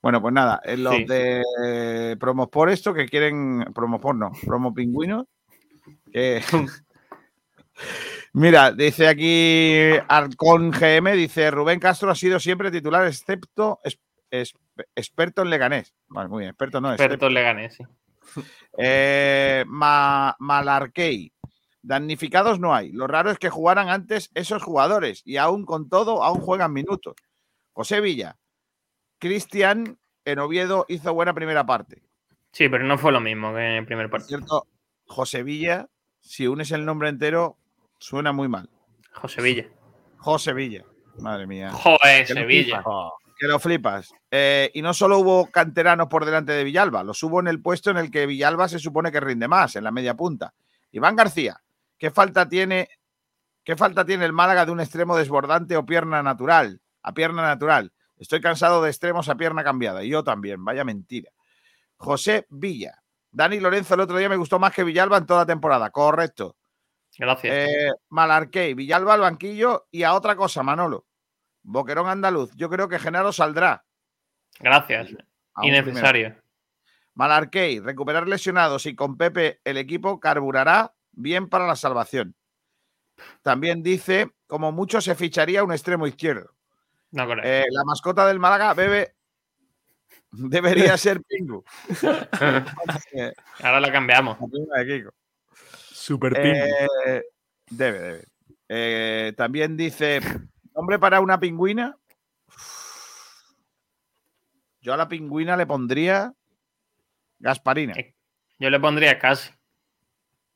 [0.00, 1.04] Bueno, pues nada, en los Sí.
[1.06, 5.26] de promos por esto que quieren, promos por no, promo pingüinos,
[6.12, 6.40] que...
[8.32, 13.98] Mira, dice aquí Arcon GM, dice Rubén Castro ha sido siempre titular, excepto es-
[14.30, 14.54] es-
[14.94, 15.92] experto en Leganés.
[16.10, 17.14] Muy bien, experto no, excepto.
[17.14, 17.82] Expertos le gané, sí.
[18.80, 21.32] Eh, Ma- Malarkey.
[21.82, 22.92] Damnificados no hay.
[22.92, 27.14] Lo raro es que jugaran antes esos jugadores y aún con todo, aún juegan minutos.
[27.72, 28.36] José Villa.
[29.18, 32.02] Cristian en Oviedo hizo buena primera parte.
[32.52, 34.38] Sí, pero no fue lo mismo que en el primer partido.
[34.38, 34.66] cierto,
[35.06, 35.88] José Villa,
[36.20, 37.56] si unes el nombre entero,
[37.98, 38.68] suena muy mal.
[39.12, 39.66] José Villa.
[40.18, 40.84] José Villa.
[41.18, 41.70] Madre mía.
[41.72, 42.82] Joder, Sevilla.
[43.38, 44.12] Que lo flipas.
[44.30, 47.90] Eh, y no solo hubo canteranos por delante de Villalba, los hubo en el puesto
[47.90, 50.54] en el que Villalba se supone que rinde más, en la media punta.
[50.90, 51.62] Iván García,
[51.98, 52.88] ¿qué falta tiene,
[53.62, 56.80] qué falta tiene el Málaga de un extremo desbordante o pierna natural?
[57.02, 57.92] A pierna natural.
[58.16, 60.02] Estoy cansado de extremos a pierna cambiada.
[60.02, 61.30] Y yo también, vaya mentira.
[61.96, 63.02] José Villa.
[63.30, 65.90] Dani Lorenzo el otro día me gustó más que Villalba en toda temporada.
[65.90, 66.56] Correcto.
[67.16, 67.54] Gracias.
[67.54, 71.07] Eh, Villalba al banquillo y a otra cosa, Manolo.
[71.68, 72.50] Boquerón andaluz.
[72.56, 73.84] Yo creo que Genaro saldrá.
[74.58, 75.10] Gracias.
[75.62, 76.34] Innecesario.
[77.14, 82.34] Malarkey, recuperar lesionados y con Pepe el equipo carburará bien para la salvación.
[83.42, 86.54] También dice, como mucho se ficharía un extremo izquierdo.
[87.10, 87.30] No.
[87.42, 89.14] Eh, la mascota del Málaga bebe
[90.30, 91.64] debería ser Pingu.
[93.62, 94.38] Ahora la cambiamos.
[94.40, 95.14] la prima de Kiko.
[95.92, 96.54] Super ping.
[96.54, 97.22] Eh,
[97.68, 98.24] debe, debe.
[98.68, 100.20] Eh, también dice,
[100.78, 101.96] nombre para una pingüina.
[104.80, 106.32] Yo a la pingüina le pondría
[107.40, 107.94] Gasparina.
[108.60, 109.50] Yo le pondría casi.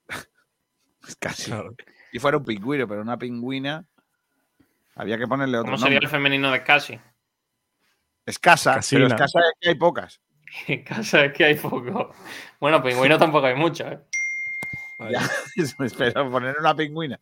[1.19, 1.53] Casi.
[2.13, 3.85] Si fuera un pingüino, pero una pingüina.
[4.95, 6.19] Había que ponerle otro ¿Cómo sería el nombre.
[6.19, 7.01] femenino de casi?
[8.25, 9.07] Escasa, pero Casina.
[9.09, 10.21] escasa es que hay pocas.
[10.69, 12.15] En casa es que hay poco.
[12.61, 14.01] Bueno, pingüino tampoco hay mucho, ¿eh?
[15.11, 15.29] Ya,
[15.99, 17.19] pero poner una pingüina.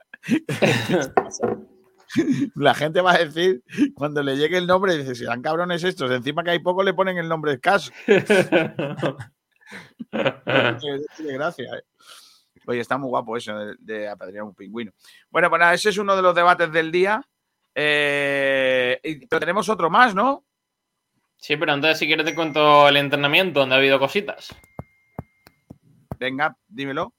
[2.57, 3.63] La gente va a decir,
[3.95, 6.95] cuando le llegue el nombre, dice, si dan cabrones estos, encima que hay poco le
[6.95, 7.93] ponen el nombre escaso.
[10.11, 11.83] Tiene gracia, ¿eh?
[12.67, 14.93] Oye, está muy guapo eso de, de apadrinar un pingüino.
[15.31, 17.23] Bueno, pues nada, ese es uno de los debates del día.
[17.75, 20.45] Eh, y- pero tenemos otro más, ¿no?
[21.37, 24.55] Sí, pero antes, si quieres, te cuento el entrenamiento, donde ha habido cositas.
[26.19, 27.15] Venga, dímelo.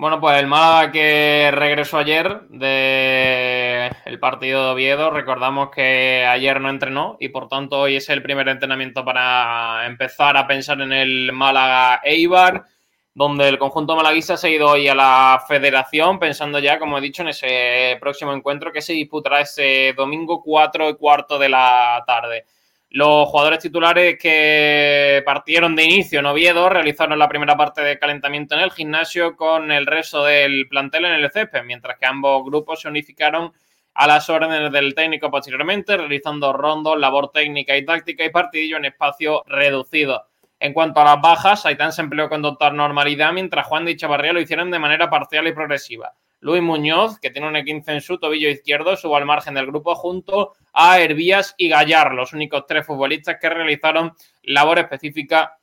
[0.00, 6.58] Bueno, pues el Málaga que regresó ayer de el partido de Oviedo, recordamos que ayer
[6.58, 10.94] no entrenó y por tanto hoy es el primer entrenamiento para empezar a pensar en
[10.94, 12.64] el Málaga Eibar,
[13.12, 17.02] donde el conjunto malaguista se ha ido hoy a la federación pensando ya, como he
[17.02, 22.02] dicho, en ese próximo encuentro que se disputará ese domingo 4 y cuarto de la
[22.06, 22.46] tarde.
[22.92, 28.56] Los jugadores titulares que partieron de inicio en Oviedo realizaron la primera parte de calentamiento
[28.56, 32.80] en el gimnasio con el resto del plantel en el césped, mientras que ambos grupos
[32.80, 33.52] se unificaron
[33.94, 38.86] a las órdenes del técnico posteriormente, realizando rondos, labor técnica y táctica y partidillo en
[38.86, 40.26] espacio reducido.
[40.58, 44.32] En cuanto a las bajas, Aitán se empleó con total normalidad, mientras Juan de Chavarría
[44.32, 46.14] lo hicieron de manera parcial y progresiva.
[46.40, 49.94] Luis Muñoz, que tiene un E15 en su tobillo izquierdo, subo al margen del grupo
[49.94, 55.58] junto a Hervías y Gallar, los únicos tres futbolistas que realizaron labor específica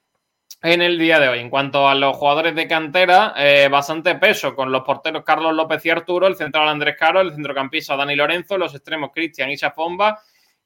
[0.62, 1.40] en el día de hoy.
[1.40, 5.86] En cuanto a los jugadores de cantera, eh, bastante peso con los porteros Carlos López
[5.86, 9.58] y Arturo, el central Andrés Caro, el centrocampista Dani Lorenzo, los extremos Cristian y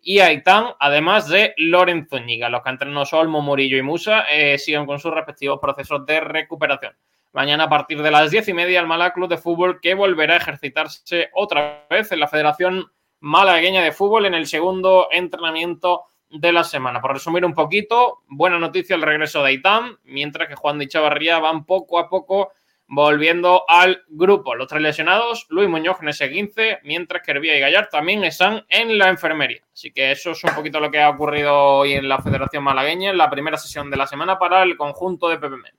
[0.04, 2.50] y Aitán, además de Lorenzo Ñiga.
[2.50, 6.96] Los canteranos Olmo, Murillo y Musa eh, siguen con sus respectivos procesos de recuperación.
[7.34, 10.34] Mañana a partir de las diez y media el Málaga Club de Fútbol que volverá
[10.34, 12.92] a ejercitarse otra vez en la Federación
[13.22, 17.02] Malagueña de Fútbol en el segundo entrenamiento de la semana.
[17.02, 21.40] Por resumir un poquito, buena noticia el regreso de Aitán, mientras que Juan de Chavarría
[21.40, 22.52] van poco a poco
[22.88, 24.54] volviendo al grupo.
[24.54, 28.66] Los tres lesionados, Luis Muñoz en ese 15, mientras que Hervía y Gallar también están
[28.68, 29.62] en la enfermería.
[29.74, 33.12] Así que eso es un poquito lo que ha ocurrido hoy en la Federación Malagueña,
[33.12, 35.70] en la primera sesión de la semana para el conjunto de PPM.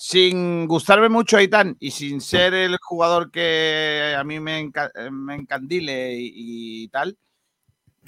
[0.00, 5.34] Sin gustarme mucho Aitán y sin ser el jugador que a mí me, enca- me
[5.34, 7.18] encandile y, y tal,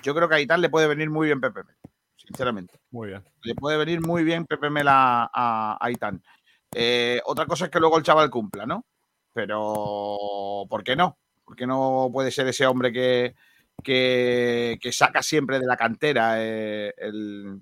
[0.00, 1.74] yo creo que a Aitán le puede venir muy bien Pepe Mel,
[2.16, 2.78] sinceramente.
[2.92, 3.24] Muy bien.
[3.42, 6.22] Le puede venir muy bien Pepe Mel a, a Aitán.
[6.72, 8.86] Eh, otra cosa es que luego el chaval cumpla, ¿no?
[9.32, 11.18] Pero, ¿por qué no?
[11.44, 13.34] ¿Por qué no puede ser ese hombre que,
[13.82, 17.60] que, que saca siempre de la cantera eh, el,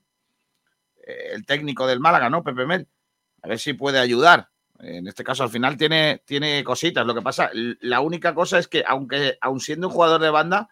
[1.06, 2.42] el técnico del Málaga, ¿no?
[2.44, 2.86] Pepe Mel.
[3.42, 4.50] A ver si puede ayudar.
[4.80, 7.04] En este caso, al final tiene, tiene cositas.
[7.06, 10.68] Lo que pasa, la única cosa es que, aunque aun siendo un jugador de banda,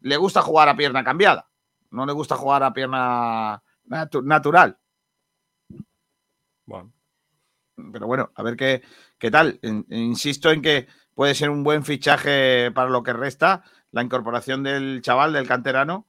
[0.00, 1.48] le gusta jugar a pierna cambiada.
[1.90, 4.78] No le gusta jugar a pierna natu- natural.
[6.66, 6.92] Bueno,
[7.92, 8.82] Pero bueno, a ver qué,
[9.18, 9.58] qué tal.
[9.62, 14.62] In- Insisto en que puede ser un buen fichaje para lo que resta, la incorporación
[14.62, 16.06] del chaval, del canterano.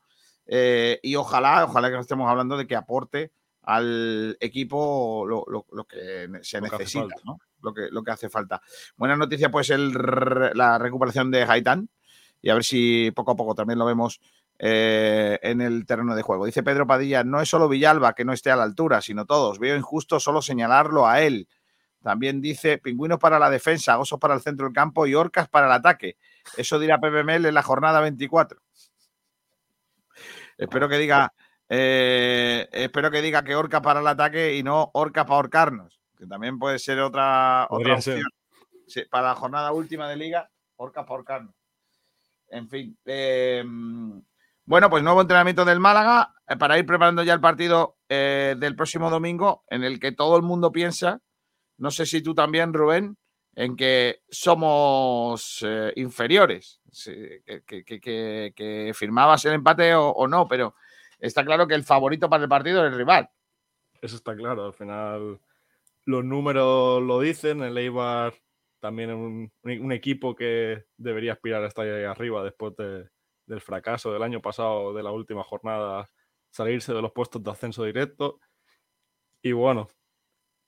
[0.52, 3.32] eh, y ojalá, ojalá que no estemos hablando de que aporte
[3.72, 7.15] al equipo lo, lo- lo que se Lo necesita.
[7.24, 7.39] ¿no?
[7.61, 8.61] Lo que, lo que hace falta.
[8.95, 9.91] Buena noticia, pues, el,
[10.53, 11.89] la recuperación de Haitán.
[12.41, 14.22] Y a ver si poco a poco también lo vemos
[14.57, 16.45] eh, en el terreno de juego.
[16.45, 19.59] Dice Pedro Padilla, no es solo Villalba que no esté a la altura, sino todos.
[19.59, 21.47] Veo injusto solo señalarlo a él.
[22.01, 25.65] También dice pingüinos para la defensa, osos para el centro del campo y orcas para
[25.67, 26.15] el ataque.
[26.55, 28.61] Eso dirá PPML en la jornada 24.
[30.57, 31.34] Espero que diga,
[31.70, 36.26] eh, espero que diga que orca para el ataque y no orca para ahorcarnos, que
[36.26, 38.24] también puede ser otra, otra opción.
[38.88, 41.55] Sí, para la jornada última de liga, orca para ahorcarnos.
[42.49, 42.97] En fin.
[43.05, 43.63] eh,
[44.65, 48.76] bueno, pues nuevo entrenamiento del Málaga eh, para ir preparando ya el partido eh, del
[48.76, 51.22] próximo domingo, en el que todo el mundo piensa,
[51.78, 53.17] no sé si tú también, Rubén,
[53.55, 57.13] en que somos eh, inferiores, Sí,
[57.45, 60.74] que, que- que- que- que firmabas el empate o, o no, pero
[61.20, 63.30] está claro que el favorito para el partido es el rival.
[64.01, 64.65] eso está claro.
[64.65, 65.39] Al final,
[66.05, 67.61] los números lo dicen.
[67.61, 68.34] El Eibar
[68.80, 69.15] también es
[69.80, 73.09] un, equipo que debería aspirar a estar ahí arriba después de-
[73.45, 76.09] del fracaso del año pasado, de la última jornada,
[76.51, 78.39] salirse de los puestos de ascenso directo.
[79.41, 79.88] Y bueno,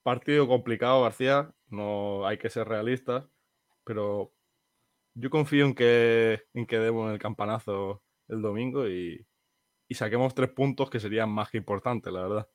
[0.04, 1.54] partido complicado, García.
[1.68, 3.26] No hay que ser realistas,
[3.86, 4.34] pero
[5.14, 9.26] yo confío en que, en que demos el campanazo el domingo y,
[9.92, 12.48] y saquemos tres puntos que serían más que importantes, la verdad.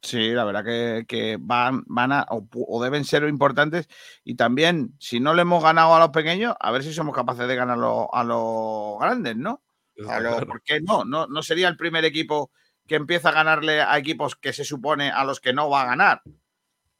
[0.00, 3.86] Sí, la verdad que, que van, van a o, deben ser importantes.
[4.24, 7.46] Y también, si no le hemos ganado a los pequeños, a ver si somos capaces
[7.46, 9.62] de ganar a los grandes, ¿no?
[10.08, 10.46] A.
[10.46, 11.04] ¿Por qué no?
[11.04, 11.26] no?
[11.26, 12.50] No sería el primer equipo
[12.86, 15.86] que empieza a ganarle a equipos que se supone a los que no va a
[15.86, 16.22] ganar.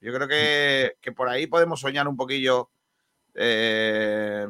[0.02, 2.70] Yo creo que, que por ahí podemos soñar un poquillo.
[3.34, 4.46] eh,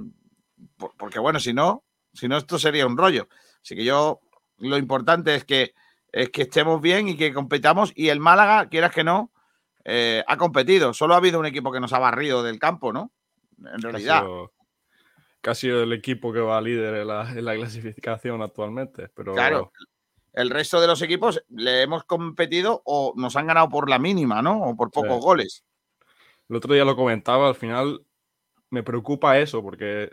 [0.76, 3.28] por- porque bueno, si no, si no, esto sería un rollo.
[3.62, 4.20] Así que yo,
[4.61, 5.75] lo importante es que,
[6.13, 7.93] es que estemos bien y que competamos.
[7.95, 9.33] Y el Málaga, quieras que no,
[9.85, 10.95] eh, ha competido.
[10.95, 13.11] Solo ha habido un equipo que nos ha barrido del campo, ¿no?
[13.59, 14.25] En realidad.
[15.55, 19.09] sido el equipo que va líder en la, en la clasificación actualmente.
[19.09, 19.73] Pero Claro.
[20.33, 24.43] El resto de los equipos le hemos competido o nos han ganado por la mínima,
[24.43, 24.63] ¿no?
[24.63, 25.21] O por pocos Sí.
[25.21, 25.65] goles.
[26.49, 28.05] el otro día lo comentaba, al final
[28.71, 30.11] me preocupa eso, porque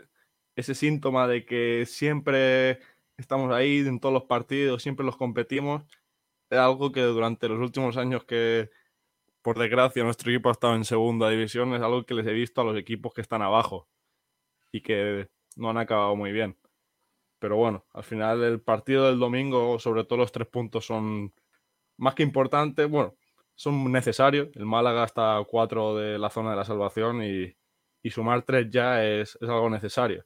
[0.54, 2.78] ese síntoma de que siempre
[3.18, 5.84] estamos ahí en todos los partidos, siempre los competimos,
[6.50, 8.70] es algo que durante los últimos años que,
[9.42, 12.60] por desgracia, nuestro equipo ha estado en segunda división, es algo que les he visto
[12.60, 13.88] a los equipos que están abajo
[14.72, 16.56] y que no han acabado muy bien.
[17.40, 21.32] Pero bueno, al final el partido del domingo, sobre todo los tres puntos, son
[21.98, 22.88] más que importantes.
[22.88, 23.16] Bueno,
[23.54, 24.48] son necesarios.
[24.54, 27.56] El Málaga está cuatro de la zona de la salvación y,
[28.02, 30.24] y sumar tres ya es, es algo necesario.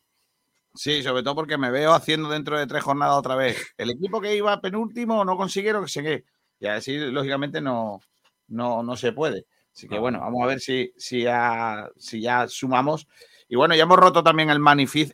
[0.74, 3.56] Sí, sobre todo porque me veo haciendo dentro de tres jornadas otra vez.
[3.76, 6.24] El equipo que iba penúltimo no consiguieron que se qué.
[6.60, 8.00] Y así, lógicamente, no,
[8.48, 9.46] no, no se puede.
[9.74, 13.06] Así que bueno, vamos a ver si, si, ya, si ya sumamos.
[13.48, 14.60] Y bueno, ya hemos roto también el,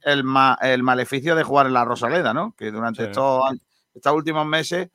[0.05, 2.55] el, ma- el maleficio de jugar en la Rosaleda, ¿no?
[2.57, 3.09] Que durante Sí.
[3.09, 3.43] estos,
[3.95, 4.91] estos últimos meses,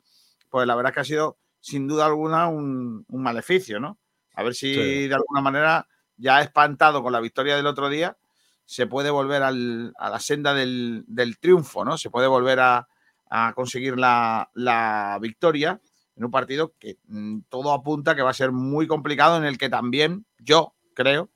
[0.48, 3.98] pues la verdad es que ha sido sin duda alguna un, un maleficio, ¿no?
[4.34, 5.08] A ver si Sí.
[5.08, 5.86] de alguna manera,
[6.16, 8.16] ya espantado con la victoria del otro día,
[8.64, 11.98] se puede volver al- a la senda del, del triunfo, ¿no?
[11.98, 12.88] Se puede volver a,
[13.30, 15.80] a conseguir la, la victoria
[16.16, 19.58] en un partido que mm, todo apunta que va a ser muy complicado, en el
[19.58, 21.30] que también yo creo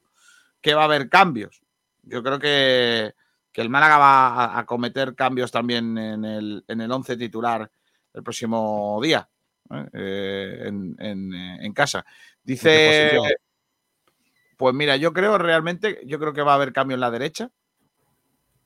[0.61, 1.63] que va a haber cambios.
[2.03, 3.15] Yo creo que,
[3.53, 7.71] que el Málaga va a, a cometer cambios también en el, en el once titular
[8.15, 9.29] el próximo día,
[9.71, 9.87] ¿eh?
[9.93, 12.05] Eh, en, en, eh, en casa.
[12.43, 13.19] Dice?
[14.59, 17.51] Pues mira, yo creo realmente, yo creo que va a haber cambio en la derecha.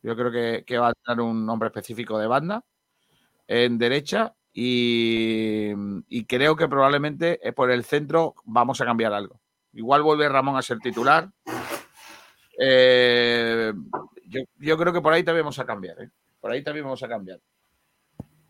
[0.02, 0.32] Yo creo
[0.64, 2.64] que, va a tener un nombre específico de banda
[3.46, 5.70] en derecha y,
[6.08, 9.38] y creo que probablemente eh, por el centro vamos a cambiar algo.
[9.74, 11.28] Igual vuelve Ramón a ser titular.
[12.58, 13.72] Eh,
[14.26, 16.00] yo, yo creo que por ahí también vamos a cambiar.
[16.00, 16.10] ¿eh?
[16.40, 17.38] Por ahí también vamos a cambiar.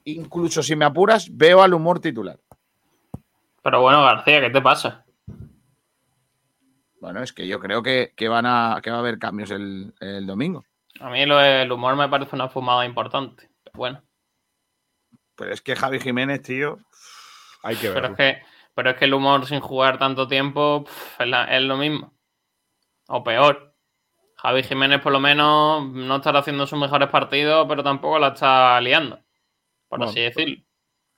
[0.05, 2.39] Incluso si me apuras, veo al humor titular.
[3.63, 5.05] Pero bueno, García, ¿qué te pasa?
[7.03, 9.93] Bueno, es que yo creo que, que van a, que va a haber cambios el,
[9.99, 10.65] el domingo.
[11.01, 13.51] A mí lo del humor me parece una fumada importante.
[13.65, 14.03] Pero bueno,
[15.35, 16.79] Pero es que Javi Jiménez, tío.
[17.65, 18.11] Hay que pero verlo.
[18.11, 18.43] es que,
[18.77, 20.85] pero es que el humor sin jugar tanto tiempo
[21.19, 22.13] es, la- es lo mismo.
[23.09, 23.75] O peor.
[24.37, 28.81] Javi Jiménez por lo menos no estará haciendo sus mejores partidos, pero tampoco la está
[28.81, 29.17] liando.
[29.89, 30.63] Por Bueno, así decirlo.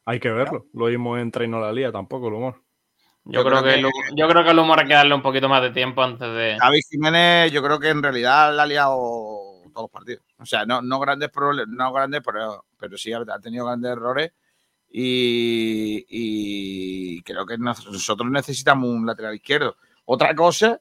[0.07, 0.66] Hay que verlo.
[0.72, 2.63] Lo vimos en Traino la Lía, tampoco el humor.
[3.26, 5.48] Yo, Yo creo, creo que, yo creo que el humor hay que darle un poquito
[5.48, 6.58] más de tiempo antes de.
[6.60, 8.96] Javi Jiménez, yo creo que en realidad la ha liado
[9.72, 10.22] todos los partidos.
[10.38, 14.32] O sea, no, no grandes problemas, no grandes, pero, pero sí ha tenido grandes errores.
[14.96, 19.76] Y, y creo que nos- nosotros necesitamos un lateral izquierdo.
[20.04, 20.80] Otra cosa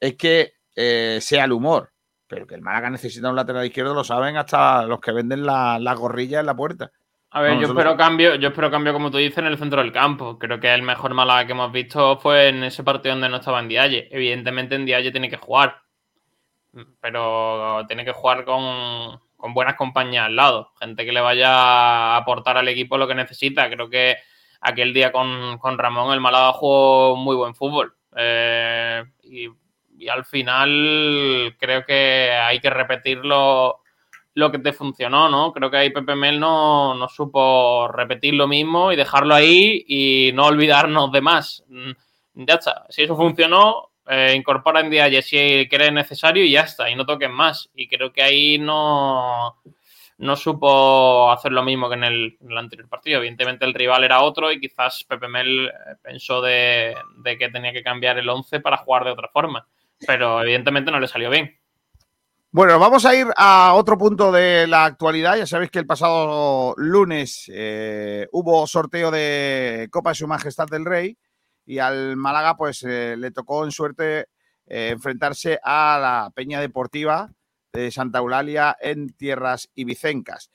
[0.00, 1.92] es que eh, sea el humor,
[2.26, 5.78] pero que el Málaga necesita un lateral izquierdo lo saben hasta los que venden la,
[5.78, 6.90] la gorrilla en la puerta.
[7.36, 9.82] A ver, No, yo espero cambio, yo espero cambio, como tú dices, en el centro
[9.82, 10.38] del campo.
[10.38, 13.58] Creo que el mejor Málaga que hemos visto fue en ese partido donde no estaba
[13.58, 14.06] en Dialle.
[14.12, 15.82] Evidentemente en Dialle tiene que jugar.
[17.00, 20.70] Pero tiene que jugar con, con buenas compañías al lado.
[20.78, 23.68] Gente que le vaya a aportar al equipo lo que necesita.
[23.68, 24.16] Creo que
[24.60, 27.96] aquel día con, con Ramón el Málaga jugó muy buen fútbol.
[28.16, 29.48] Eh, y,
[29.98, 33.80] y al final creo que hay que repetirlo
[34.34, 35.52] lo que te funcionó, ¿no?
[35.52, 40.32] Creo que ahí Pepe Mel no, no supo repetir lo mismo y dejarlo ahí y
[40.34, 41.64] no olvidarnos de más.
[41.68, 41.92] Mm,
[42.34, 42.84] Ya está.
[42.88, 46.90] Si eso funcionó, eh, incorpora en día si crees necesario y ya está.
[46.90, 47.70] Y no toques más.
[47.74, 49.56] Y creo que ahí no,
[50.18, 53.18] no supo hacer lo mismo que en el, anterior partido.
[53.18, 57.72] Evidentemente el rival era otro y quizás Pepe Mel eh, pensó de, de que tenía
[57.72, 59.66] que cambiar el 11 para jugar de otra forma.
[60.06, 61.56] Pero evidentemente no le salió bien.
[62.56, 65.36] Bueno, vamos a ir a otro punto de la actualidad.
[65.36, 70.84] Ya sabéis que el pasado lunes eh, hubo sorteo de Copa de Su Majestad del
[70.84, 71.18] Rey
[71.66, 74.28] y al Málaga pues eh, le tocó en suerte
[74.68, 77.28] eh, enfrentarse a la Peña Deportiva
[77.72, 80.52] de Santa Eulalia en tierras ibicencas.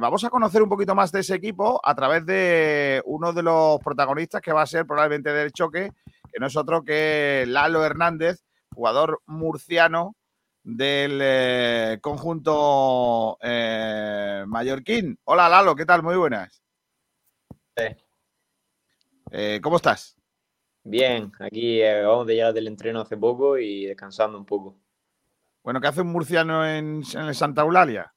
[0.00, 3.80] Vamos a conocer un poquito más de ese equipo a través de uno de los
[3.80, 5.90] protagonistas que va a ser probablemente del choque,
[6.32, 10.14] que no es otro que Lalo Hernández, jugador murciano
[10.62, 15.18] del eh, conjunto eh, mallorquín.
[15.24, 16.02] Hola Lalo, ¿qué tal?
[16.02, 16.62] Muy buenas.
[19.30, 20.16] Eh, ¿Cómo estás?
[20.82, 24.76] Bien, aquí acabamos de llegar del entreno hace poco y descansando un poco.
[25.62, 28.12] Bueno, ¿qué hace un murciano en, en el Santa Eulalia?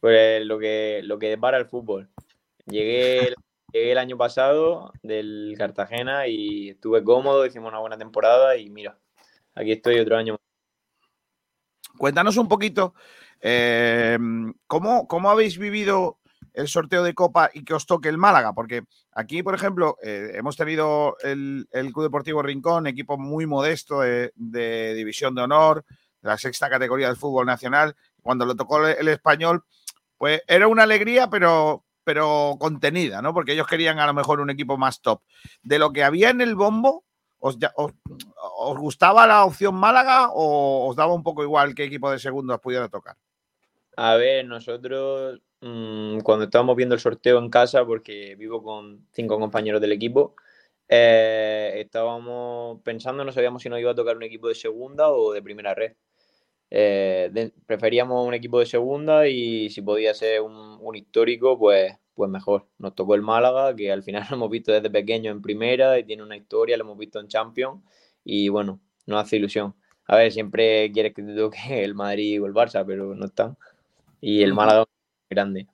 [0.00, 2.08] Pues lo que, lo que depara el fútbol.
[2.66, 3.34] Llegué,
[3.72, 8.98] llegué el año pasado del Cartagena y estuve cómodo, hicimos una buena temporada y mira,
[9.54, 10.41] aquí estoy otro año.
[12.02, 12.94] Cuéntanos un poquito
[13.40, 14.18] eh,
[14.66, 16.18] ¿cómo, cómo habéis vivido
[16.52, 18.82] el sorteo de Copa y que os toque el Málaga, porque
[19.12, 24.32] aquí, por ejemplo, eh, hemos tenido el, Club Deportivo Rincón, equipo muy modesto de,
[24.96, 25.84] División de Honor,
[26.20, 27.94] de la sexta categoría del fútbol nacional.
[28.20, 29.62] Cuando lo tocó el, el español,
[30.18, 33.32] pues era una alegría, pero, pero contenida, ¿no?
[33.32, 35.22] Porque ellos querían a lo mejor un equipo más top.
[35.62, 37.04] De lo que había en el bombo,
[37.38, 37.92] ¿os, os,
[38.56, 42.54] os gustaba la opción Málaga o os daba un poco igual qué equipo de segundo
[42.54, 43.16] os pudiera tocar?
[43.96, 49.38] A ver, nosotros mmm, cuando estábamos viendo el sorteo en casa, porque vivo con cinco
[49.38, 50.34] compañeros del equipo,
[50.88, 55.32] eh, estábamos pensando, no sabíamos si nos iba a tocar un equipo de segunda o
[55.32, 55.94] de primera red.
[56.70, 62.30] Eh, preferíamos un equipo de segunda y si podía ser un, un, histórico, pues, pues
[62.30, 62.66] mejor.
[62.78, 66.04] Nos tocó el Málaga, que al final lo hemos visto desde pequeño en primera y
[66.04, 67.82] tiene una historia, lo hemos visto en Champions
[68.24, 69.74] y bueno, nos hace ilusión.
[70.06, 73.56] A ver, siempre quieres que te toque el Madrid o el Barça, pero no están
[74.22, 74.84] y el Málaga
[75.28, 75.66] grande.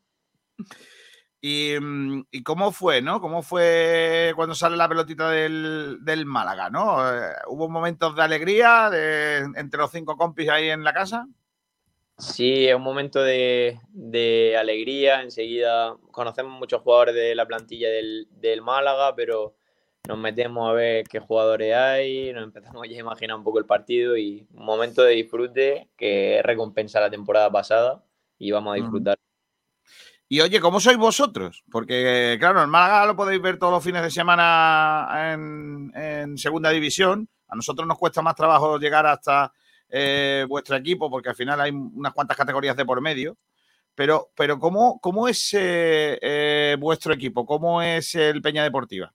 [1.40, 1.74] ¿Y,
[2.32, 3.20] ¿Y, cómo fue, no?
[3.20, 6.98] ¿Cómo fue cuando sale la pelotita del, del Málaga, no?
[7.08, 11.28] Eh, ¿Hubo momentos de alegría de, entre los cinco compis ahí en la casa?
[12.16, 15.22] Sí, es un momento de, de, alegría.
[15.22, 19.54] Enseguida conocemos muchos jugadores de la plantilla del, del, Málaga, pero
[20.08, 24.16] nos metemos a ver qué jugadores hay, nos empezamos a imaginar un poco el partido
[24.16, 28.02] y un momento de disfrute que recompensa la temporada pasada
[28.38, 29.18] y vamos a disfrutar.
[30.30, 31.62] Y oye, ¿cómo sois vosotros?
[31.70, 36.70] Porque, claro, en Málaga lo podéis ver todos los fines de semana en, en segunda
[36.70, 37.28] división.
[37.46, 39.52] A nosotros nos cuesta más trabajo llegar hasta
[39.88, 43.36] eh, vuestro equipo porque al final hay unas cuantas categorías de por medio.
[43.94, 47.44] Pero, pero ¿cómo, cómo es eh, eh, vuestro equipo?
[47.44, 49.12] ¿Cómo es el Peña Deportiva?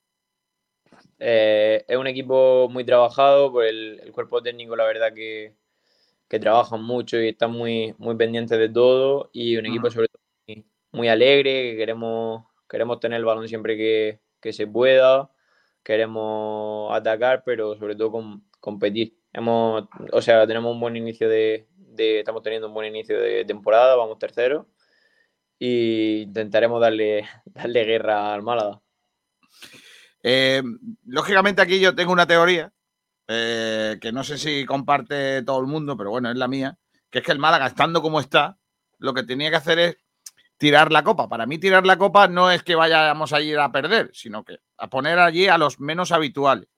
[1.26, 5.56] Eh, es un equipo muy trabajado por el, el, cuerpo técnico, la verdad que,
[6.28, 9.30] que trabajan mucho y están muy, muy pendientes de todo.
[9.34, 9.94] Y un equipo, uh -huh.
[9.94, 14.68] sobre todo, muy, muy alegre, que queremos, queremos tener el balón siempre que, que se
[14.68, 15.32] pueda,
[15.84, 19.16] queremos atacar, pero sobre todo com competir.
[19.34, 23.46] Hemos, o sea, tenemos un buen inicio de, de, estamos teniendo un buen inicio de
[23.46, 24.68] temporada, vamos tercero
[25.60, 28.83] y intentaremos darle, darle guerra al Málaga.
[30.24, 30.64] Eh,
[31.06, 32.72] lógicamente aquí yo tengo una teoría
[33.28, 36.78] eh, que no sé si comparte todo el mundo, pero bueno, es la mía,
[37.10, 38.58] que es que el Málaga, estando como está,
[39.00, 39.98] lo que tenía que hacer es
[40.58, 41.28] tirar la copa.
[41.28, 44.60] Para mí tirar la copa no es que vayamos a ir a perder, sino que
[44.78, 46.70] a poner allí a los menos habituales.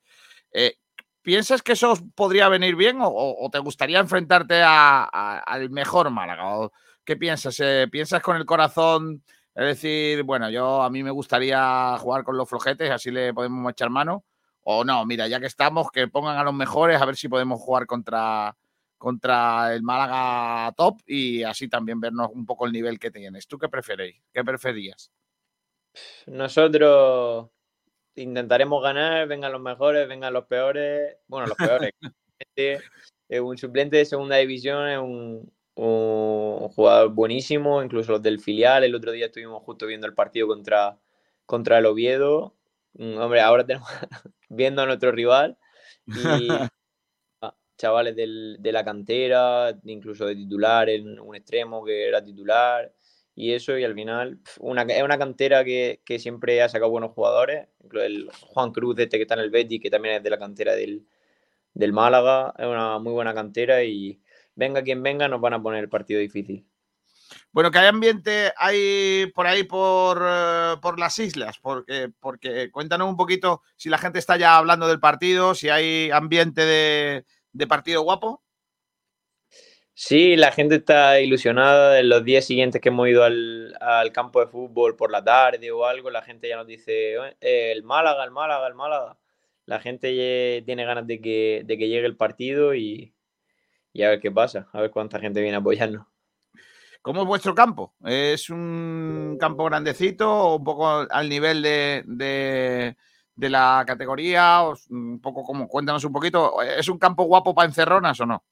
[0.52, 0.78] Eh,
[1.22, 6.58] ¿Piensas que eso podría venir bien o, te gustaría enfrentarte a, al mejor Málaga?
[6.58, 6.72] ¿O
[7.04, 7.60] ¿Qué piensas?
[7.92, 9.24] ¿Piensas con el corazón?
[9.56, 13.72] Es decir, bueno, yo a mí me gustaría jugar con los flojetes, así le podemos
[13.72, 14.26] echar mano.
[14.64, 17.62] O no, mira, ya que estamos, que pongan a los mejores, a ver si podemos
[17.62, 18.58] jugar contra,
[18.98, 23.48] contra el Málaga top y así también vernos un poco el nivel que tienes.
[23.48, 24.22] ¿Tú qué preferéis?
[24.34, 25.10] ¿Qué preferías?
[26.26, 27.50] Nosotros
[28.16, 31.16] intentaremos ganar, vengan los mejores, vengan los peores.
[31.28, 31.92] Bueno, los peores.
[33.42, 38.84] un suplente de segunda división es un, un, jugador buenísimo, incluso los del filial.
[38.84, 41.00] El otro día estuvimos justo viendo el partido contra,
[41.46, 42.56] contra el Oviedo.
[42.98, 43.88] Hombre, ahora tenemos
[44.50, 45.58] viendo a nuestro rival
[46.08, 46.48] y
[47.78, 52.94] chavales del, de la cantera, incluso de titular, en un extremo que era titular
[53.36, 57.12] y eso, y al final una, es una cantera que, que, siempre ha sacado buenos
[57.12, 60.40] jugadores, el Juan Cruz, este que está en el Betis, que también es de la
[60.40, 61.06] cantera del,
[61.74, 64.22] del Málaga, es una muy buena cantera y
[64.56, 66.68] venga quien venga nos van a poner el partido difícil.
[67.52, 71.58] Bueno, ¿qué ambiente hay por ahí por, uh, por las islas?
[71.62, 76.12] Porque, porque cuéntanos un poquito si la gente está ya hablando del partido, si hay
[76.12, 78.44] ambiente de, de partido guapo.
[79.94, 82.00] Sí, la gente está ilusionada.
[82.00, 85.72] En los días siguientes que hemos ido al, al, campo de fútbol por la tarde
[85.72, 89.18] o algo, la gente ya nos dice, eh, el Málaga, el Málaga, el Málaga.
[89.66, 93.15] La gente tiene ganas de que, de que llegue el partido y,
[93.96, 96.06] y a ver qué pasa, a ver cuánta gente viene a apoyarnos.
[97.02, 97.94] ¿Cómo es vuestro campo?
[98.04, 102.98] ¿Es un campo grandecito o un poco al nivel de, de-
[103.36, 104.64] de la categoría?
[104.64, 106.62] O un poco como, cuéntanos un poquito.
[106.64, 108.44] ¿Es un campo guapo para encerronas o no?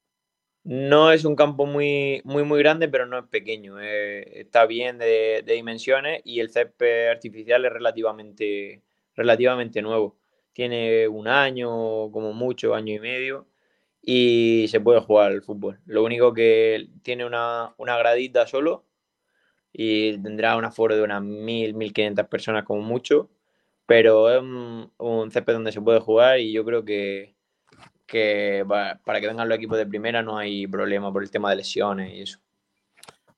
[0.65, 3.80] No es un campo muy, muy, muy grande, pero no es pequeño.
[3.82, 8.82] eh, está bien de, de dimensiones y el césped artificial es relativamente,
[9.15, 10.18] relativamente nuevo.
[10.53, 11.70] Tiene un año,
[12.11, 13.48] como mucho, año y medio,
[14.04, 15.80] y se puede jugar al fútbol.
[15.88, 18.86] Lo único que tiene una, una gradita solo
[19.74, 23.30] y tendrá un aforo de unas 1.000, 1.500 personas como mucho,
[23.86, 27.36] pero es un, un césped donde se puede jugar y yo creo que
[28.08, 31.50] que pa- para que vengan los equipos de primera no hay problema por el tema
[31.52, 32.40] de lesiones y eso.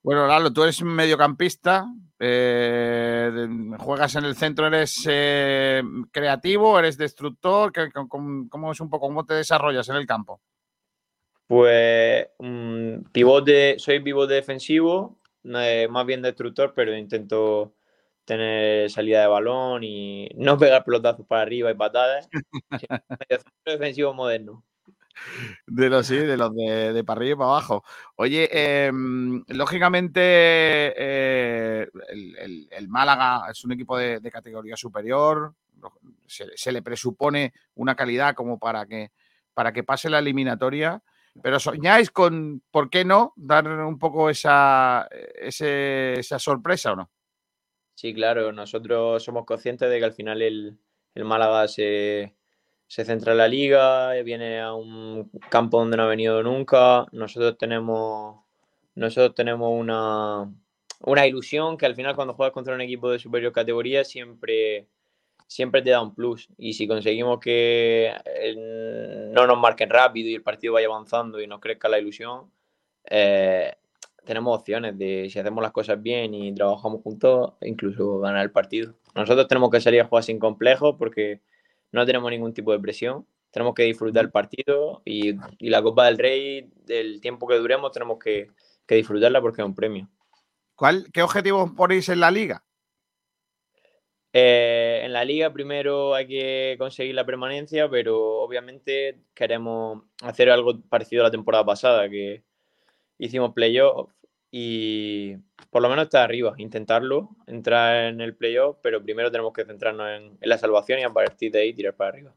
[0.04, 1.88] Bueno, Lalo, tú eres mediocampista,
[2.20, 3.48] eh,
[3.80, 5.82] juegas en el centro, eres eh,
[6.12, 7.72] creativo, eres destructor.
[7.72, 10.42] ¿Qué- cómo, cómo es un poco cómo te desarrollas en el campo?
[11.48, 17.76] Pues mm, pivote, soy pivote defensivo, más bien destructor, pero intento
[18.26, 22.30] tener salida de balón y no pegar pelotazos para arriba y patadas.
[23.66, 24.64] Defensivo moderno.
[25.68, 27.84] De los sí, de los de, de para arriba y para abajo.
[28.16, 28.50] Oye,
[28.88, 30.20] em, lógicamente
[30.96, 35.54] eh, el, el- el Málaga es un equipo de, de categoría superior.
[36.28, 39.12] Se, se le presupone una calidad como para que,
[39.54, 41.02] para que pase la eliminatoria.
[41.41, 43.34] Pero soñáis con, ¿por qué no?
[43.36, 47.12] Dar un poco esa, esa sorpresa o no?
[47.94, 50.78] Sí, claro, nosotros somos conscientes de que al final el,
[51.14, 52.36] el Málaga se,
[52.88, 57.06] se centra en la liga, viene a un campo donde no ha venido nunca.
[57.12, 58.44] Nosotros tenemos,
[58.95, 60.53] nosotros tenemos una,
[61.02, 64.88] una ilusión que al final cuando juegas contra un equipo de superior categoría siempre,
[65.48, 66.50] siempre te da un plus.
[66.58, 71.48] Y si conseguimos que eh, no nos marquen rápido y el partido vaya avanzando y
[71.48, 72.52] nos crezca la ilusión,
[73.10, 73.74] eh,
[74.26, 78.96] tenemos opciones de si hacemos las cosas bien y trabajamos juntos, incluso ganar el partido.
[79.14, 81.42] Nosotros tenemos que salir a jugar sin complejos porque
[81.92, 83.26] no tenemos ningún tipo de presión.
[83.52, 87.92] Tenemos que disfrutar el partido y, y la Copa del Rey, del tiempo que duremos,
[87.92, 88.50] tenemos que,
[88.86, 90.10] que disfrutarla porque es un premio.
[90.76, 92.66] ¿Cuál, ¿Qué objetivos ponéis en la liga?
[94.38, 100.82] Eh, en la liga primero hay que conseguir la permanencia, pero obviamente queremos hacer algo
[100.90, 102.44] parecido a la temporada pasada, que
[103.18, 104.12] hicimos playoff
[104.52, 105.38] y
[105.70, 110.06] por lo menos estar arriba, intentarlo, entrar en el playoff, pero primero tenemos que centrarnos
[110.10, 112.36] en, en la salvación y a partir de ahí tirar para arriba.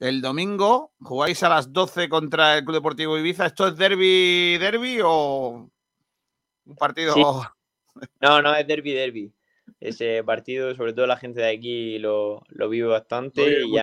[0.00, 3.44] El domingo jugáis a las 12 contra el Club Deportivo Ibiza.
[3.44, 5.70] ¿Esto es derby, derby o
[6.64, 7.12] un partido?
[7.12, 7.22] Sí.
[8.20, 9.32] No, no, es derby, derby.
[9.80, 13.72] Ese partido, sobre todo la gente de aquí lo, lo vive bastante Lo vive y
[13.74, 13.82] ya,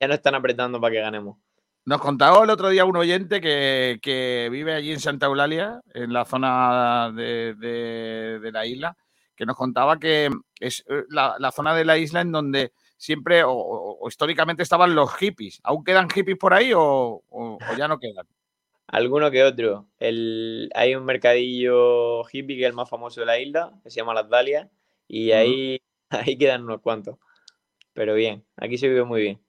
[0.00, 1.38] ya nos están apretando para que ganemos.
[1.84, 6.12] Nos contaba el otro día un oyente que, que vive allí en Santa Eulalia, en
[6.12, 8.96] la zona de, de- de la isla,
[9.34, 10.28] que nos contaba que
[10.60, 14.62] es eh, la, la zona de la isla en donde siempre o, o- o históricamente
[14.62, 15.60] estaban los hippies.
[15.62, 18.26] ¿Aún quedan hippies por ahí o, o- o ya no quedan?
[18.88, 19.86] Alguno que otro.
[19.98, 23.96] El, hay un mercadillo hippie que es el más famoso de la isla, que se
[24.00, 24.68] llama Las Dalias,
[25.08, 25.80] y ahí,
[26.10, 27.18] ahí quedan unos cuantos.
[27.94, 29.40] Pero bien, aquí se vive muy bien.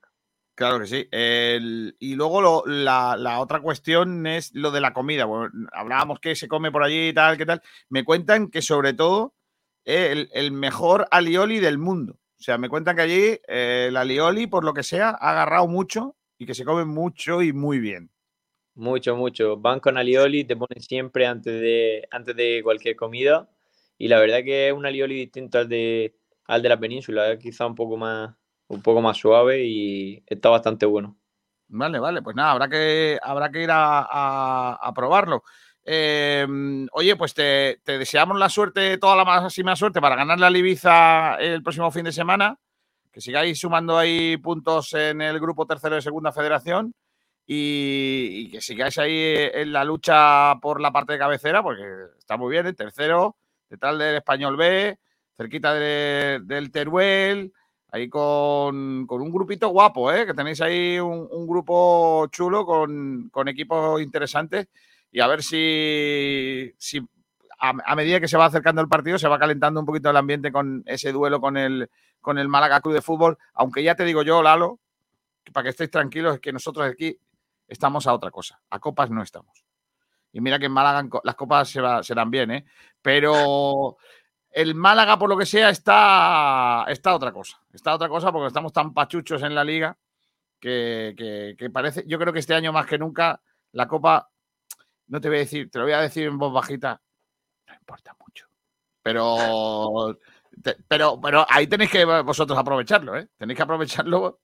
[0.56, 1.07] Claro que sí.
[1.11, 5.23] El- y luego lo- la, la otra cuestión es lo de la comida.
[5.26, 7.61] Bueno, hablábamos que se come por allí y tal, qué tal.
[7.90, 9.36] Me cuentan que sobre todo
[9.86, 12.14] eh, el, el mejor alioli del mundo.
[12.40, 15.68] O sea, me cuentan que allí eh, el alioli, por lo que sea, ha agarrado
[15.68, 18.11] mucho y que se come mucho y muy bien.
[18.76, 19.57] Mucho, mucho.
[19.57, 23.49] Van con alioli, te ponen siempre antes de, antes de cualquier comida.
[24.00, 26.16] Y la verdad que es un alioli distinto al de,
[26.46, 28.34] al de la península, quizá un poco más,
[28.70, 31.18] un poco más suave y está bastante bueno.
[31.68, 35.44] Vale, vale, pues nada, habrá que, habrá que ir a, a- probarlo.
[35.84, 36.48] Eh,
[36.94, 41.62] oye, pues te, deseamos la suerte, toda la máxima suerte para ganar la Ibiza el
[41.62, 42.58] próximo fin de semana.
[43.12, 46.94] Que sigáis sumando ahí puntos en el grupo tercero de Segunda Federación
[47.46, 51.84] y, y que sigáis ahí en la lucha por la parte de cabecera, porque
[52.20, 53.36] está muy bien, el tercero,
[53.70, 54.98] detrás del Español B,
[55.38, 57.54] cerquita de- del Teruel,
[57.91, 60.26] ahí con, con un grupito guapo, ¿eh?
[60.26, 64.68] que tenéis ahí un, grupo chulo con, con equipos interesantes
[65.12, 67.02] y a ver si, si
[67.60, 70.52] a, medida que se va acercando el partido se va calentando un poquito el ambiente
[70.52, 71.90] con ese duelo con el,
[72.22, 74.80] con el Málaga Club de Fútbol, aunque ya te digo yo, Lalo,
[75.52, 77.18] para que estéis tranquilos, es que nosotros aquí
[77.68, 79.69] estamos a otra cosa, a copas no estamos.
[80.31, 82.65] Y mira que en Málaga las copas se va- serán bien, ¿eh?
[83.01, 83.97] pero
[84.51, 87.60] el Málaga, por lo que sea, está, está otra cosa.
[87.73, 89.97] Está otra cosa porque estamos tan pachuchos en la liga
[90.60, 93.41] que, que- que parece, yo creo que este año más que nunca
[93.73, 94.30] la Copa
[95.07, 97.01] no te voy a decir, te lo voy a decir en voz bajita,
[97.68, 98.47] no importa mucho.
[99.01, 100.18] Pero,
[100.88, 103.30] pero, pero ahí tenéis que vosotros aprovecharlo, ¿eh?
[103.38, 104.41] Tenéis que aprovecharlo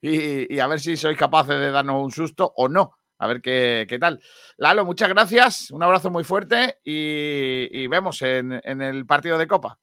[0.00, 2.92] y, y a ver si sois capaces de darnos un susto o no.
[3.22, 4.20] A ver qué, qué tal.
[4.56, 5.70] Lalo, muchas gracias.
[5.70, 9.78] Un abrazo muy fuerte y, y vemos en, en el partido de Copa.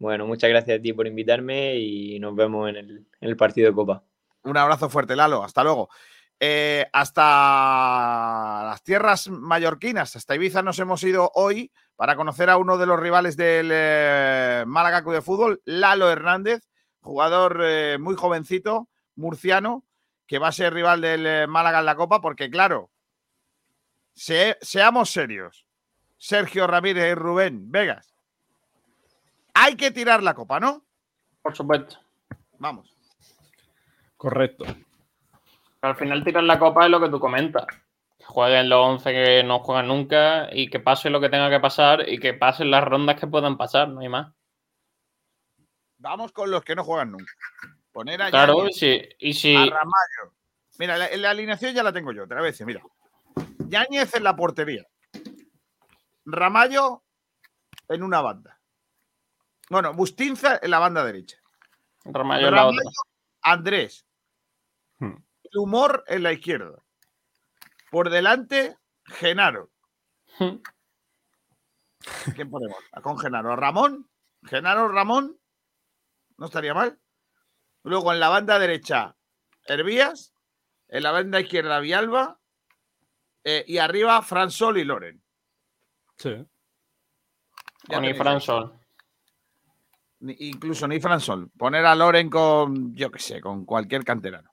[0.00, 2.90] Bueno, muchas gracias a ti por invitarme y nos vemos en el,
[3.20, 4.02] en el partido de Copa.
[4.42, 5.44] Un abrazo fuerte, Lalo.
[5.44, 5.90] Hasta luego.
[6.40, 12.78] Eh, hasta las tierras mallorquinas, hasta Ibiza nos hemos ido hoy para conocer a uno
[12.78, 16.68] de los rivales del eh, Málaga Club de Fútbol, Lalo Hernández,
[17.00, 19.84] jugador eh, muy jovencito, murciano,
[20.32, 22.90] que va a ser rival del eh, Málaga en la Copa, porque claro,
[24.14, 25.66] se- seamos serios.
[26.16, 28.14] Sergio Ramírez y Rubén Vegas.
[29.52, 30.86] Hay que tirar la copa, ¿no?
[31.42, 31.98] Por supuesto.
[32.58, 32.96] Vamos.
[34.16, 34.64] Correcto.
[35.82, 37.66] Al final tirar la copa es lo que tú comentas.
[38.16, 41.60] Que jueguen los 11 que no juegan nunca y que pase lo que tenga que
[41.60, 44.32] pasar y que pasen las rondas que puedan pasar, no hay más.
[45.98, 47.34] Vamos con los que no juegan nunca.
[47.92, 50.34] Poner a Claro, Yañez, y si, y si- a Ramallo.
[50.78, 52.82] Mira, la, la alineación ya la tengo yo, te la voy a decir, mira.
[53.68, 54.86] Yáñez en la portería.
[56.24, 57.02] Ramallo
[57.88, 58.58] en una banda.
[59.68, 61.38] Bueno, Bustinza en la banda derecha.
[62.04, 62.82] Ramallo en la otra.
[63.42, 64.06] Andrés.
[64.98, 65.16] Hmm.
[65.44, 66.82] El humor en la izquierda.
[67.90, 69.70] Por delante, Genaro.
[70.38, 70.56] Hmm.
[72.34, 72.78] ¿Quién ponemos?
[73.02, 73.54] Con Genaro.
[73.56, 74.08] Ramón.
[74.44, 75.38] Genaro Ramón.
[76.38, 76.98] No estaría mal.
[77.84, 79.16] Luego en la banda derecha,
[79.66, 80.32] Hervías.
[80.88, 82.38] En la banda izquierda, Vialba.
[83.44, 85.20] eh, y arriba, Fransol y Loren.
[86.16, 86.30] Sí.
[87.88, 88.40] Ya.
[88.40, 88.78] Sol.
[90.20, 91.50] Ni- incluso ni Fransol.
[91.58, 94.50] Poner a Loren con, yo qué sé, con cualquier canterano.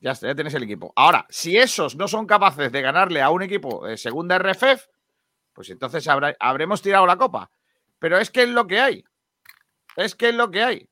[0.00, 0.92] Ya está, ya tenéis el equipo.
[0.96, 4.88] Ahora, si esos no son capaces de ganarle a un equipo de segunda RFF,
[5.52, 7.50] pues entonces habrá- habremos tirado la copa.
[7.98, 9.04] Pero es que es lo que hay.
[9.96, 10.88] Es que es lo que hay.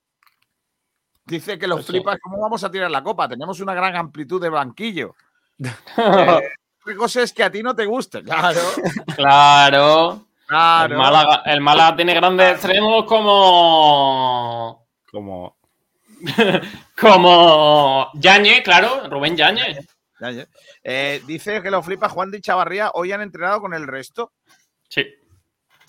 [1.26, 1.92] Dice que los Pues sí.
[1.92, 3.28] flipas, ¿cómo vamos a tirar la copa?
[3.28, 5.14] Tenemos una gran amplitud de banquillo.
[5.98, 6.42] Eh,
[6.92, 8.60] otra cosa es que a ti no te guste, claro.
[9.16, 10.26] Claro.
[10.46, 10.92] Claro.
[10.94, 14.86] El Málaga, el Málaga tiene grandes extremos como.
[15.10, 15.56] Como.
[17.00, 18.10] Como.
[18.14, 19.78] Yañez, claro, Rubén Yañez.
[20.20, 20.46] Ya, ya.
[20.84, 24.32] Eh, dice que los flipas Juan de Chavarría hoy han entrenado con el resto.
[24.88, 25.04] Sí.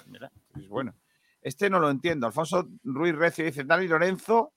[0.08, 0.96] Mira, es bueno.
[1.42, 2.26] Este no lo entiendo.
[2.28, 4.54] Alfonso Ruiz Recio dice Dani Lorenzo,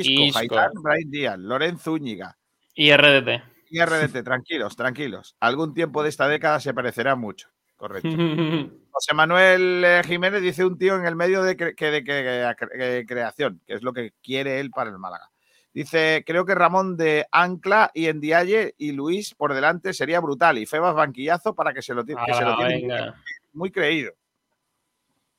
[0.00, 2.36] Isco, Brian Díaz, Lorenzo Úñiga
[2.74, 3.42] Y RDT.
[3.70, 4.22] y RDT.
[4.24, 5.36] Tranquilos, tranquilos.
[5.40, 7.48] Algún tiempo de esta década se parecerá mucho.
[7.76, 8.08] Correcto.
[8.90, 12.54] José Manuel eh, Jiménez dice un tío en el medio de, cre- que- de que-
[12.78, 15.30] que- creación, que es lo que quiere él para el Málaga.
[15.74, 20.58] Dice, creo que Ramón de Ancla y Endiaye y Luis por delante sería brutal.
[20.58, 23.12] Y Febas banquillazo para que se lo, que se lo Ah, tiene
[23.54, 24.12] muy creído.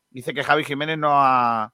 [0.09, 1.71] Dice que Javi Jiménez no ha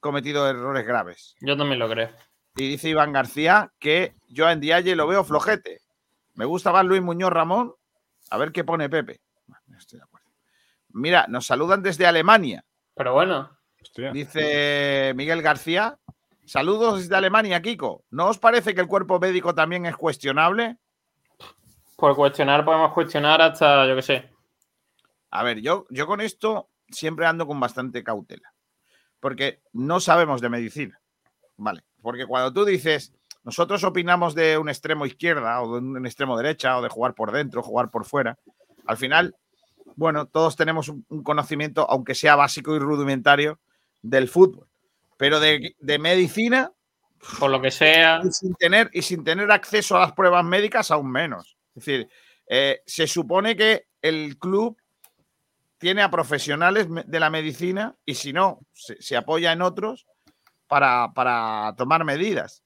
[0.00, 1.36] cometido errores graves.
[1.40, 2.10] Yo también lo creo.
[2.56, 5.80] Y dice Iván García que yo a Endiaye lo veo flojete.
[6.34, 7.74] Me gusta más Luis Muñoz Ramón.
[8.30, 9.20] A ver qué pone Pepe.
[9.46, 10.28] Bueno, estoy de acuerdo.
[10.88, 12.64] Mira, nos saludan desde Alemania.
[12.94, 13.56] Pero bueno.
[14.12, 15.98] Dice Miguel García.
[16.44, 18.04] Saludos desde Alemania, Kiko.
[18.10, 20.78] ¿No os parece que el cuerpo médico también es cuestionable?
[21.96, 24.30] Por cuestionar, podemos cuestionar hasta, yo qué sé.
[25.30, 28.52] A ver, yo, yo con esto siempre ando con bastante cautela.
[29.20, 31.00] Porque no sabemos de medicina.
[31.56, 31.82] Vale.
[32.00, 33.12] Porque cuando tú dices,
[33.44, 37.32] nosotros opinamos de un extremo izquierda o de un extremo derecha o de jugar por
[37.32, 38.38] dentro, jugar por fuera,
[38.86, 39.36] al final,
[39.96, 43.60] bueno, todos tenemos un, conocimiento, aunque sea básico y rudimentario,
[44.02, 44.66] del fútbol.
[45.16, 46.72] Pero de, de medicina,
[47.38, 48.20] Por lo que sea.
[48.24, 51.56] y sin tener, y sin tener acceso a las pruebas médicas, aún menos.
[51.74, 52.08] Es decir,
[52.48, 54.76] eh, se supone que el club
[55.80, 60.06] tiene a profesionales de la medicina y si no, se, se apoya en otros
[60.68, 62.62] para, para tomar medidas.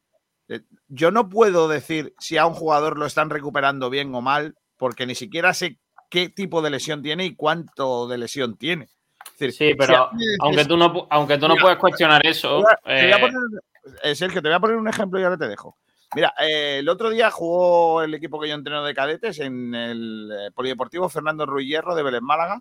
[0.48, 4.56] Eh, Yo no puedo decir si a un jugador lo están recuperando bien o mal,
[4.76, 5.78] porque ni siquiera sé
[6.10, 8.88] qué tipo de lesión tiene y cuánto de lesión tiene.
[9.26, 10.10] Es decir, Sí, pero
[10.40, 12.48] aunque tú no, aunque tú no Mira, puedes cuestionar eso.
[12.48, 14.88] te voy a- te voy a eh, poner- eh, Sergio, te voy a poner un
[14.88, 15.78] ejemplo y ahora te dejo.
[16.16, 20.50] Mira, eh, el otro día jugó el equipo que yo entreno de cadetes en el
[20.54, 22.60] Polideportivo Fernando Ruiz Hierro de Vélez Málaga,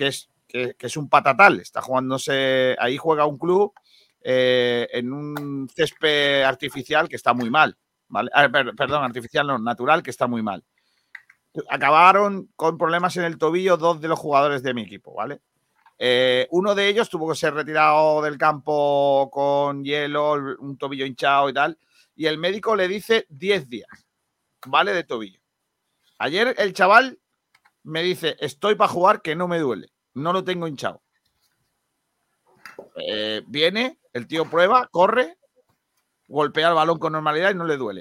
[0.00, 1.60] que es, que, es un patatal.
[1.60, 3.74] Está jugándose, ahí juega un club
[4.22, 7.76] eh, en un césped artificial que está muy mal.
[8.08, 8.30] ¿vale?
[8.32, 10.64] Ah, per- perdón, artificial no, natural, que está muy mal.
[11.68, 15.42] Acabaron con problemas en el tobillo dos de los jugadores de mi equipo, ¿vale?
[15.98, 21.50] Eh, uno de ellos tuvo que ser retirado del campo con hielo, un tobillo hinchado
[21.50, 21.78] y tal.
[22.16, 24.06] Y el médico le dice 10 días,
[24.66, 24.94] ¿vale?
[24.94, 25.40] De tobillo.
[26.18, 27.18] Ayer el chaval
[27.82, 29.88] me dice, estoy para jugar, que no me duele.
[30.14, 31.02] No lo tengo hinchado.
[32.96, 35.38] Eh, viene, el tío prueba, corre,
[36.28, 38.00] golpea el balón con normalidad y no le duele.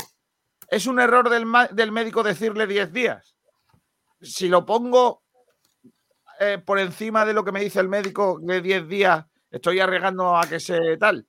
[0.69, 3.35] ¿Es un error del, del médico decirle 10 días?
[4.21, 5.23] Si lo pongo
[6.39, 10.37] eh, por encima de lo que me dice el médico de 10 días, estoy arriesgando
[10.37, 11.27] a que se tal.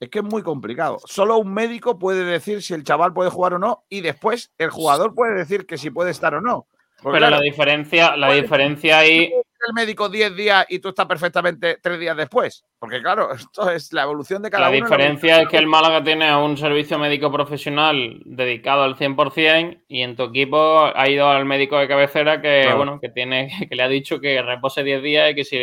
[0.00, 0.98] Es que es muy complicado.
[1.04, 4.70] Solo un médico puede decir si el chaval puede jugar o no y después el
[4.70, 6.66] jugador puede decir que si puede estar o no.
[7.02, 9.32] Pero la diferencia, la diferencia ahí.
[9.68, 12.64] el médico 10 días y tú estás perfectamente 3 días después.
[12.78, 14.76] Porque claro, esto es la evolución de cada La uno.
[14.76, 19.82] y la diferencia es que el Málaga tiene un servicio médico profesional dedicado al 100%
[19.88, 22.76] y en tu equipo ha ido al médico de cabecera que, Claro.
[22.76, 25.58] bueno, que, tiene, que le ha dicho que repose 10 días y que si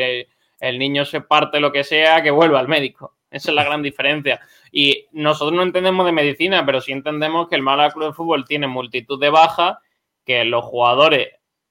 [0.59, 3.15] el niño se parte lo que sea, que vuelva al médico.
[3.31, 4.39] Esa es la gran diferencia.
[4.71, 8.43] Y nosotros no entendemos de medicina, pero sí entendemos que el Málaga Club de Fútbol
[8.45, 9.77] tiene multitud de bajas,
[10.29, 11.27] que los jugadores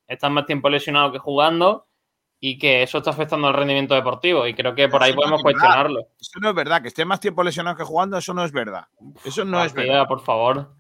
[0.08, 1.86] están más tiempo lesionados que jugando
[2.40, 4.48] y que eso está afectando al rendimiento deportivo.
[4.48, 5.60] Y creo que por ahí Eso no podemos es verdad.
[5.60, 6.00] cuestionarlo.
[6.20, 6.82] Eso no es verdad.
[6.82, 8.88] Que esté más tiempo lesionado que jugando, eso no es verdad.
[9.24, 10.08] Eso no es García, verdad.
[10.08, 10.74] por favor.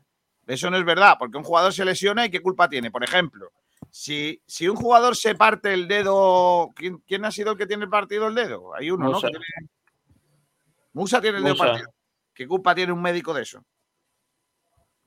[0.48, 2.90] Eso no es verdad, porque un jugador se lesiona y qué culpa tiene.
[2.90, 3.52] Por ejemplo,
[3.90, 7.86] si, si un jugador se parte el dedo, ¿quién, quién ha sido el que tiene
[7.86, 8.74] partido el dedo?
[8.74, 9.28] Hay uno, Musa.
[9.28, 9.32] ¿no?
[9.34, 9.70] Que tiene-
[10.94, 11.90] Musa tiene el dedo partido.
[12.34, 13.62] ¿Qué culpa tiene un médico de eso?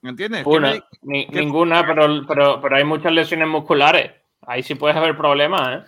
[0.01, 0.43] ¿Me entiendes?
[0.43, 0.73] ¿Qué Una,
[1.03, 4.11] ni- qué- ninguna, pero, pero, pero hay muchas lesiones musculares.
[4.47, 5.83] Ahí sí puedes haber problemas, ¿eh?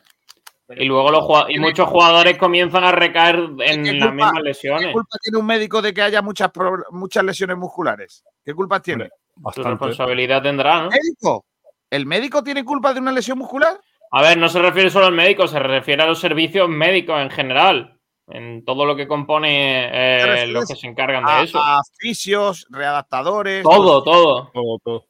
[0.77, 4.41] Y luego los y muchos jugadores comienzan a recaer en ¿Qué las culpa- mismas ¿Qué
[4.44, 4.94] lesiones.
[4.94, 6.52] culpa tiene un médico de que haya muchas,
[6.91, 8.23] muchas lesiones musculares?
[8.44, 9.10] ¿Qué culpa tiene?
[9.53, 10.90] Su responsabilidad tendrá, ¿no?
[10.90, 11.45] ¿Médico?
[11.90, 13.80] ¿El médico tiene culpa de una lesión muscular?
[14.11, 17.30] A ver, no se refiere solo al médico, se refiere a los servicios médicos en
[17.30, 17.99] general.
[18.28, 21.60] En todo lo que compone eh, ¿Te refieres los que se encargan a, de eso.
[21.60, 23.64] a fisios, readaptadores.
[23.64, 24.50] Todo, todo.
[24.54, 25.06] Todo, todo.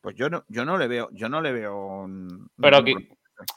[0.00, 1.76] Pues yo no, yo no le veo, yo no le veo.
[1.76, 2.94] un- Pero que,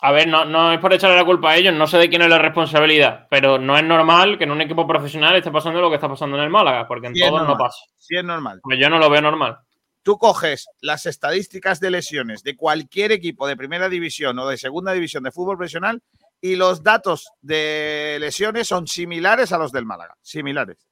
[0.01, 2.21] a ver, no, no es por echarle la culpa a ellos, no sé de quién
[2.21, 5.89] es la responsabilidad, pero no es normal que en un equipo profesional esté pasando lo
[5.89, 7.77] que está pasando en el Málaga, porque en Sí, todos no pasa.
[7.97, 8.59] Sí, es normal.
[8.63, 9.57] Pues yo no lo veo normal.
[10.01, 14.93] Tú coges las estadísticas de lesiones de cualquier equipo de primera división o de segunda
[14.93, 16.01] división de fútbol profesional
[16.41, 20.15] y los datos de lesiones son similares a los del Málaga.
[20.21, 20.87] Similares.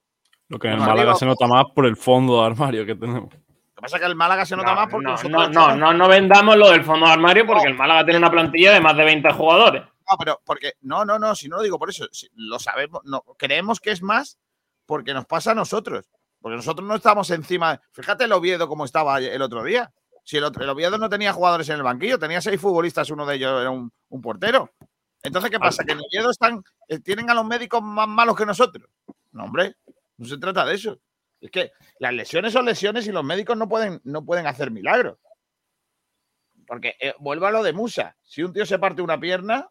[0.49, 2.95] Lo que en el Málaga arriba- se nota más por el fondo de armario que
[2.95, 3.33] tenemos.
[3.33, 3.39] Lo
[3.75, 5.75] que pasa es que el Málaga se nota No, más porque no, nosotros no, no,
[5.75, 8.79] no, no vendamos lo del fondo de armario porque el Málaga tiene una plantilla de
[8.81, 9.83] más de 20 jugadores.
[9.83, 13.01] No, pero porque no, no, no, si no lo digo por eso, si lo sabemos,
[13.03, 14.37] no, creemos que es más
[14.85, 16.09] porque nos pasa a nosotros,
[16.41, 17.79] porque nosotros no estamos encima.
[17.91, 19.91] Fíjate el Oviedo como estaba el otro día.
[20.23, 23.25] Si el, otro- el Oviedo no tenía jugadores en el banquillo, tenía seis futbolistas, uno
[23.25, 24.71] de ellos era un, un portero.
[25.23, 25.83] Entonces, ¿qué pasa?
[25.83, 28.87] Que en Oviedo están, eh, tienen a los médicos más malos que nosotros.
[29.31, 29.75] No, hombre,
[30.17, 30.99] no se trata de eso.
[31.41, 35.17] Es que las lesiones son lesiones y los médicos no pueden, no pueden hacer milagros.
[36.65, 38.15] Porque eh, vuelvo a lo de Musa.
[38.23, 39.67] Si un tío se parte una pierna,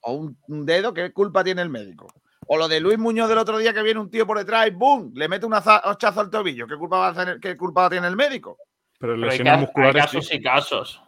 [0.00, 2.06] o un, un dedo, ¿qué culpa tiene el médico?
[2.46, 4.70] O lo de Luis Muñoz del otro día que viene un tío por detrás y
[4.70, 5.12] ¡boom!
[5.14, 6.66] Le mete un hachazo al tobillo.
[6.66, 8.58] ¿Qué culpa, va a tener, ¿Qué culpa tiene el médico?
[8.98, 10.02] Pero Pero hay, lesiones ca- hay musculares.
[10.04, 10.36] casos sí.
[10.36, 11.02] y casos.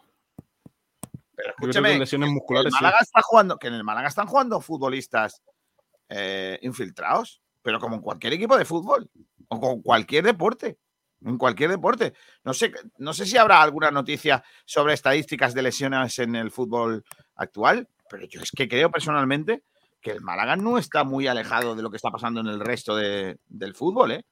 [1.37, 2.73] Pero escúchame, lesiones el musculares.
[2.73, 2.83] sí.
[2.83, 5.41] Málaga está jugando, que en el Málaga están jugando futbolistas
[6.09, 9.09] eh, infiltrados, pero como en cualquier equipo de fútbol
[9.47, 10.77] o con cualquier deporte.
[11.25, 12.13] En cualquier deporte.
[12.43, 17.03] No sé, no sé si habrá alguna noticia sobre estadísticas de lesiones en el fútbol
[17.35, 19.63] actual, pero yo es que creo personalmente
[19.99, 22.95] que el Málaga no está muy alejado de lo que está pasando en el resto
[22.95, 24.25] de- del fútbol, ¿eh?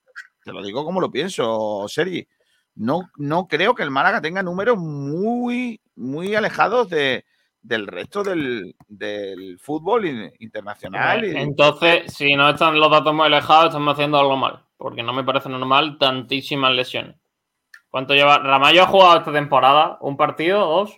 [0.44, 2.28] Te lo digo como lo pienso, Sergi.
[2.76, 7.26] No, no creo que el Málaga tenga números muy, muy alejados de,
[7.62, 11.26] del resto del, del fútbol in- internacional.
[11.26, 14.64] y- Entonces, si no están los datos muy alejados, estamos haciendo algo mal.
[14.78, 17.16] Porque no me parece normal tantísimas lesiones.
[17.90, 18.40] ¿Cuánto lleva?
[18.40, 20.98] Ramallo ha jugado esta temporada, un partido, dos.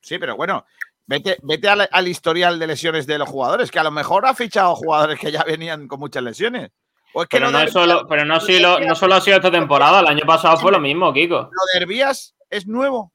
[0.00, 0.64] Sí, pero bueno,
[1.06, 4.34] vete, vete al, al historial de lesiones de los jugadores, que a lo mejor ha
[4.34, 6.70] fichado jugadores que ya venían con muchas lesiones.
[7.14, 10.00] O es que Pero no, solo, pero no, lo- no solo ha sido esta temporada,
[10.00, 11.34] el año pasado fue lo mismo, Kiko.
[11.36, 13.12] lo de Herbías es nuevo.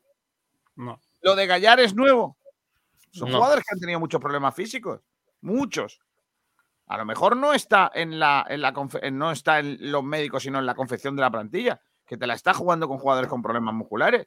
[0.76, 1.00] No.
[1.22, 2.38] Lo de Gallar es nuevo.
[3.12, 3.38] Son No.
[3.38, 5.02] jugadores que han tenido muchos problemas físicos.
[5.42, 6.00] Muchos.
[6.88, 8.72] A lo mejor no está en la, en la
[9.12, 12.34] no está en los médicos, sino en la confección de la plantilla, que te la
[12.34, 14.26] está jugando con jugadores con problemas musculares.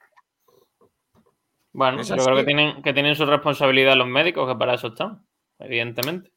[1.72, 5.26] Bueno, yo creo que tienen, que tienen su responsabilidad los médicos, que para eso están,
[5.58, 6.32] evidentemente.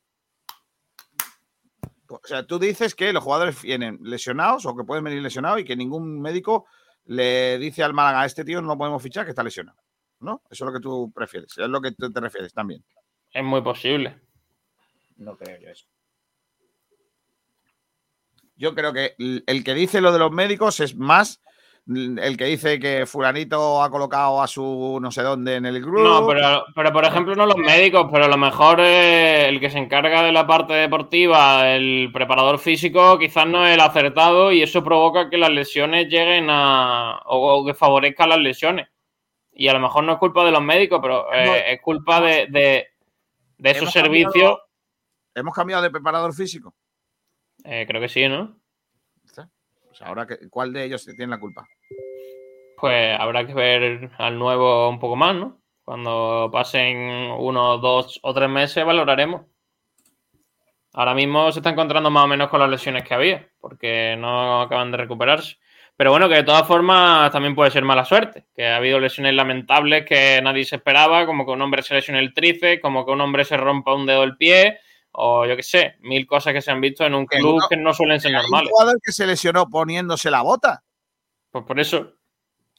[2.09, 5.63] O sea, tú dices que los jugadores vienen lesionados o que pueden venir lesionados y
[5.63, 6.65] que ningún médico
[7.05, 9.77] le dice al Málaga a este tío no lo podemos fichar que está lesionado.
[10.19, 10.41] ¿No?
[10.49, 11.57] Eso es lo que tú prefieres.
[11.57, 12.83] Es lo que tú te refieres también.
[13.31, 14.19] Es muy posible.
[15.17, 15.85] No creo yo eso.
[18.55, 21.41] Yo creo que el que dice lo de los médicos es más
[21.89, 26.01] el que dice que fulanito ha colocado a su no sé dónde en el grupo.
[26.01, 29.71] No, pero, pero por ejemplo, no los médicos, pero a lo mejor eh, el que
[29.71, 34.61] se encarga de la parte deportiva, el preparador físico, quizás no es el acertado y
[34.61, 37.21] eso provoca que las lesiones lleguen a.
[37.25, 38.87] o, o que favorezcan las lesiones.
[39.61, 41.53] Y a lo mejor no es culpa de los médicos, pero eh, No.
[41.55, 42.87] es culpa de, de-
[43.57, 44.31] de esos servicios.
[44.31, 44.61] cambiado-
[45.35, 46.73] Hemos cambiado de preparador físico.
[47.65, 48.57] Eh, creo que sí, ¿no?
[49.35, 51.67] Pues ahora, que- ¿cuál de ellos tiene la culpa?
[52.77, 55.59] Pues habrá que ver al nuevo un poco más, ¿no?
[55.83, 56.95] Cuando pasen
[57.37, 59.41] uno, dos o tres meses valoraremos.
[60.93, 64.61] Ahora mismo se está encontrando más o menos con las lesiones que había, porque no
[64.61, 65.57] acaban de recuperarse.
[65.99, 69.33] Pero bueno, que de todas formas también puede ser mala suerte, que ha habido lesiones
[69.33, 73.11] lamentables que nadie se esperaba, como que un hombre se lesione el tríceps, como que
[73.11, 74.79] un hombre se rompa un dedo del pie,
[75.11, 77.75] o yo qué sé, mil cosas que se han visto en un club uno- que
[77.75, 78.69] no suelen ser Hay un normales.
[78.71, 80.85] jugador que se lesionó poniéndose la bota.
[81.51, 82.13] Pues por eso.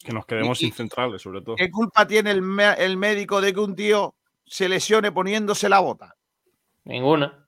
[0.02, 1.56] Que nos quedemos Y- sin centrales, sobre todo.
[1.56, 2.42] ¿Qué culpa tiene el,
[2.78, 4.14] el médico de que un tío
[4.47, 6.16] se lesione poniéndose la bota?
[6.84, 7.47] Ninguna.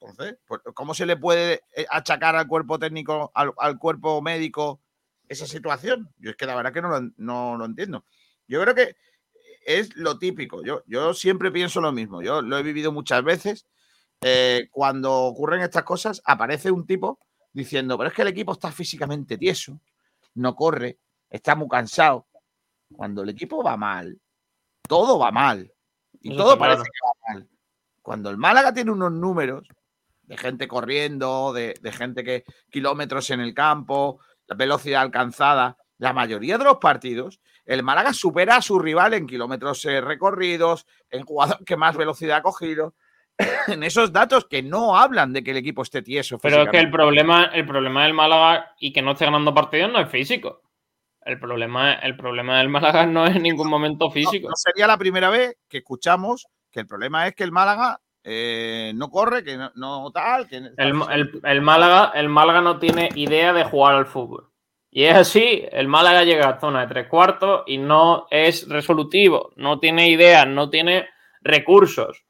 [0.00, 4.80] Entonces, pues, ¿cómo se le puede eh, achacar al cuerpo técnico, al, al cuerpo médico,
[5.28, 6.10] esa situación?
[6.18, 8.04] Yo es que la verdad que no lo, no lo entiendo.
[8.46, 8.96] Yo creo que
[9.64, 10.62] es lo típico.
[10.62, 12.22] Yo, yo siempre pienso lo mismo.
[12.22, 13.66] Yo lo he vivido muchas veces.
[14.20, 17.18] Eh, cuando ocurren estas cosas, aparece un tipo
[17.52, 19.80] diciendo, pero es que el equipo está físicamente tieso,
[20.34, 20.98] no corre,
[21.30, 22.26] está muy cansado.
[22.94, 24.18] Cuando el equipo va mal,
[24.88, 25.72] todo va mal.
[26.20, 26.92] Y Eso todo parece claro.
[26.92, 27.48] que va mal.
[28.02, 29.68] Cuando el Málaga tiene unos números
[30.22, 36.12] de gente corriendo, de, de gente que kilómetros en el campo, la velocidad alcanzada, la
[36.12, 41.24] mayoría de los partidos, el Málaga supera a su rival en kilómetros eh, recorridos, en
[41.24, 42.94] jugador que más velocidad ha cogido,
[43.68, 46.38] en esos datos que no hablan de que el equipo esté tieso.
[46.38, 49.92] Pero es que el problema, el problema del Málaga y que no esté ganando partidos
[49.92, 50.62] no es físico.
[51.22, 54.48] El problema, el problema del Málaga no es en ningún momento físico.
[54.48, 58.00] No, no sería la primera vez que escuchamos que el problema es que el Málaga
[58.24, 60.72] eh, no corre, que no, no tal, que El,
[61.12, 64.48] el- el Málaga, el Málaga no tiene idea de jugar al fútbol.
[64.90, 69.52] Y es así, el Málaga llega a zona de tres cuartos y no es resolutivo,
[69.56, 71.08] no tiene ideas, no tiene
[71.42, 72.24] recursos.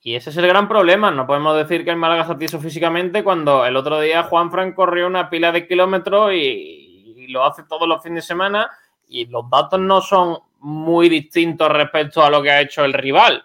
[0.00, 1.10] Y ese es el gran problema.
[1.10, 5.06] No podemos decir que el Málaga tieso físicamente cuando el otro día Juan Fran corrió
[5.06, 8.70] una pila de kilómetros y, y lo hace todos los fines de semana
[9.08, 13.44] y los datos no son muy distintos respecto a lo que ha hecho el rival.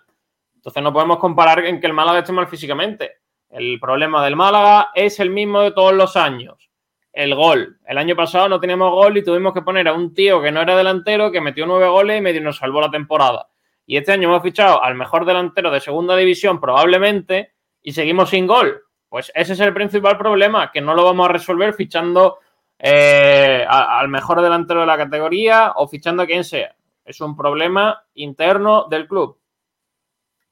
[0.64, 3.18] Entonces no podemos comparar en que el Málaga esté mal físicamente.
[3.50, 6.70] El problema del Málaga es el mismo de todos los años.
[7.12, 7.80] El gol.
[7.86, 10.62] El año pasado no teníamos gol y tuvimos que poner a un tío que no
[10.62, 13.50] era delantero, que metió nueve goles y medio nos salvó la temporada.
[13.86, 18.48] Y este año hemos fichado al mejor delantero de segunda división probablemente y seguimos sin
[18.48, 18.84] gol.
[19.10, 22.40] Pues ese es el principal problema, que no lo vamos a resolver fichando
[22.80, 26.74] eh, al mejor delantero de la categoría o fichando a quien sea.
[27.04, 29.43] Es un problema interno del club.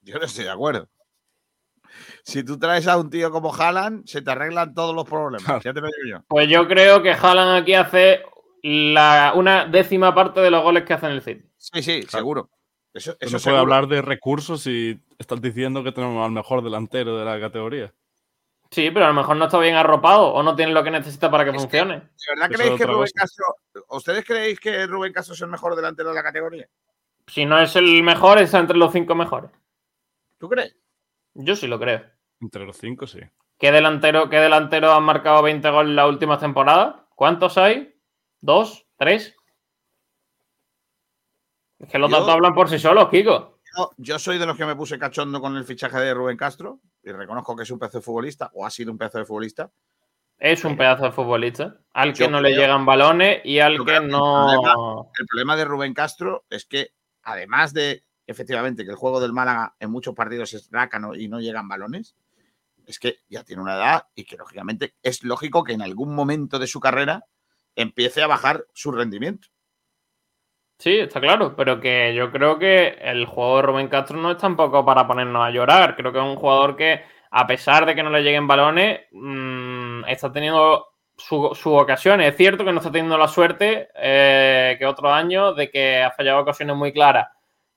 [0.02, 0.90] Yo no estoy de acuerdo.
[2.24, 5.64] Si tú traes a un tío como Haaland, se te arreglan todos los problemas.
[5.64, 6.24] Ya te lo digo yo.
[6.28, 8.22] Pues yo creo que Haaland aquí hace
[8.64, 11.50] la, una décima parte de los goles que hace en el City.
[11.58, 12.50] Sí, sí, seguro.
[12.94, 13.44] Eso, No eso se seguro.
[13.44, 17.94] puede hablar de recursos si estás diciendo que tenemos al mejor delantero de la categoría.
[18.70, 21.30] Sí, pero a lo mejor no está bien arropado o no tiene lo que necesita
[21.30, 21.96] para que funcione.
[21.96, 22.02] ¿De
[22.36, 23.14] verdad Eso creéis que Rubén cosa.
[23.16, 23.46] Castro,
[23.90, 26.68] ustedes creéis que Rubén Castro es el mejor delantero de la categoría?
[27.28, 29.52] Si no es el mejor, está entre los cinco mejores.
[30.42, 30.76] ¿Tú crees?
[31.36, 32.02] Yo sí lo creo.
[32.42, 33.20] Entre los cinco, sí.
[33.60, 36.96] ¿Qué delantero, qué delantero han marcado 20 goles en las últimas temporadas?
[37.14, 37.96] ¿Cuántos hay?
[38.42, 38.88] ¿Dos?
[38.98, 39.36] ¿Tres?
[41.78, 43.60] Es que los Yo- datos hablan por sí solos, Kiko.
[43.78, 46.80] Yo, yo soy de los que me puse cachondo con el fichaje de Rubén Castro
[47.04, 49.72] y reconozco que es un pedazo de futbolista o ha sido un pedazo de futbolista.
[50.40, 51.78] Es un pedazo de futbolista.
[51.94, 54.20] Al que Yo no le llegan balones y al que el no.
[54.20, 56.90] problema- El problema de Rubén Castro es que,
[57.22, 61.40] además de efectivamente que el juego del Málaga en muchos partidos es rácano y no
[61.40, 62.16] llegan balones,
[62.86, 66.60] es que ya tiene una edad y que lógicamente es lógico que en algún momento
[66.60, 67.26] de su carrera
[67.76, 69.48] empiece a bajar su rendimiento.
[70.78, 74.38] Sí, está claro, pero que yo creo que el juego de Rubén Castro no es
[74.38, 75.96] tampoco para ponernos a llorar.
[75.96, 80.06] Creo que es un jugador que, a pesar de que no le lleguen balones, mm,
[80.08, 82.30] está teniendo su, su ocasiones.
[82.30, 86.12] Es cierto que no está teniendo la suerte eh, que otros años de que ha
[86.12, 87.28] fallado ocasiones muy claras.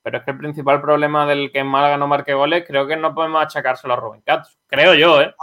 [0.05, 2.95] Pero es que el principal problema del que en Málaga no marque goles, creo que
[2.95, 4.55] no podemos achacárselo a Rubén Castro.
[4.67, 5.35] Creo yo, ¿eh?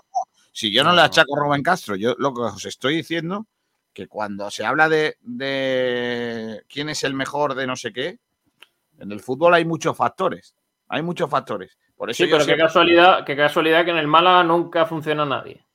[0.54, 3.48] Si yo no le achaco a Rubén Castro, yo lo que os estoy diciendo
[3.92, 8.20] que cuando se habla de, de quién es el mejor de no sé qué,
[9.00, 10.54] en el fútbol hay muchos factores.
[10.90, 11.78] Hay muchos factores.
[11.96, 15.66] Por eso Sí, pero qué casualidad, qué casualidad que en el Málaga nunca funciona nadie.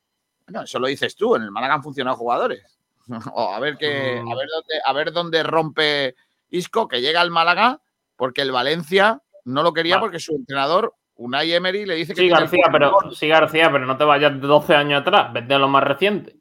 [0.47, 2.79] No, eso lo dices tú, en el Málaga han funcionado jugadores.
[3.35, 4.31] O a ver qué, Mm.
[4.31, 6.15] a ver dónde, a ver dónde rompe
[6.51, 7.81] Isco, que llega al Málaga,
[8.17, 12.29] porque el Valencia no lo quería porque su entrenador, Unai Emery, le dice que Sí,
[12.29, 15.69] García, pero, sí, García, pero no te vayas de 12 años atrás, vete a lo
[15.69, 16.37] más reciente.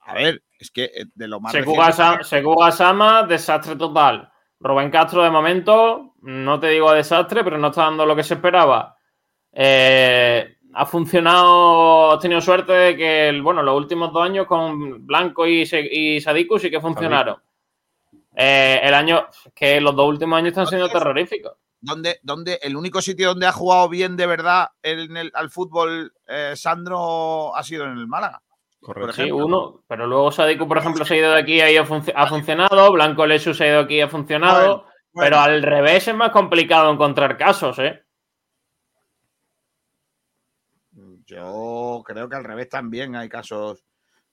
[0.00, 4.30] A ver, es que eh, de lo más Sekou reciente- Sekou Gasama, desastre total.
[4.60, 8.34] Rubén Castro, de momento, no te digo desastre, pero no está dando lo que se
[8.34, 8.96] esperaba.
[9.52, 15.46] Eh, ha funcionado, has tenido suerte de que, bueno, los últimos dos años con Blanco
[15.46, 15.64] y
[16.20, 17.36] Sadiku sí que funcionaron.
[18.36, 21.52] Eh, el año, que los dos últimos años están siendo terroríficos.
[21.80, 26.12] donde, donde el único sitio donde ha jugado bien de verdad en el, al fútbol
[26.26, 28.42] eh, Sandro ha sido en el Málaga.
[28.80, 31.84] Por Sí, uno, pero luego Sadiku, por ejemplo, se ha ido de aquí y ha,
[31.86, 34.90] func- ha funcionado, Blanco Lesu se ha ido de aquí y ha funcionado, Bueno, bueno.
[35.14, 38.02] pero al revés es más complicado encontrar casos, ¿eh?
[41.26, 43.84] Yo creo que al revés también hay casos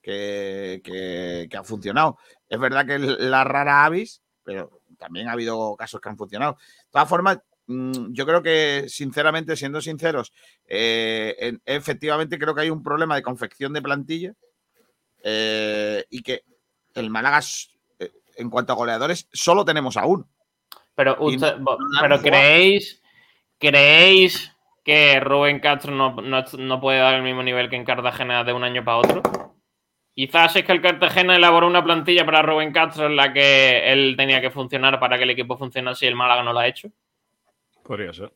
[0.01, 2.17] que, que, que han funcionado.
[2.51, 6.57] Es verdad que es la rara avis, pero también ha habido casos que han funcionado.
[6.83, 10.33] De todas formas, mm, yo creo que, sinceramente, siendo sinceros,
[10.67, 14.33] eh, en- efectivamente creo que hay un problema de confección de plantilla
[15.23, 16.43] eh, y que
[16.95, 17.39] el Málaga,
[17.99, 20.27] eh, en cuanto a goleadores, solo tenemos a uno.
[20.93, 23.01] Pero, usted, no- no pero creéis,
[23.59, 24.51] creéis
[24.83, 28.51] que Rubén Castro no, no- no puede dar el mismo nivel que en Cartagena de
[28.51, 29.50] un año para otro.
[30.27, 34.13] Quizás es que el Cartagena elaboró una plantilla para Rubén Castro en la que él
[34.15, 36.89] tenía que funcionar para que el equipo funcionase y el Málaga no lo ha hecho.
[37.83, 38.31] Podría ser.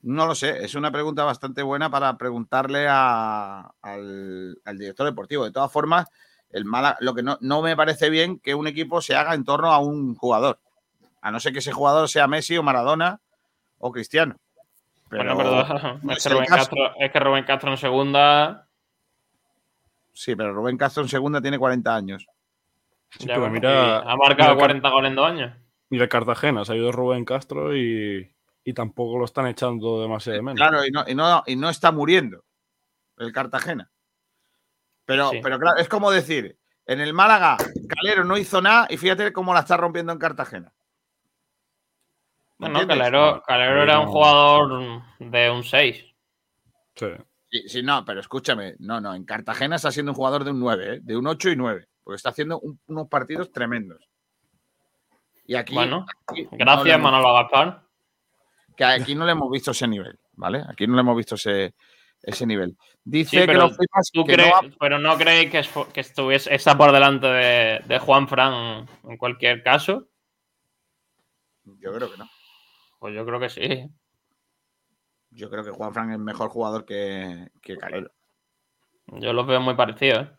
[0.00, 5.44] No lo sé, es una pregunta bastante buena para preguntarle a- al, al director deportivo.
[5.44, 6.08] De todas formas,
[6.48, 9.44] el Málaga- lo que no, no me parece bien que un equipo se haga en
[9.44, 10.60] torno a un jugador.
[11.20, 13.20] A no ser que ese jugador sea Messi o Maradona
[13.76, 14.36] o Cristiano.
[15.10, 16.00] Pero bueno, perdón.
[16.04, 16.46] no es, es que Rubén.
[16.46, 18.66] Castro, es que Rubén Castro en segunda.
[20.12, 22.26] Sí, pero Rubén Castro en segunda tiene 40 años.
[23.10, 25.56] Sí, ya pero bueno, mira- y ha marcado mira, 40 goles en dos años.
[25.90, 28.34] Mira Cartagena, se ha ido Rubén Castro y,
[28.64, 30.56] y tampoco lo están echando demasiado de menos.
[30.56, 32.44] Claro, y no, y no, y no está muriendo
[33.18, 33.90] el Cartagena.
[35.04, 35.40] Pero, Sí.
[35.42, 37.56] pero claro, es como decir, en el Málaga,
[37.88, 40.72] Calero no hizo nada y fíjate cómo la está rompiendo en Cartagena.
[42.58, 42.98] ¿Me Bueno, entiendes?
[43.10, 46.04] Calero, Calero era un no- jugador de un 6.
[46.94, 47.06] Sí.
[47.52, 50.58] Sí, sí, no, pero escúchame, no, no, en Cartagena está siendo un jugador de un
[50.60, 51.00] 9, ¿eh?
[51.02, 54.08] de un 8 y 9, porque está haciendo un- unos partidos tremendos.
[55.46, 57.82] Y aquí, Bueno, aquí no gracias, hemos- Manolo Gaspar.
[58.74, 60.64] que aquí no le hemos visto ese nivel, ¿vale?
[60.66, 61.74] Aquí no le hemos visto ese,
[62.22, 62.74] ese nivel.
[63.04, 66.00] Dice Sí, que pero Flipas ¿Tú que crees, no pero no creéis que, es- que
[66.00, 70.08] estuviese, está por delante de, de Juan Fran en cualquier caso?
[71.64, 72.30] Yo creo que no.
[72.98, 73.88] Pues yo creo que sí.
[75.34, 78.10] Yo creo que Juan Fran es mejor jugador que, que Calero.
[79.06, 80.26] Yo los veo muy parecidos.
[80.26, 80.30] ¿eh?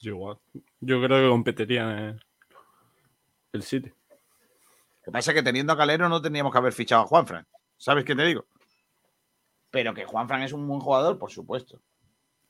[0.00, 0.38] Yo igual.
[0.80, 2.20] Yo creo que competirían en
[3.52, 3.88] el City.
[3.88, 7.26] Lo que pasa es que teniendo a Calero no tendríamos que haber fichado a Juan
[7.26, 7.46] Fran.
[7.76, 8.46] ¿Sabes qué te digo?
[9.70, 11.80] Pero que Juan Fran es un buen jugador, por supuesto.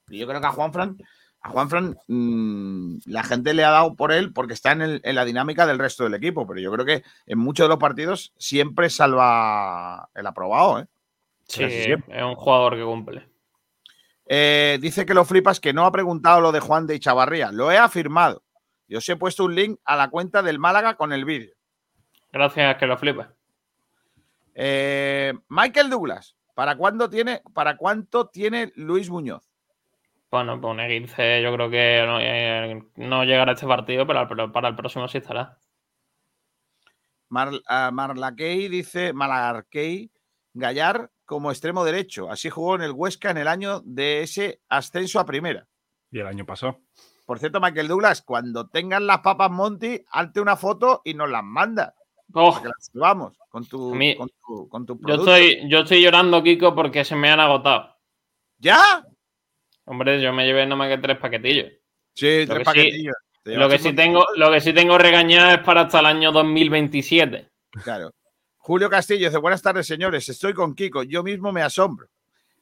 [0.09, 0.97] Y yo creo que a Juan Fran,
[1.41, 5.01] a Juan Fran, mm, la gente le ha dado por él porque está en, el-
[5.05, 6.47] en la dinámica del resto del equipo.
[6.47, 10.87] Pero yo creo que en muchos de los partidos siempre salva el aprobado, ¿eh?
[11.47, 13.29] Sí, es un jugador que cumple.
[14.27, 17.53] Eh, dice que lo flipas que no ha preguntado lo de Juan de Chavarría.
[17.53, 18.43] Lo he afirmado.
[18.87, 21.55] Y os he puesto un link a la cuenta del Málaga con el vídeo.
[22.33, 23.29] Gracias, que lo flipas.
[24.55, 29.51] Eh, Michael Douglas, ¿para cuándo tiene, para cuánto tiene Luis Muñoz?
[30.31, 34.27] Bueno, pues un Egilce yo creo que no, eh, no llegará a este partido, pero,
[34.29, 35.59] pero para el próximo sí estará.
[37.29, 37.51] Mar,
[37.93, 40.11] Marlaquey dice Malagarquey
[40.53, 42.31] Gallar como extremo derecho.
[42.31, 45.67] Así jugó en el Huesca en el año de ese ascenso a primera.
[46.11, 46.81] Y el año pasado.
[47.27, 51.43] Por cierto, Michael Douglas, cuando tengan las papas Monty, hazte una foto y nos las
[51.43, 51.95] manda.
[52.33, 55.81] Oh, para que las subamos con tu, mí- con tu, con tu yo, estoy, yo
[55.81, 57.97] estoy llorando, Kiko, porque se me han agotado.
[58.59, 59.07] ¿Ya?
[59.85, 61.73] Hombre, yo me llevé nomás que tres paquetillos.
[62.15, 63.15] Sí, Lo tres que sí- paquetillos.
[63.43, 66.33] Te Lo que, sí tengo, lo que sí tengo regañado es para hasta el año
[66.33, 67.47] 2027.
[67.83, 68.11] Claro.
[68.67, 70.27] Julio Castillo dice: Buenas tardes, señores.
[70.31, 71.03] Estoy con Kiko.
[71.03, 72.09] Yo mismo me asombro.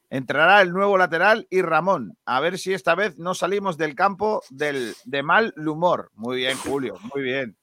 [0.09, 2.17] Entrará el nuevo lateral y Ramón.
[2.25, 6.11] A ver si esta vez no salimos del campo del, de mal humor.
[6.15, 6.97] Muy bien, Julio.
[7.13, 7.55] Muy bien.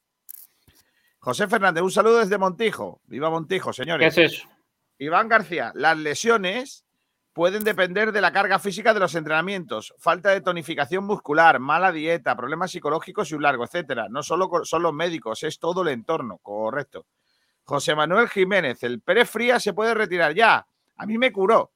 [1.19, 3.03] José Fernández, un saludo desde Montijo.
[3.05, 4.17] Viva Montijo, ¿Qué señores.
[4.17, 4.49] es eso?
[4.97, 6.87] Iván García, las lesiones
[7.35, 12.35] pueden depender de la carga física de los entrenamientos, falta de tonificación muscular, mala dieta,
[12.37, 14.07] problemas psicológicos y un largo, etcétera.
[14.09, 17.05] No solo son los médicos, es todo el entorno, correcto.
[17.65, 20.67] José Manuel Jiménez, el Pérez Fría se puede retirar ya.
[20.97, 21.73] A mí me curó.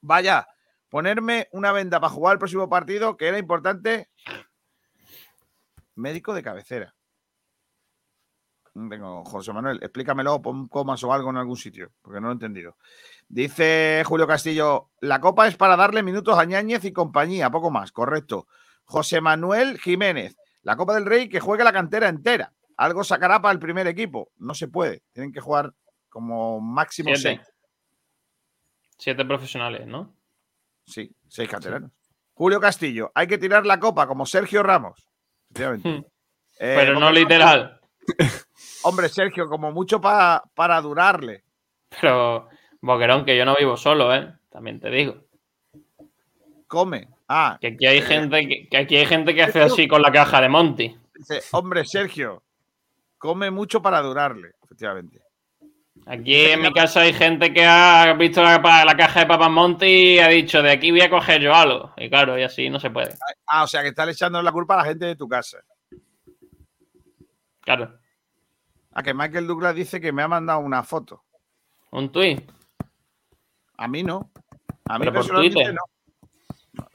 [0.00, 0.46] Vaya,
[0.88, 4.10] ponerme una venda para jugar el próximo partido, que era importante.
[5.94, 6.94] médico de cabecera.
[8.72, 12.34] Tengo, José Manuel, explícamelo, pon comas o algo en algún sitio, porque no lo he
[12.34, 12.76] entendido.
[13.28, 17.90] Dice Julio Castillo, la copa es para darle minutos a Ñáñez y compañía, poco más,
[17.90, 18.46] correcto.
[18.84, 22.52] José Manuel Jiménez, la Copa del Rey que juegue la cantera entera.
[22.78, 24.30] Algo sacará para el primer equipo.
[24.38, 25.72] No se puede, tienen que jugar
[26.08, 27.42] como máximo Siete.
[27.44, 27.54] seis.
[28.98, 30.14] Siete profesionales, ¿no?
[30.86, 31.90] Sí, seis canteranos.
[32.34, 35.06] Julio Castillo, hay que tirar la copa como Sergio Ramos.
[35.50, 35.88] Efectivamente.
[35.88, 36.04] Hmm.
[36.60, 37.80] Eh, Pero no literal.
[38.84, 41.44] Hombre, Sergio, como mucho pa- para durarle.
[42.00, 42.48] Pero,
[42.80, 44.32] Boquerón, que yo no vivo solo, ¿eh?
[44.50, 45.24] También te digo.
[46.66, 47.08] Come.
[47.28, 50.10] Ah, Que aquí hay gente que, que aquí hay gente que hace así con la
[50.12, 50.96] caja de Monty.
[51.14, 52.42] dice, hombre, Sergio,
[53.18, 54.52] come mucho para durarle.
[54.64, 55.20] Efectivamente.
[56.06, 58.62] Aquí en mi casa hay gente que ha visto la,
[58.96, 61.92] caja de papas Monty y ha dicho, de aquí voy a coger yo algo.
[61.96, 63.14] Y claro, y así no se puede.
[63.46, 65.58] Ah, o sea que estás echando la culpa a la gente de tu casa.
[67.60, 67.98] Claro.
[68.92, 71.24] A que Michael Douglas dice que me ha mandado una foto.
[71.90, 72.50] Un tuit.
[73.76, 74.30] A mí no.
[74.86, 75.82] A mí Pero personalmente no.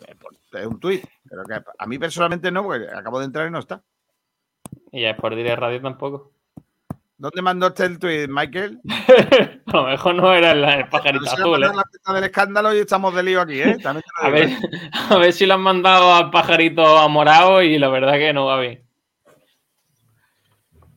[0.08, 0.16] Eh,
[0.54, 1.06] Es un tuit.
[1.30, 3.84] Pero que a mí personalmente no, porque acabo de entrar y no está.
[4.94, 6.32] Y ya es por Dire Radio tampoco.
[7.18, 8.80] ¿Dónde mandó usted el tuit, Michael?
[9.68, 11.68] A lo mejor no era el, el pajarito azul, ¿eh?
[11.68, 13.78] en la cuenta del escándalo y estamos de lío aquí, ¿eh?
[13.84, 14.58] También A ver, ¿eh?
[15.10, 18.60] a ver si lo han mandado al pajarito amorado y la verdad que no va
[18.60, 18.86] bien.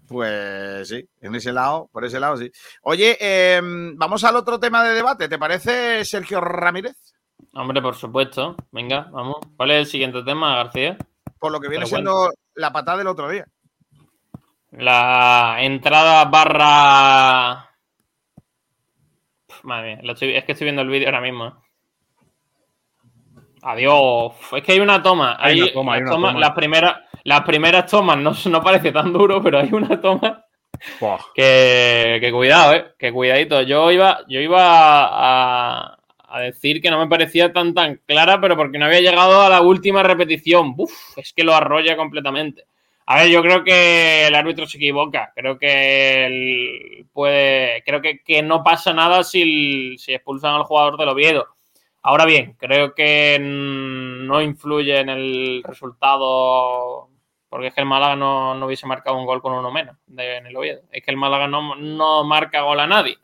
[0.09, 2.51] Pues sí, en ese lado, por ese lado sí.
[2.83, 5.29] Oye, eh, vamos al otro tema de debate.
[5.29, 6.97] ¿Te parece, Sergio Ramírez?
[7.55, 8.57] Hombre, por supuesto.
[8.71, 9.39] Venga, vamos.
[9.57, 10.97] ¿Cuál es el siguiente tema, García?
[11.39, 13.47] Por lo que viene Pero siendo la patada del otro día.
[14.77, 17.71] La entrada barra.
[19.63, 21.47] Madre mía, estoy- es que estoy viendo el vídeo ahora mismo.
[21.47, 21.53] ¿eh?
[23.63, 24.33] Adiós.
[24.53, 25.37] Es que hay una toma.
[25.41, 26.41] Hay Hay una toma, hay las una tomas- toma.
[26.41, 30.45] Las, primeras, las primeras tomas no, no parece tan duro, pero hay una toma
[31.01, 31.19] Buah.
[31.35, 32.87] que, que cuidado, eh.
[32.99, 33.63] Que cuidadito.
[33.63, 34.61] Yo iba, yo iba
[35.07, 35.99] a,
[36.29, 39.49] a decir que no me parecía tan tan clara, pero porque no había llegado a
[39.49, 40.75] la última repetición.
[40.77, 42.67] Uf, es que lo arrolla completamente.
[43.09, 45.33] A ver, yo creo que el árbitro se equivoca.
[45.35, 47.83] Creo que él puede.
[47.85, 51.47] Creo que, que no pasa nada si, si expulsan al jugador del Oviedo.
[52.03, 57.09] Ahora bien, creo que no influye en el resultado.
[57.49, 60.39] Porque es que el Málaga no, no hubiese marcado un gol con uno menos de-
[60.39, 60.81] en el Oviedo.
[60.91, 63.17] Es que el Málaga no, no marca gol a nadie.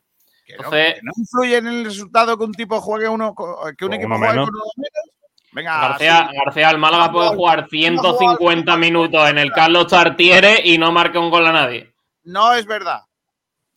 [0.45, 3.35] Que no, Entonces- que no influye en el resultado que un tipo juegue uno,
[3.77, 4.49] que un equipo uno juegue menos.
[4.49, 5.12] con uno menos.
[5.53, 6.37] Venga, García, sí.
[6.43, 11.29] García, el Málaga puede jugar 150 minutos en el Carlos Tartiere y no marca un
[11.29, 11.93] gol a nadie.
[12.23, 13.01] no es verdad.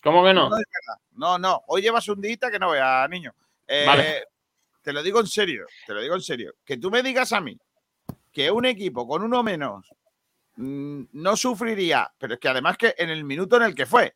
[0.03, 0.49] ¿Cómo que no?
[0.49, 1.01] No es verdad.
[1.17, 1.63] No, no.
[1.67, 3.35] Hoy llevas un día que no vea, niño.
[3.67, 4.25] Eh, Vale.
[4.81, 5.67] Te lo digo en serio.
[5.85, 6.55] Te lo digo en serio.
[6.65, 7.59] Que tú me digas a mí
[8.33, 9.89] que un equipo con uno menos
[10.57, 14.15] mm, no sufriría, pero es que además que en el minuto en el que fue.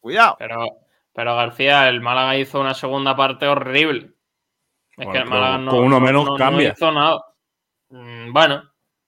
[0.00, 0.36] Cuidado.
[0.38, 0.66] Pero,
[1.14, 4.15] pero García, el Málaga hizo una segunda parte horrible.
[4.96, 6.72] Es Bueno, que el Málaga no, con uno no- menos no- no cambia.
[6.76, 7.20] hizo nada.
[7.90, 8.62] Mm, Bueno,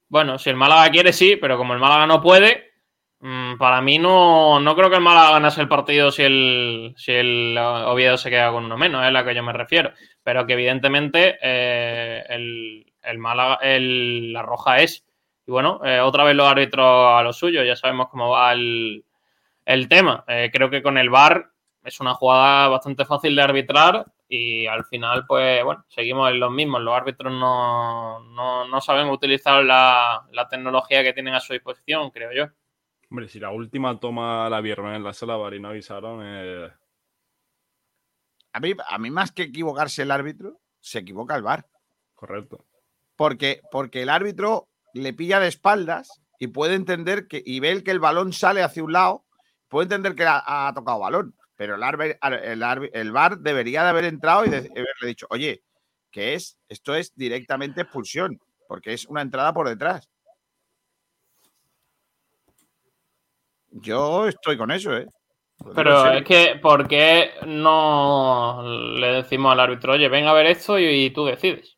[0.08, 2.72] bueno, si el Málaga quiere, sí, pero como el Málaga no puede,
[3.20, 7.12] mm, para mí no, no creo que el Málaga ganase el partido si el, si
[7.12, 9.92] el Oviedo se queda con uno menos, es a lo que yo me refiero.
[10.22, 15.04] Pero que evidentemente eh, el, el Málaga, el- la roja es.
[15.46, 16.86] Y bueno, eh, otra vez los árbitros
[17.18, 19.04] a lo suyo, ya sabemos cómo va el,
[19.64, 20.22] el tema.
[20.28, 21.46] Eh, creo que con el VAR
[21.82, 26.50] es una jugada bastante fácil de arbitrar y al final, pues bueno, seguimos en los
[26.52, 26.82] mismos.
[26.82, 32.10] Los árbitros no, no, no saben utilizar la, la tecnología que tienen a su disposición,
[32.10, 32.52] creo yo.
[33.10, 36.70] Hombre, si la última toma la vieron en la sala bar y no avisaron, eh,
[38.52, 41.66] A mí, a mí más que equivocarse el árbitro, se equivoca el VAR.
[42.14, 42.66] correcto.
[43.16, 47.90] Porque, porque el árbitro le pilla de espaldas y puede entender que, y ve que
[47.90, 49.24] el balón sale hacia un lado,
[49.68, 51.34] puede entender que ha, ha tocado balón.
[51.58, 55.08] Pero el, arbe- el, arbi- el VAR debería de haber entrado y de- de haberle
[55.08, 55.60] dicho, oye,
[56.12, 56.56] ¿qué es?
[56.68, 60.08] Esto es directamente expulsión, porque es una entrada por detrás.
[63.72, 65.06] Yo estoy con eso, ¿eh?
[65.64, 68.62] Lo Pero es que, ¿por qué no
[68.96, 71.76] le decimos al árbitro, oye, ven a ver esto y, y tú decides?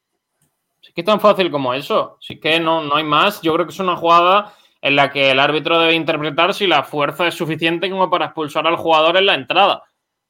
[0.82, 2.18] Si es que es tan fácil como eso.
[2.20, 3.40] Si es que no, no hay más.
[3.40, 6.82] Yo creo que es una jugada en la que el árbitro debe interpretar si la
[6.84, 9.82] fuerza es suficiente como para expulsar al jugador en la entrada.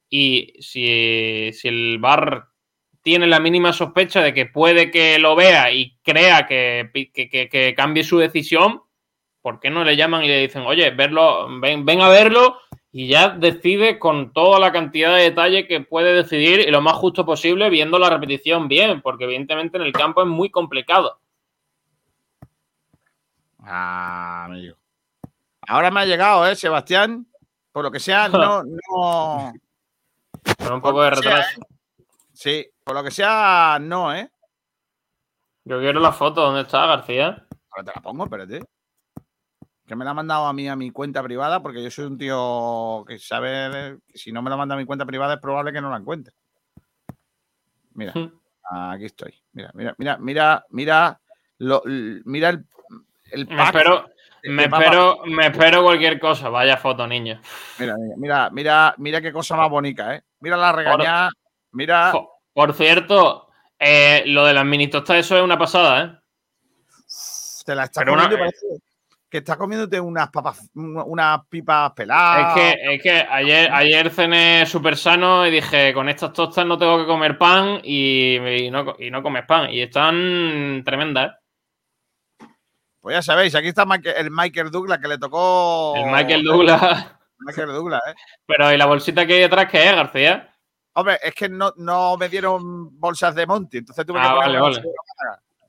[0.09, 2.47] Y si, si el VAR
[3.03, 7.49] tiene la mínima sospecha de que puede que lo vea y crea que, que- que-
[7.49, 8.83] que cambie su decisión,
[9.41, 12.59] ¿por qué no le llaman y le dicen, oye, verlo, ven, ven a verlo
[12.93, 16.95] y ya decide con toda la cantidad de detalle que puede decidir y lo más
[16.95, 21.21] justo posible viendo la repetición bien, porque evidentemente en el campo es muy complicado.
[23.73, 24.77] Ah, amigo.
[25.69, 27.25] Ahora me ha llegado, ¿eh, Sebastián?
[27.71, 29.53] Por lo que sea, no, no.
[30.59, 31.61] Con un poco de retraso.
[31.61, 31.65] ¿eh?
[32.33, 34.29] Sí, por lo que sea, no, ¿eh?
[35.65, 36.41] Yo quiero la foto.
[36.43, 37.47] ¿Dónde está García?
[37.71, 38.61] Ahora te la pongo, espérate.
[39.87, 42.19] Que me la ha mandado a mí a mi cuenta privada, porque yo soy un
[42.19, 45.73] tío que sabe que si no me la manda a mi cuenta privada es probable
[45.73, 46.35] que no la encuentre.
[47.95, 48.15] Mira,
[48.71, 49.35] aquí estoy.
[49.53, 51.21] Mira, mira, mira, mira, mira,
[51.59, 52.67] lo- mira el,
[53.33, 54.11] el Me espero,
[54.45, 56.49] me espero, me espero cualquier cosa.
[56.49, 57.41] Vaya foto, niño.
[57.79, 60.23] Mira, mira, mira, mira, qué cosa más bonita, ¿eh?
[60.41, 61.31] Mira la regañada,
[61.73, 62.13] mira.
[62.53, 63.49] Por cierto,
[63.79, 66.19] eh, lo de las mini tostas, eso es una pasada, ¿eh?
[67.65, 68.67] Te la estás Pero una- comiendo y parece
[69.29, 72.57] que estás comiéndote unas papas, una- unas pipas peladas.
[72.57, 76.77] Es que, es que ayer, ayer cené súper sano y dije, con estas tostas no
[76.77, 79.71] tengo que comer pan y, y no, y no comes pan.
[79.71, 81.35] Y están tremendas, ¿eh?
[83.01, 83.87] Pues ya sabéis, aquí está
[84.17, 85.95] el Michael Douglas que le tocó.
[85.97, 87.07] El Michael Douglas.
[87.39, 88.15] Michael Douglas, ¿eh?
[88.47, 90.55] Pero ¿y la bolsita que hay detrás qué es, García?
[90.93, 94.61] Hombre, es que no, no me dieron bolsas de Monty, entonces tuve que Ah, poner
[94.61, 94.83] vale, vale.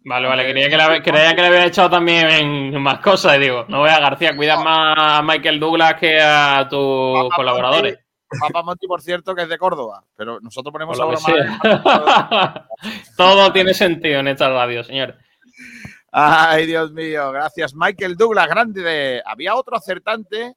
[0.03, 3.37] Vale, vale, creía que, le, creía que le había echado también en más cosas.
[3.37, 7.99] Y digo, no veas, García, cuida más a Michael Douglas que a tus colaboradores.
[8.39, 12.67] Papa Monty, por cierto, que es de Córdoba, pero nosotros ponemos ahora que sea.
[13.17, 15.17] Todo tiene sentido en esta radio, señor.
[16.11, 17.73] Ay, Dios mío, gracias.
[17.73, 19.23] Michael Douglas, grande de.
[19.25, 20.55] Había otro acertante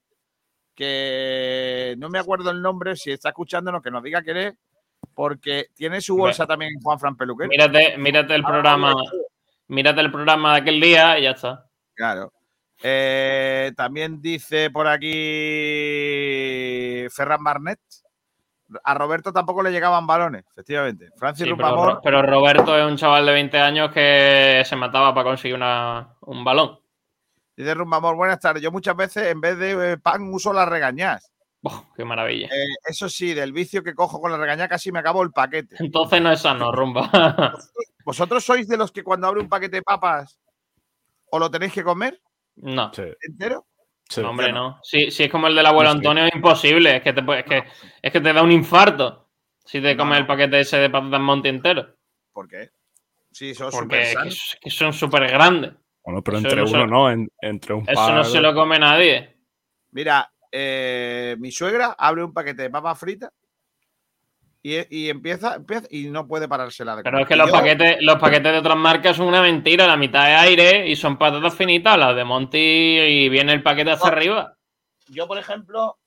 [0.75, 4.55] que no me acuerdo el nombre, si está escuchándonos, que nos diga quién es,
[5.15, 7.49] porque tiene su bolsa también Juan Fran Peluquero.
[7.49, 8.95] Mírate, mírate el programa.
[9.69, 11.65] Mírate el programa de aquel día y ya está.
[11.95, 12.33] Claro.
[12.83, 15.07] Eh, también dice por aquí
[17.11, 17.81] Ferran Barnet.
[18.83, 21.11] A Roberto tampoco le llegaban balones, efectivamente.
[21.17, 25.13] Francis Sí, pero, Ro- pero Roberto es un chaval de 20 años que se mataba
[25.15, 26.79] para conseguir una, un balón.
[27.57, 28.63] dice Rumpamor, buenas tardes.
[28.63, 31.31] Yo muchas veces en vez de eh, pan uso las regañas.
[31.97, 32.47] Qué maravilla.
[32.49, 35.77] Eh, eso sí, del vicio que cojo con la regaña casi me acabo el paquete.
[35.79, 37.11] Entonces no es sano, rumba.
[38.05, 40.39] ¿Vosotros sois de los que cuando abre un paquete de papas
[41.31, 42.21] o lo tenéis que comer
[42.57, 42.91] No.
[43.23, 43.67] entero?
[44.19, 44.79] No, hombre, no.
[44.83, 45.91] Si, si es como el del abuelo.
[45.91, 46.97] Antonio, es imposible.
[46.97, 47.65] Es que, te, es, que,
[48.03, 49.29] es que te da un infarto
[49.65, 51.97] si te comes el paquete ese de patatas monte entero.
[52.33, 52.71] ¿Por qué?
[53.33, 54.51] Sí, son Porque es que, sanos.
[54.55, 55.73] es que son súper grandes.
[56.05, 58.15] Bueno, pero Eso entre uno no, en- entre un Eso par.
[58.15, 59.37] no se lo come nadie.
[59.93, 63.33] Mira, eh, mi suegra abre un paquete de papas fritas
[64.65, 67.99] y, y empieza, empieza y no puede parársela de Pero es que los yo- paquetes,
[68.01, 69.87] los paquetes de otras marcas son una mentira.
[69.87, 71.99] La mitad es aire y son patatas finitas.
[71.99, 74.57] Las de Monty y viene el paquete hacia arriba.
[75.09, 75.99] Yo, por ejemplo,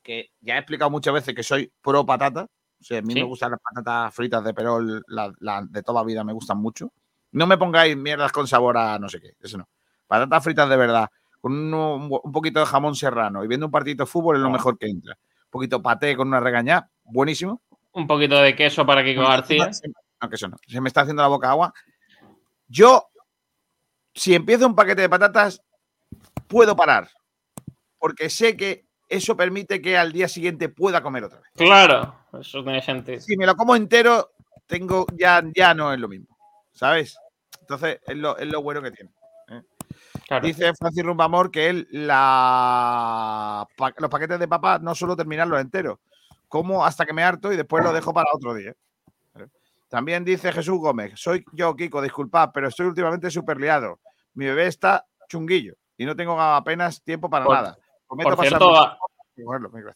[0.00, 2.44] que ya he explicado muchas veces que soy pro patata.
[2.44, 3.20] O sea, a mí Sí.
[3.20, 6.92] me gustan las patatas fritas de Perol, las las de toda vida me gustan mucho.
[7.32, 9.68] No me pongáis mierdas con sabor a no sé qué, eso no.
[10.06, 11.08] Patatas fritas de verdad,
[11.40, 14.50] con un, un poquito de jamón serrano y viendo un partido de fútbol es lo
[14.50, 15.14] mejor que entra.
[15.16, 17.62] Un poquito paté con una regañada, buenísimo.
[17.92, 19.70] Un poquito de queso para Kiko García.
[20.20, 20.56] No, que eso no.
[20.66, 21.74] Se me está haciendo la boca agua.
[22.68, 23.08] Yo,
[24.14, 25.62] si empiezo un paquete de patatas,
[26.46, 27.08] puedo parar.
[27.98, 31.50] Porque sé que eso permite que al día siguiente pueda comer otra vez.
[31.54, 33.20] Claro, eso tiene sentido.
[33.20, 34.32] Si me lo como entero,
[34.66, 36.36] tengo ya, ya no es lo mismo.
[36.72, 37.16] ¿Sabes?
[37.60, 39.10] Entonces, es lo, es lo bueno que tiene.
[39.50, 39.62] ¿eh?
[40.42, 43.66] Dice Francis Rumbamor que él la,
[43.98, 45.98] los paquetes de papas no suelo terminarlos enteros.
[46.52, 48.74] Como hasta que me harto y después lo dejo para otro día.
[49.88, 54.00] También dice Jesús Gómez, soy yo, Kiko, disculpad, pero estoy últimamente súper liado.
[54.34, 57.78] Mi bebé está chunguillo y no tengo apenas tiempo para Por- nada.
[58.06, 59.86] Por cierto, mucho.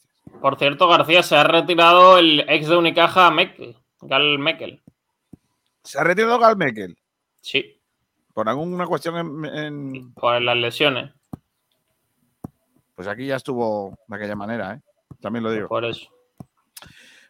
[0.41, 4.83] Por cierto, García se ha retirado el ex de Unicaja Mekel, Gal Mekel.
[5.85, 6.97] ¿Se ha retirado Gal Mekel?
[7.43, 7.79] Sí.
[8.33, 11.13] ¿Por alguna cuestión en, en- Por las lesiones.
[12.95, 14.81] Pues aquí ya estuvo de aquella manera, ¿eh?
[15.21, 15.69] También lo digo.
[15.69, 16.16] Por eso.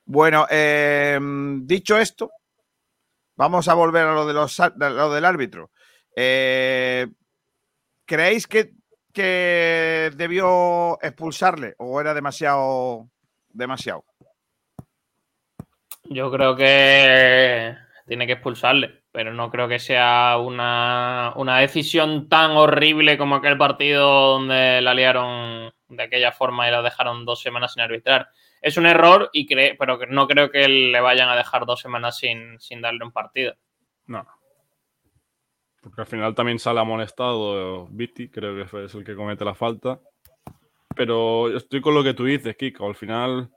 [0.06, 1.18] Bueno, eh,
[1.62, 2.30] dicho esto,
[3.34, 5.72] vamos a volver a lo, de los, lo del árbitro.
[6.14, 7.08] Eh,
[8.04, 8.72] ¿Creéis que,
[9.12, 13.08] que debió expulsarle o era demasiado,
[13.48, 14.04] demasiado?
[16.04, 17.76] Yo creo que
[18.06, 23.58] tiene que expulsarle, pero no creo que sea una, una decisión tan horrible como aquel
[23.58, 28.30] partido donde la liaron de aquella forma y la dejaron dos semanas sin arbitrar.
[28.60, 32.18] Es un error, y cre- pero no creo que le vayan a dejar dos semanas
[32.18, 33.54] sin, sin darle un partido.
[34.06, 34.26] No.
[35.82, 40.00] Porque al final también sale amonestado Viti, creo que es el que comete la falta.
[40.96, 42.86] Pero estoy con lo que tú dices, Kiko.
[42.86, 43.50] Al final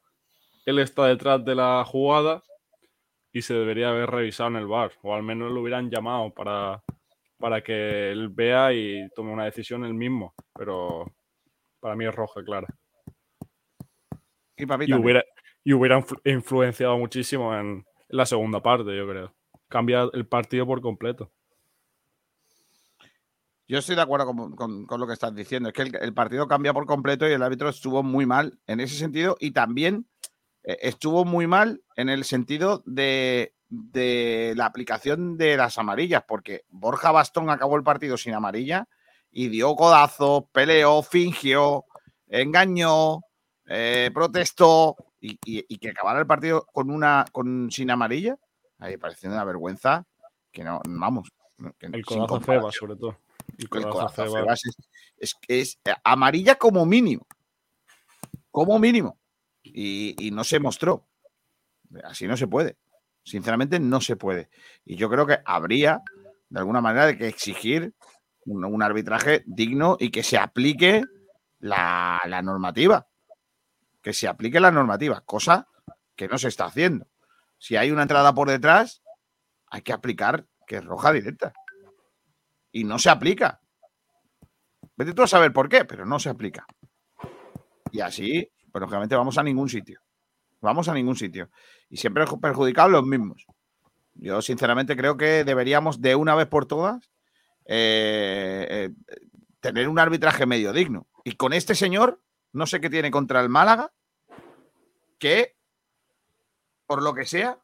[0.65, 2.43] él está detrás de la jugada
[3.31, 4.91] y se debería haber revisado en el bar.
[5.01, 6.83] O al menos lo hubieran llamado para,
[7.39, 10.35] para que él vea y tome una decisión él mismo.
[10.53, 11.05] Pero
[11.79, 12.67] para mí es roja, clara.
[14.59, 15.03] Y para mí Y también.
[15.03, 15.23] hubiera,
[15.63, 19.33] y hubiera influ- influenciado muchísimo en, la segunda parte, yo creo.
[19.67, 21.31] Cambia el partido por completo.
[23.67, 25.69] Yo estoy de acuerdo con, con- con lo que estás diciendo.
[25.69, 28.79] Es que el, el partido cambia por completo y el árbitro estuvo muy mal en
[28.79, 30.07] ese sentido y también
[30.63, 36.63] eh, estuvo muy mal en el sentido de, de la aplicación de las amarillas, porque
[36.69, 38.87] Borja Bastón acabó el partido sin amarilla
[39.31, 41.85] y dio codazos, peleó, fingió,
[42.27, 43.21] engañó,
[43.69, 48.37] eh, protestó y, y- y que acabara el partido con una con sin amarilla,
[48.79, 50.05] ahí parece una vergüenza
[50.51, 51.29] que no, vamos.
[51.77, 52.61] que El codazo comparación.
[52.61, 53.17] Feba, sobre todo.
[53.57, 54.33] El El codazo Febas.
[54.33, 54.61] Febas
[55.17, 57.25] es, es eh, amarilla como mínimo.
[58.51, 59.17] Como mínimo.
[59.63, 61.05] Y, y no se mostró.
[62.03, 62.77] Así no se puede.
[63.23, 64.49] Sinceramente, no se puede.
[64.85, 66.01] Y yo creo que habría,
[66.49, 67.93] de alguna manera, de que exigir
[68.45, 71.03] un, un arbitraje digno y que se aplique
[71.59, 73.07] la, la normativa.
[74.01, 75.67] Que se aplique la normativa, cosa
[76.15, 77.07] que no se está haciendo.
[77.57, 79.01] Si hay una entrada por detrás,
[79.67, 81.53] hay que aplicar que es roja directa
[82.71, 83.61] y no se aplica.
[84.95, 86.65] Vete tú a saber por qué, pero no se aplica.
[87.91, 90.01] Y así, pues lógicamente vamos a ningún sitio.
[90.61, 91.49] Vamos a ningún sitio.
[91.89, 93.45] Y siempre perjudicados los mismos.
[94.13, 97.09] Yo sinceramente creo que deberíamos de una vez por todas
[97.65, 98.89] eh, eh,
[99.61, 101.07] tener un arbitraje medio digno.
[101.23, 102.21] Y con este señor,
[102.53, 103.91] no sé qué tiene contra el Málaga,
[105.17, 105.55] que,
[106.85, 107.57] por lo que sea,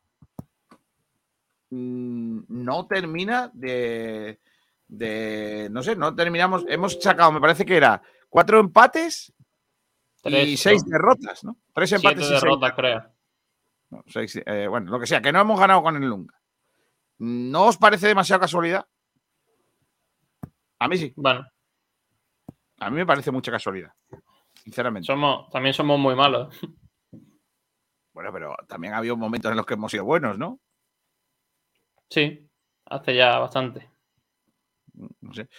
[1.69, 4.39] mm, no termina de,
[4.87, 9.33] de, no sé, no terminamos, hemos sacado, me parece que era cuatro empates
[10.23, 10.91] y seis ¿no?
[10.91, 11.57] derrotas, ¿no?
[11.73, 13.05] Tres Siete empates seis derrotas, creo.
[13.89, 16.33] no, seis, eh, bueno, lo que sea, que no hemos ganado con el Lunga.
[17.17, 18.85] ¿No os parece demasiado casualidad?
[20.79, 21.13] A mí sí.
[21.15, 21.45] Bueno,
[22.79, 23.93] A mí me parece mucha casualidad,
[24.65, 25.05] sinceramente.
[25.05, 26.59] somos, también somos muy malos.
[28.13, 30.61] Bueno, pero también ha habido momentos en los que hemos sido buenos, ¿no?
[32.09, 32.49] Sí,
[32.85, 33.89] hace ya bastante.
[34.93, 35.49] No sé.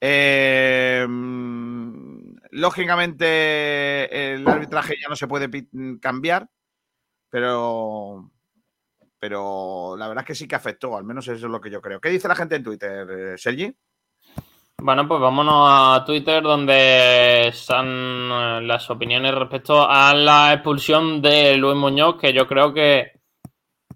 [0.00, 1.04] Eh,
[2.52, 5.50] lógicamente, el arbitraje ya no se puede
[6.00, 6.48] cambiar,
[7.28, 8.30] pero,
[9.18, 11.82] pero la verdad es que sí que afectó, al menos eso es lo que yo
[11.82, 12.00] creo.
[12.00, 13.76] ¿Qué dice la gente en Twitter, eh, Sergi?
[14.78, 21.56] Bueno, pues vámonos a Twitter donde están eh, las opiniones respecto a la expulsión de
[21.56, 23.12] Luis Muñoz, que yo creo que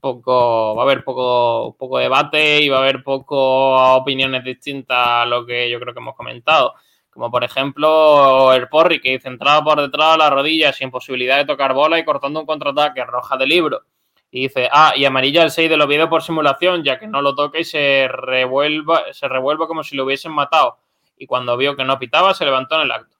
[0.00, 5.26] poco va a haber poco, poco debate y va a haber poco opiniones distintas a
[5.26, 6.74] lo que yo creo que hemos comentado.
[7.10, 11.36] Como por ejemplo el Porri, que dice entrada por detrás de la rodilla sin posibilidad
[11.36, 13.82] de tocar bola y cortando un contraataque, roja de libro.
[14.30, 17.34] Y dice, ah, y amarilla el 6 del Oviedo por simulación, ya que no lo
[17.34, 20.78] toca y se revuelva, se revuelva como si lo hubiesen matado.
[21.16, 23.16] Y cuando vio que no pitaba, se levantó en el acto.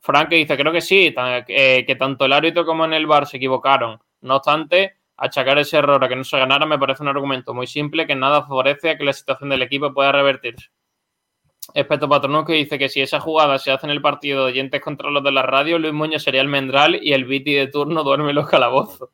[0.00, 1.14] Frank dice, creo que sí,
[1.48, 4.00] eh, que tanto el árbitro como en el bar se equivocaron.
[4.22, 7.66] No obstante, achacar ese error a que no se ganara me parece un argumento muy
[7.66, 10.70] simple que nada favorece a que la situación del equipo pueda revertirse.
[11.74, 14.80] Espeto Patronus que dice que si esa jugada se hace en el partido de oyentes
[14.80, 18.02] contra los de la radio, Luis Muñoz sería el mendral y el Viti de turno
[18.02, 19.10] duerme en los calabozos.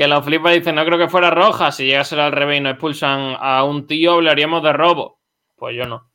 [0.00, 1.70] Que la flipa dice, no creo que fuera roja.
[1.70, 5.20] Si llegase al revés y nos expulsan a un tío, hablaríamos de robo.
[5.56, 6.10] Pues yo no.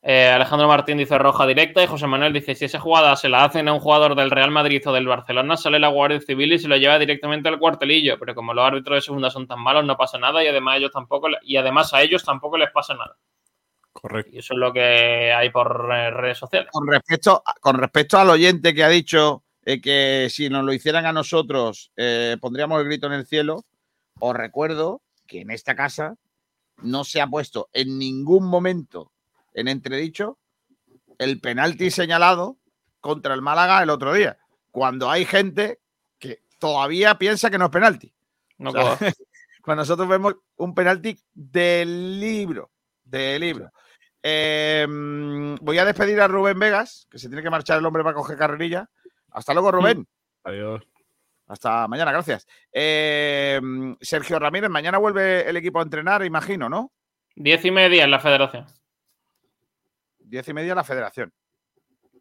[0.00, 3.44] Eh, Alejandro Martín dice roja directa y José Manuel dice, si esa jugada se la
[3.44, 6.58] hacen a un jugador del Real Madrid o del Barcelona, sale la Guardia Civil y
[6.58, 8.18] se lo lleva directamente al cuartelillo.
[8.18, 10.90] Pero como los árbitros de segunda son tan malos, no pasa nada y además, ellos
[10.90, 13.18] tampoco, y además a ellos tampoco les pasa nada.
[13.92, 14.30] Correcto.
[14.32, 16.70] Y eso es lo que hay por eh, redes sociales.
[16.72, 21.06] Con respecto, con respecto al oyente que ha dicho eh, que si nos lo hicieran
[21.06, 23.66] a nosotros eh, pondríamos el grito en el cielo,
[24.20, 26.16] os recuerdo que en esta casa
[26.78, 29.12] no se ha puesto en ningún momento
[29.54, 30.38] en entredicho
[31.18, 32.58] el penalti señalado
[33.00, 34.38] contra el Málaga el otro día,
[34.70, 35.80] cuando hay gente
[36.18, 38.14] que todavía piensa que no es penalti.
[38.58, 39.12] No O sea, puedo.
[39.62, 42.70] cuando nosotros vemos un penalti del libro,
[43.02, 43.72] del libro.
[44.22, 48.04] Eh, mm, voy a despedir a Rubén Vegas, que se tiene que marchar el hombre
[48.04, 48.88] para coger carrerilla.
[49.36, 50.08] Hasta luego, Rubén.
[50.44, 50.82] Adiós.
[51.46, 52.48] Hasta mañana, gracias.
[52.72, 56.90] Eh, mm, Sergio Ramírez, mañana vuelve el equipo a entrenar, imagino, ¿no?
[57.34, 58.64] Diez y media en la federación.
[60.20, 61.34] Diez y media la federación.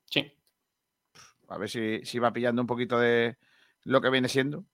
[0.04, 0.30] Sí.
[1.48, 3.38] A ver si, si va pillando un poquito de
[3.86, 4.66] lo que viene siendo.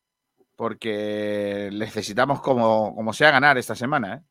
[0.55, 4.21] Porque necesitamos como, como sea ganar esta semana, ¿eh?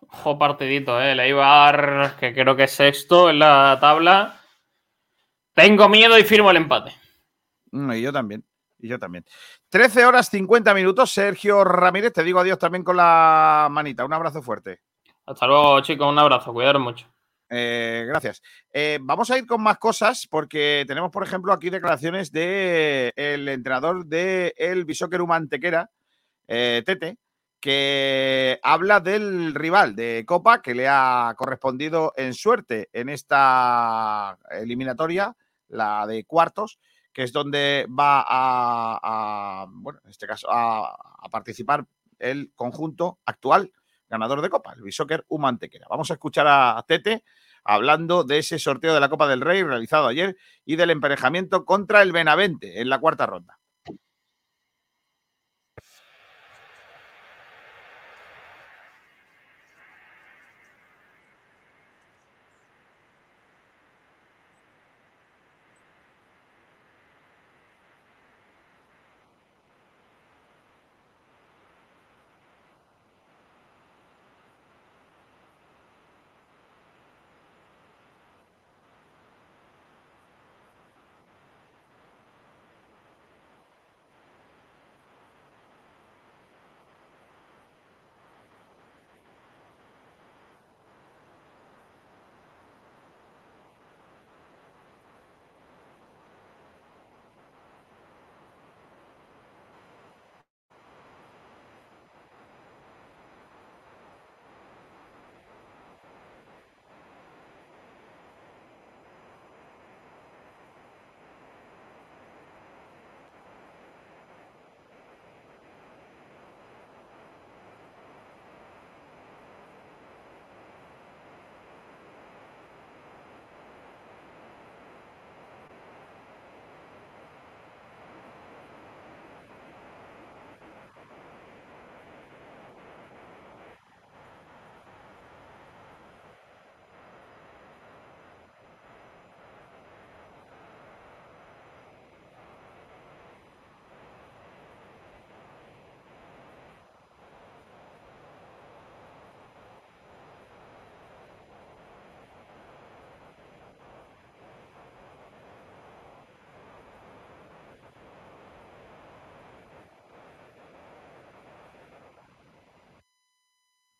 [0.00, 1.12] Ojo partidito, ¿eh?
[1.12, 4.38] El Eibar, que creo que es sexto en la tabla.
[5.54, 7.03] Tengo miedo y firmo el empate.
[7.74, 8.44] Mm, Y yo también.
[8.78, 9.24] Y yo también.
[9.68, 11.10] 13 horas 50 minutos.
[11.10, 14.04] Sergio Ramírez, te digo adiós también con la manita.
[14.04, 14.80] Un abrazo fuerte.
[15.26, 16.06] Hasta luego, chicos.
[16.06, 16.52] Un abrazo.
[16.52, 17.06] Cuidaros mucho.
[17.50, 18.42] Eh, gracias.
[18.72, 23.48] Eh, vamos a ir con más cosas porque tenemos, por ejemplo, aquí declaraciones del el
[23.48, 25.90] entrenador del el Bishoker Humantequera,
[26.48, 27.18] eh, Tete,
[27.60, 35.36] que habla del rival de Copa que le ha correspondido en suerte en esta eliminatoria,
[35.68, 36.78] la de cuartos,
[37.14, 41.86] que es donde va a, bueno, en este caso, a, a participar
[42.18, 43.72] el conjunto actual
[44.10, 45.86] ganador de Copa, el Bishoker Humantequera.
[45.88, 47.24] Vamos a escuchar a Tete
[47.64, 52.02] hablando de ese sorteo de la Copa del Rey realizado ayer y del emparejamiento contra
[52.02, 53.58] el Benavente en la cuarta ronda.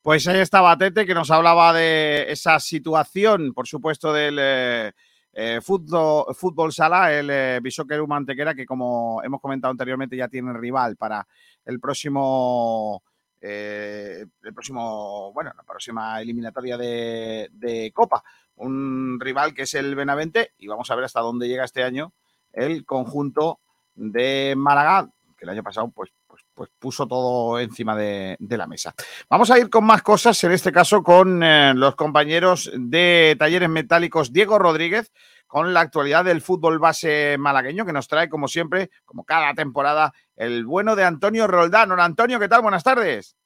[0.04, 4.92] Pues ahí estaba Tete, que nos hablaba de esa situación, por supuesto, del eh,
[5.32, 10.52] eh, fútbol, fútbol, sala, el eh, Bishoker Mantequera, que como hemos comentado anteriormente ya tiene
[10.52, 11.26] rival para
[11.64, 13.02] el próximo,
[13.40, 18.22] eh, el próximo, bueno, la próxima eliminatoria de, de, Copa.
[18.56, 22.12] Un rival que es el Benavente y vamos a ver hasta dónde llega este año
[22.52, 23.60] el conjunto
[23.94, 25.08] de Málaga,
[25.38, 26.10] que el año pasado pues
[26.54, 28.94] pues puso todo encima de, la mesa.
[29.28, 33.68] Vamos a ir con más cosas, en este caso con eh, los compañeros de Talleres
[33.68, 35.12] Metálicos Diego Rodríguez,
[35.46, 40.12] con la actualidad del fútbol base malagueño, que nos trae, como siempre, como cada temporada,
[40.36, 41.92] el bueno de Antonio Roldán.
[41.92, 42.62] Hola Antonio, ¿qué tal?
[42.62, 43.36] Buenas tardes.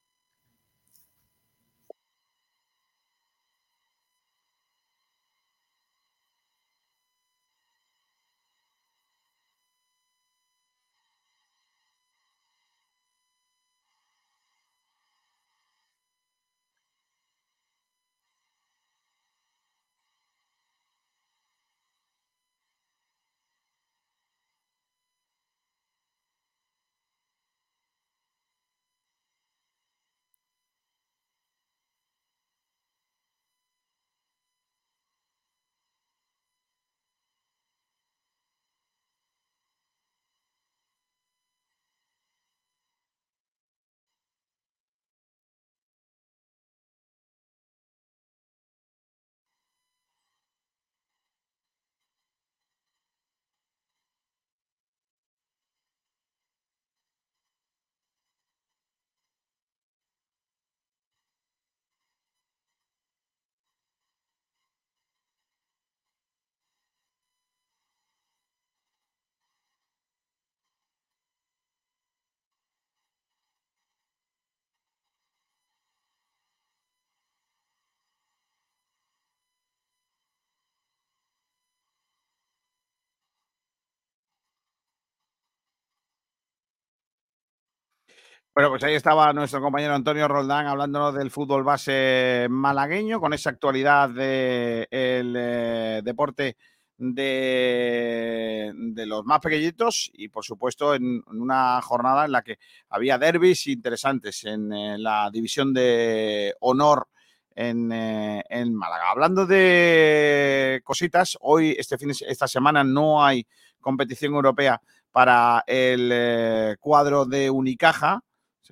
[88.59, 93.51] Bueno, pues ahí estaba nuestro compañero Antonio Roldán hablándonos del fútbol base malagueño, con esa
[93.51, 96.57] actualidad del de eh, deporte
[96.97, 98.73] de,
[99.07, 102.59] los más pequeñitos y, por supuesto, en, una jornada en la que
[102.89, 107.07] había derbis interesantes en, en la división de honor
[107.55, 109.13] en, eh, en Málaga.
[109.13, 113.47] Hablando de cositas, hoy, este fin esta semana, no hay
[113.81, 114.83] competición europea
[115.13, 118.21] para el eh, cuadro de Unicaja.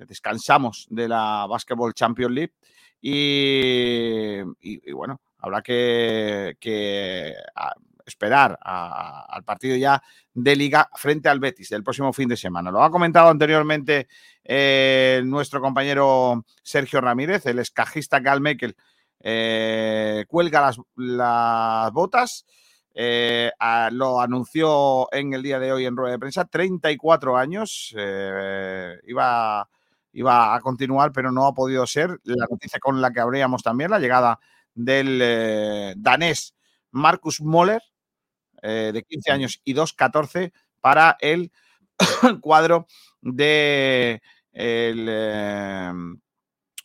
[0.05, 2.53] Descansamos de la Basketball Champions League
[3.01, 4.41] y,
[4.91, 6.55] bueno, habrá que,
[7.55, 7.73] a-
[8.05, 10.01] esperar a- al partido ya
[10.33, 12.71] de liga frente al Betis del próximo fin de semana.
[12.71, 14.07] Lo ha comentado anteriormente
[14.43, 18.41] eh, nuestro compañero Sergio Ramírez, el escajista Gal
[19.19, 20.79] eh, cuelga las,
[21.91, 22.45] botas.
[22.99, 27.93] eh, a- lo anunció en el día de hoy en rueda de prensa, 34 años,
[27.97, 29.67] eh, iba,
[30.17, 32.19] iba a continuar, pero no ha podido ser.
[32.23, 34.39] La noticia con la que habríamos también, la llegada
[34.73, 36.55] del eh, danés
[36.91, 37.81] Marcus Moller,
[38.63, 41.51] eh, de 15 años y 2-14 para el
[42.41, 42.87] cuadro
[43.21, 44.21] de
[44.51, 45.93] el, eh,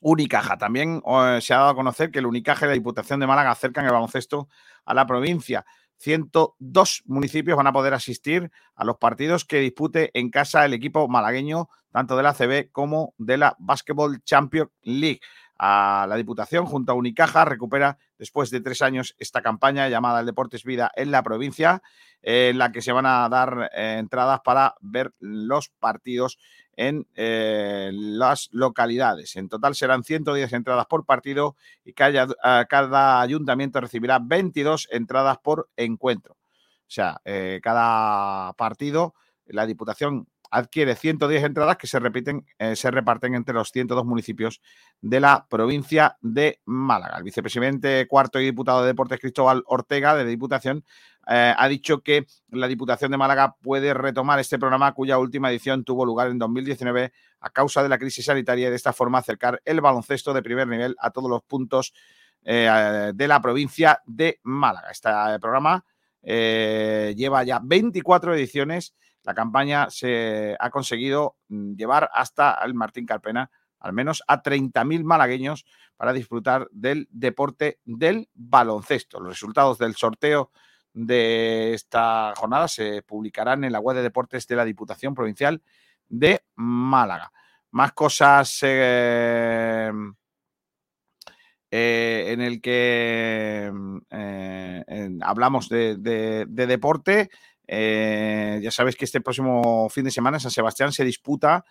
[0.00, 0.58] Unicaja.
[0.58, 3.52] También eh, se ha dado a conocer que el Unicaja y la Diputación de Málaga
[3.52, 4.48] acercan el baloncesto
[4.84, 5.64] a la provincia.
[6.02, 11.06] 102 municipios van a poder asistir a los partidos que dispute en casa el equipo
[11.06, 15.20] malagueño, tanto de la CB como de la Basketball Champions League.
[15.56, 20.26] A la Diputación, junto a Unicaja, recupera después de tres años esta campaña llamada El
[20.26, 21.82] Deportes Vida en la provincia,
[22.22, 26.38] eh, en la que se van a dar eh, entradas para ver los partidos
[26.76, 29.34] en eh, las localidades.
[29.34, 35.38] En total serán 110 entradas por partido y cada, a cada ayuntamiento recibirá 22 entradas
[35.38, 36.34] por encuentro.
[36.34, 37.20] O sea,
[37.60, 39.14] cada partido,
[39.46, 44.60] la Diputación adquiere 110 entradas que se repiten, eh, se reparten entre los 102 municipios
[45.00, 47.16] de la provincia de Málaga.
[47.16, 50.84] El vicepresidente cuarto y diputado de Deportes Cristóbal Ortega de Diputación
[51.26, 55.84] eh, ha dicho que la Diputación de Málaga puede retomar este programa cuya última edición
[55.84, 59.62] tuvo lugar en 2019 a causa de la crisis sanitaria y de esta forma acercar
[59.64, 61.94] el baloncesto de primer nivel a todos los puntos
[62.44, 64.90] eh, de la provincia de Málaga.
[64.90, 65.10] Este
[65.40, 65.82] programa
[66.22, 68.94] lleva ya 24 ediciones.
[69.24, 75.02] La campaña se ha conseguido mm, llevar hasta el Martín Carpena al menos a 30.000
[75.04, 75.64] malagueños
[75.96, 79.18] para disfrutar del deporte del baloncesto.
[79.18, 80.50] Los resultados del sorteo
[80.92, 85.62] de esta jornada se publicarán en la web de deportes de la Diputación Provincial
[86.08, 87.32] de Málaga.
[87.72, 89.90] Más cosas eh,
[91.70, 93.72] eh, en el que
[94.10, 95.96] eh, en- hablamos de
[96.46, 97.30] deporte.
[97.74, 101.64] Eh, ya sabéis que este próximo fin de semana en San Sebastián se disputa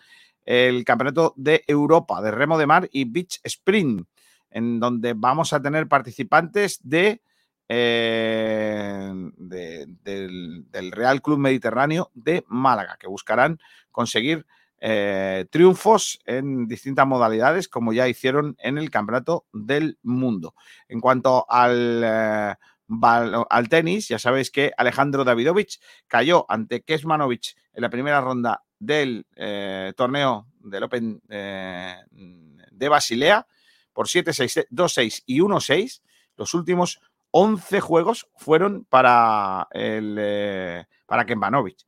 [0.44, 4.08] el Campeonato de Europa de Remo de Mar y Beach Sprint,
[4.50, 7.22] en donde vamos a tener participantes de,
[7.68, 13.60] eh, de- del, Real Club Mediterráneo de Málaga, que buscarán
[13.92, 14.44] conseguir
[14.84, 20.56] eh, triunfos en distintas modalidades, como ya hicieron en el Campeonato del Mundo.
[20.88, 22.54] En cuanto al, eh,
[23.00, 29.26] al tenis, ya sabéis que Alejandro Davidovich cayó ante Kesmanovic en la primera ronda del
[29.36, 33.46] eh, torneo del Open eh, de Basilea
[33.92, 36.02] por 7-6, 2-6 y 1-6.
[36.36, 37.00] Los últimos
[37.30, 41.78] 11 juegos fueron para, el, eh, para Kembanovic,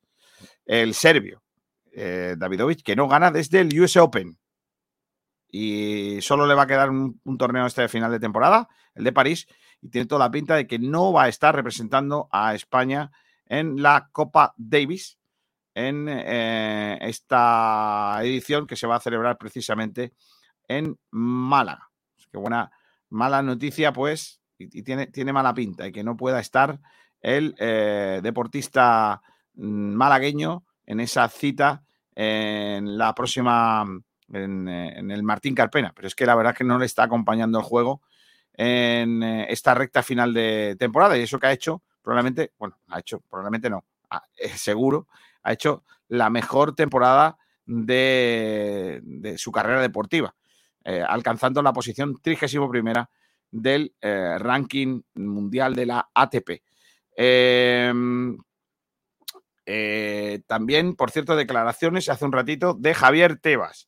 [0.64, 1.42] el serbio.
[1.96, 4.36] Davidovich, que no gana desde el US Open.
[5.46, 9.46] Y solo le va a quedar un torneo este final de temporada, el de París,
[9.84, 13.12] y tiene toda la pinta de que no va a estar representando a España
[13.44, 15.18] en la Copa Davis
[15.74, 20.14] en eh, esta edición que se va a celebrar precisamente
[20.68, 21.90] en Málaga.
[22.16, 22.72] Así que buena,
[23.10, 26.80] mala noticia, pues, y, tiene, tiene mala pinta, y que no pueda estar
[27.20, 29.20] el eh, deportista
[29.52, 31.84] mm, malagueño en esa cita
[32.14, 33.84] en la próxima,
[34.32, 35.92] en, eh, en el Martín Carpena.
[35.94, 38.00] Pero es que la verdad es que no le está acompañando el juego
[38.56, 43.00] en eh, esta recta final de temporada y eso que ha hecho, probablemente, bueno, ha
[43.00, 45.08] hecho, probablemente no, ah, eh, seguro,
[45.42, 47.36] ha hecho la mejor temporada
[47.66, 50.34] de, su carrera deportiva,
[50.84, 53.08] eh, alcanzando la posición 31 primera
[53.50, 56.62] del ranking mundial de la ATP.
[57.16, 58.36] Em,
[60.46, 63.86] también, por cierto, declaraciones hace un ratito de Javier Tebas,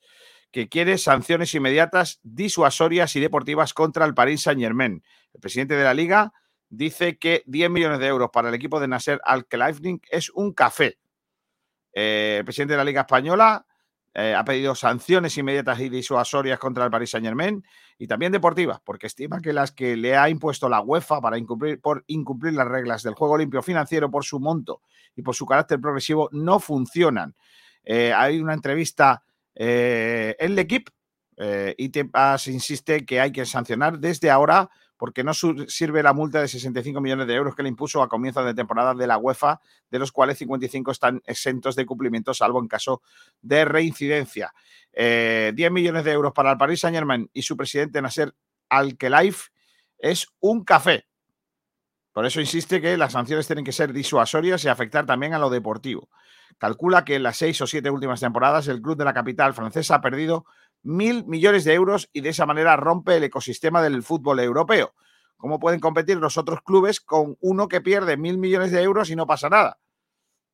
[0.57, 5.05] que quiere sanciones inmediatas, disuasorias y deportivas contra el Paris Saint-Germain.
[5.35, 6.33] El presidente de la liga
[6.71, 10.97] dice que 10 millones de euros para el equipo de Nasser Al-Khelaifi es un café.
[11.93, 13.67] Eh, el presidente de la Liga Española
[14.15, 17.63] eh, ha pedido sanciones inmediatas y disuasorias contra el Paris Saint-Germain
[17.99, 21.83] y también deportivas, porque estima que las que le ha impuesto la UEFA para incumplir,
[21.83, 24.81] por incumplir las reglas del juego limpio financiero por su monto
[25.15, 27.37] y por su carácter progresivo no funcionan.
[27.85, 29.23] Eh, hay una entrevista
[29.57, 30.93] eh, en L'Equipe
[31.39, 36.49] Eh, ITEPAS insiste que hay que sancionar desde ahora porque no sirve la multa de
[36.49, 39.61] 65 millones de euros que le impuso a comienzo de temporada de la UEFA,
[39.91, 43.03] de los cuales 55 están exentos de cumplimiento, salvo en caso
[43.43, 44.55] de reincidencia.
[44.95, 48.33] Eh, 10 millones de euros para el Paris Saint Germain y su presidente Nasser
[48.71, 49.51] Al-Khelaifi
[49.99, 51.05] es un café.
[52.13, 55.51] Por eso insiste que las sanciones tienen que ser disuasorias y afectar también a lo
[55.51, 56.09] deportivo.
[56.59, 59.97] Calcula que en las seis o siete últimas temporadas el club de la capital francesa
[59.97, 60.47] ha perdido
[60.83, 64.95] mil millones de euros y de esa manera rompe el ecosistema del fútbol europeo.
[65.37, 69.17] ¿Cómo pueden competir los otros clubes con uno que pierde mil millones de euros y
[69.17, 69.79] no pasa nada?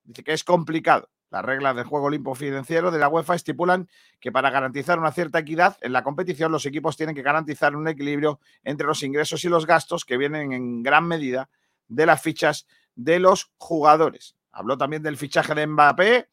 [0.04, 1.08] Dice que es complicado.
[1.30, 3.88] Las reglas del juego limpo financiero de la UEFA estipulan
[4.20, 7.88] que para garantizar una cierta equidad en la competición los equipos tienen que garantizar un
[7.88, 11.48] equilibrio entre los ingresos y los gastos que vienen en gran medida
[11.88, 12.66] de las fichas
[12.96, 14.36] de los jugadores.
[14.52, 16.28] Habló también del fichaje de Mbappé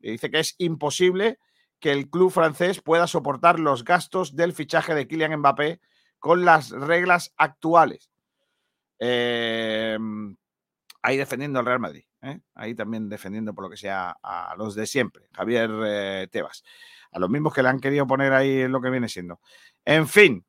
[0.00, 1.38] y dice que es imposible
[1.80, 5.80] que el club francés pueda soportar los gastos del fichaje de Kylian Mbappé
[6.18, 8.10] con las reglas actuales.
[8.98, 9.98] Eh,
[11.02, 12.04] ahí defendiendo al Real Madrid.
[12.22, 12.40] ¿eh?
[12.54, 15.28] Ahí también defendiendo por lo que sea a los de siempre.
[15.32, 16.64] Javier eh, Tebas.
[17.12, 19.40] A los mismos que le han querido poner ahí lo que viene siendo.
[19.84, 20.44] En fin,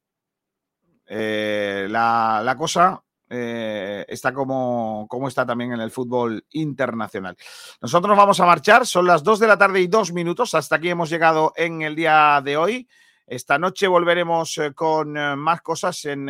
[1.05, 7.35] eh, la, la cosa eh, está como, como está también en el fútbol internacional.
[7.81, 10.89] Nosotros vamos a marchar, son las 2 de la tarde y dos minutos, hasta aquí
[10.89, 12.87] hemos llegado en el día de hoy.
[13.25, 16.25] Esta noche volveremos eh, con eh, más cosas en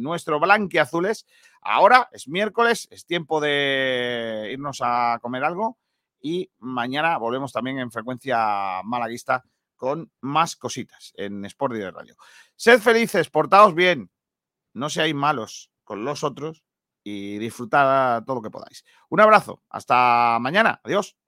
[0.00, 1.26] nuestro Blanquiazules.
[1.60, 5.78] Ahora es miércoles, es tiempo de irnos a comer algo
[6.20, 9.44] y mañana volvemos también en frecuencia malaguista
[9.76, 12.16] con más cositas en Sport Direct Radio.
[12.56, 14.10] Sed felices, portaos bien,
[14.72, 16.64] no seáis malos con los otros
[17.04, 18.82] y disfrutad todo lo que podáis.
[19.10, 21.18] Un abrazo, hasta mañana, adiós.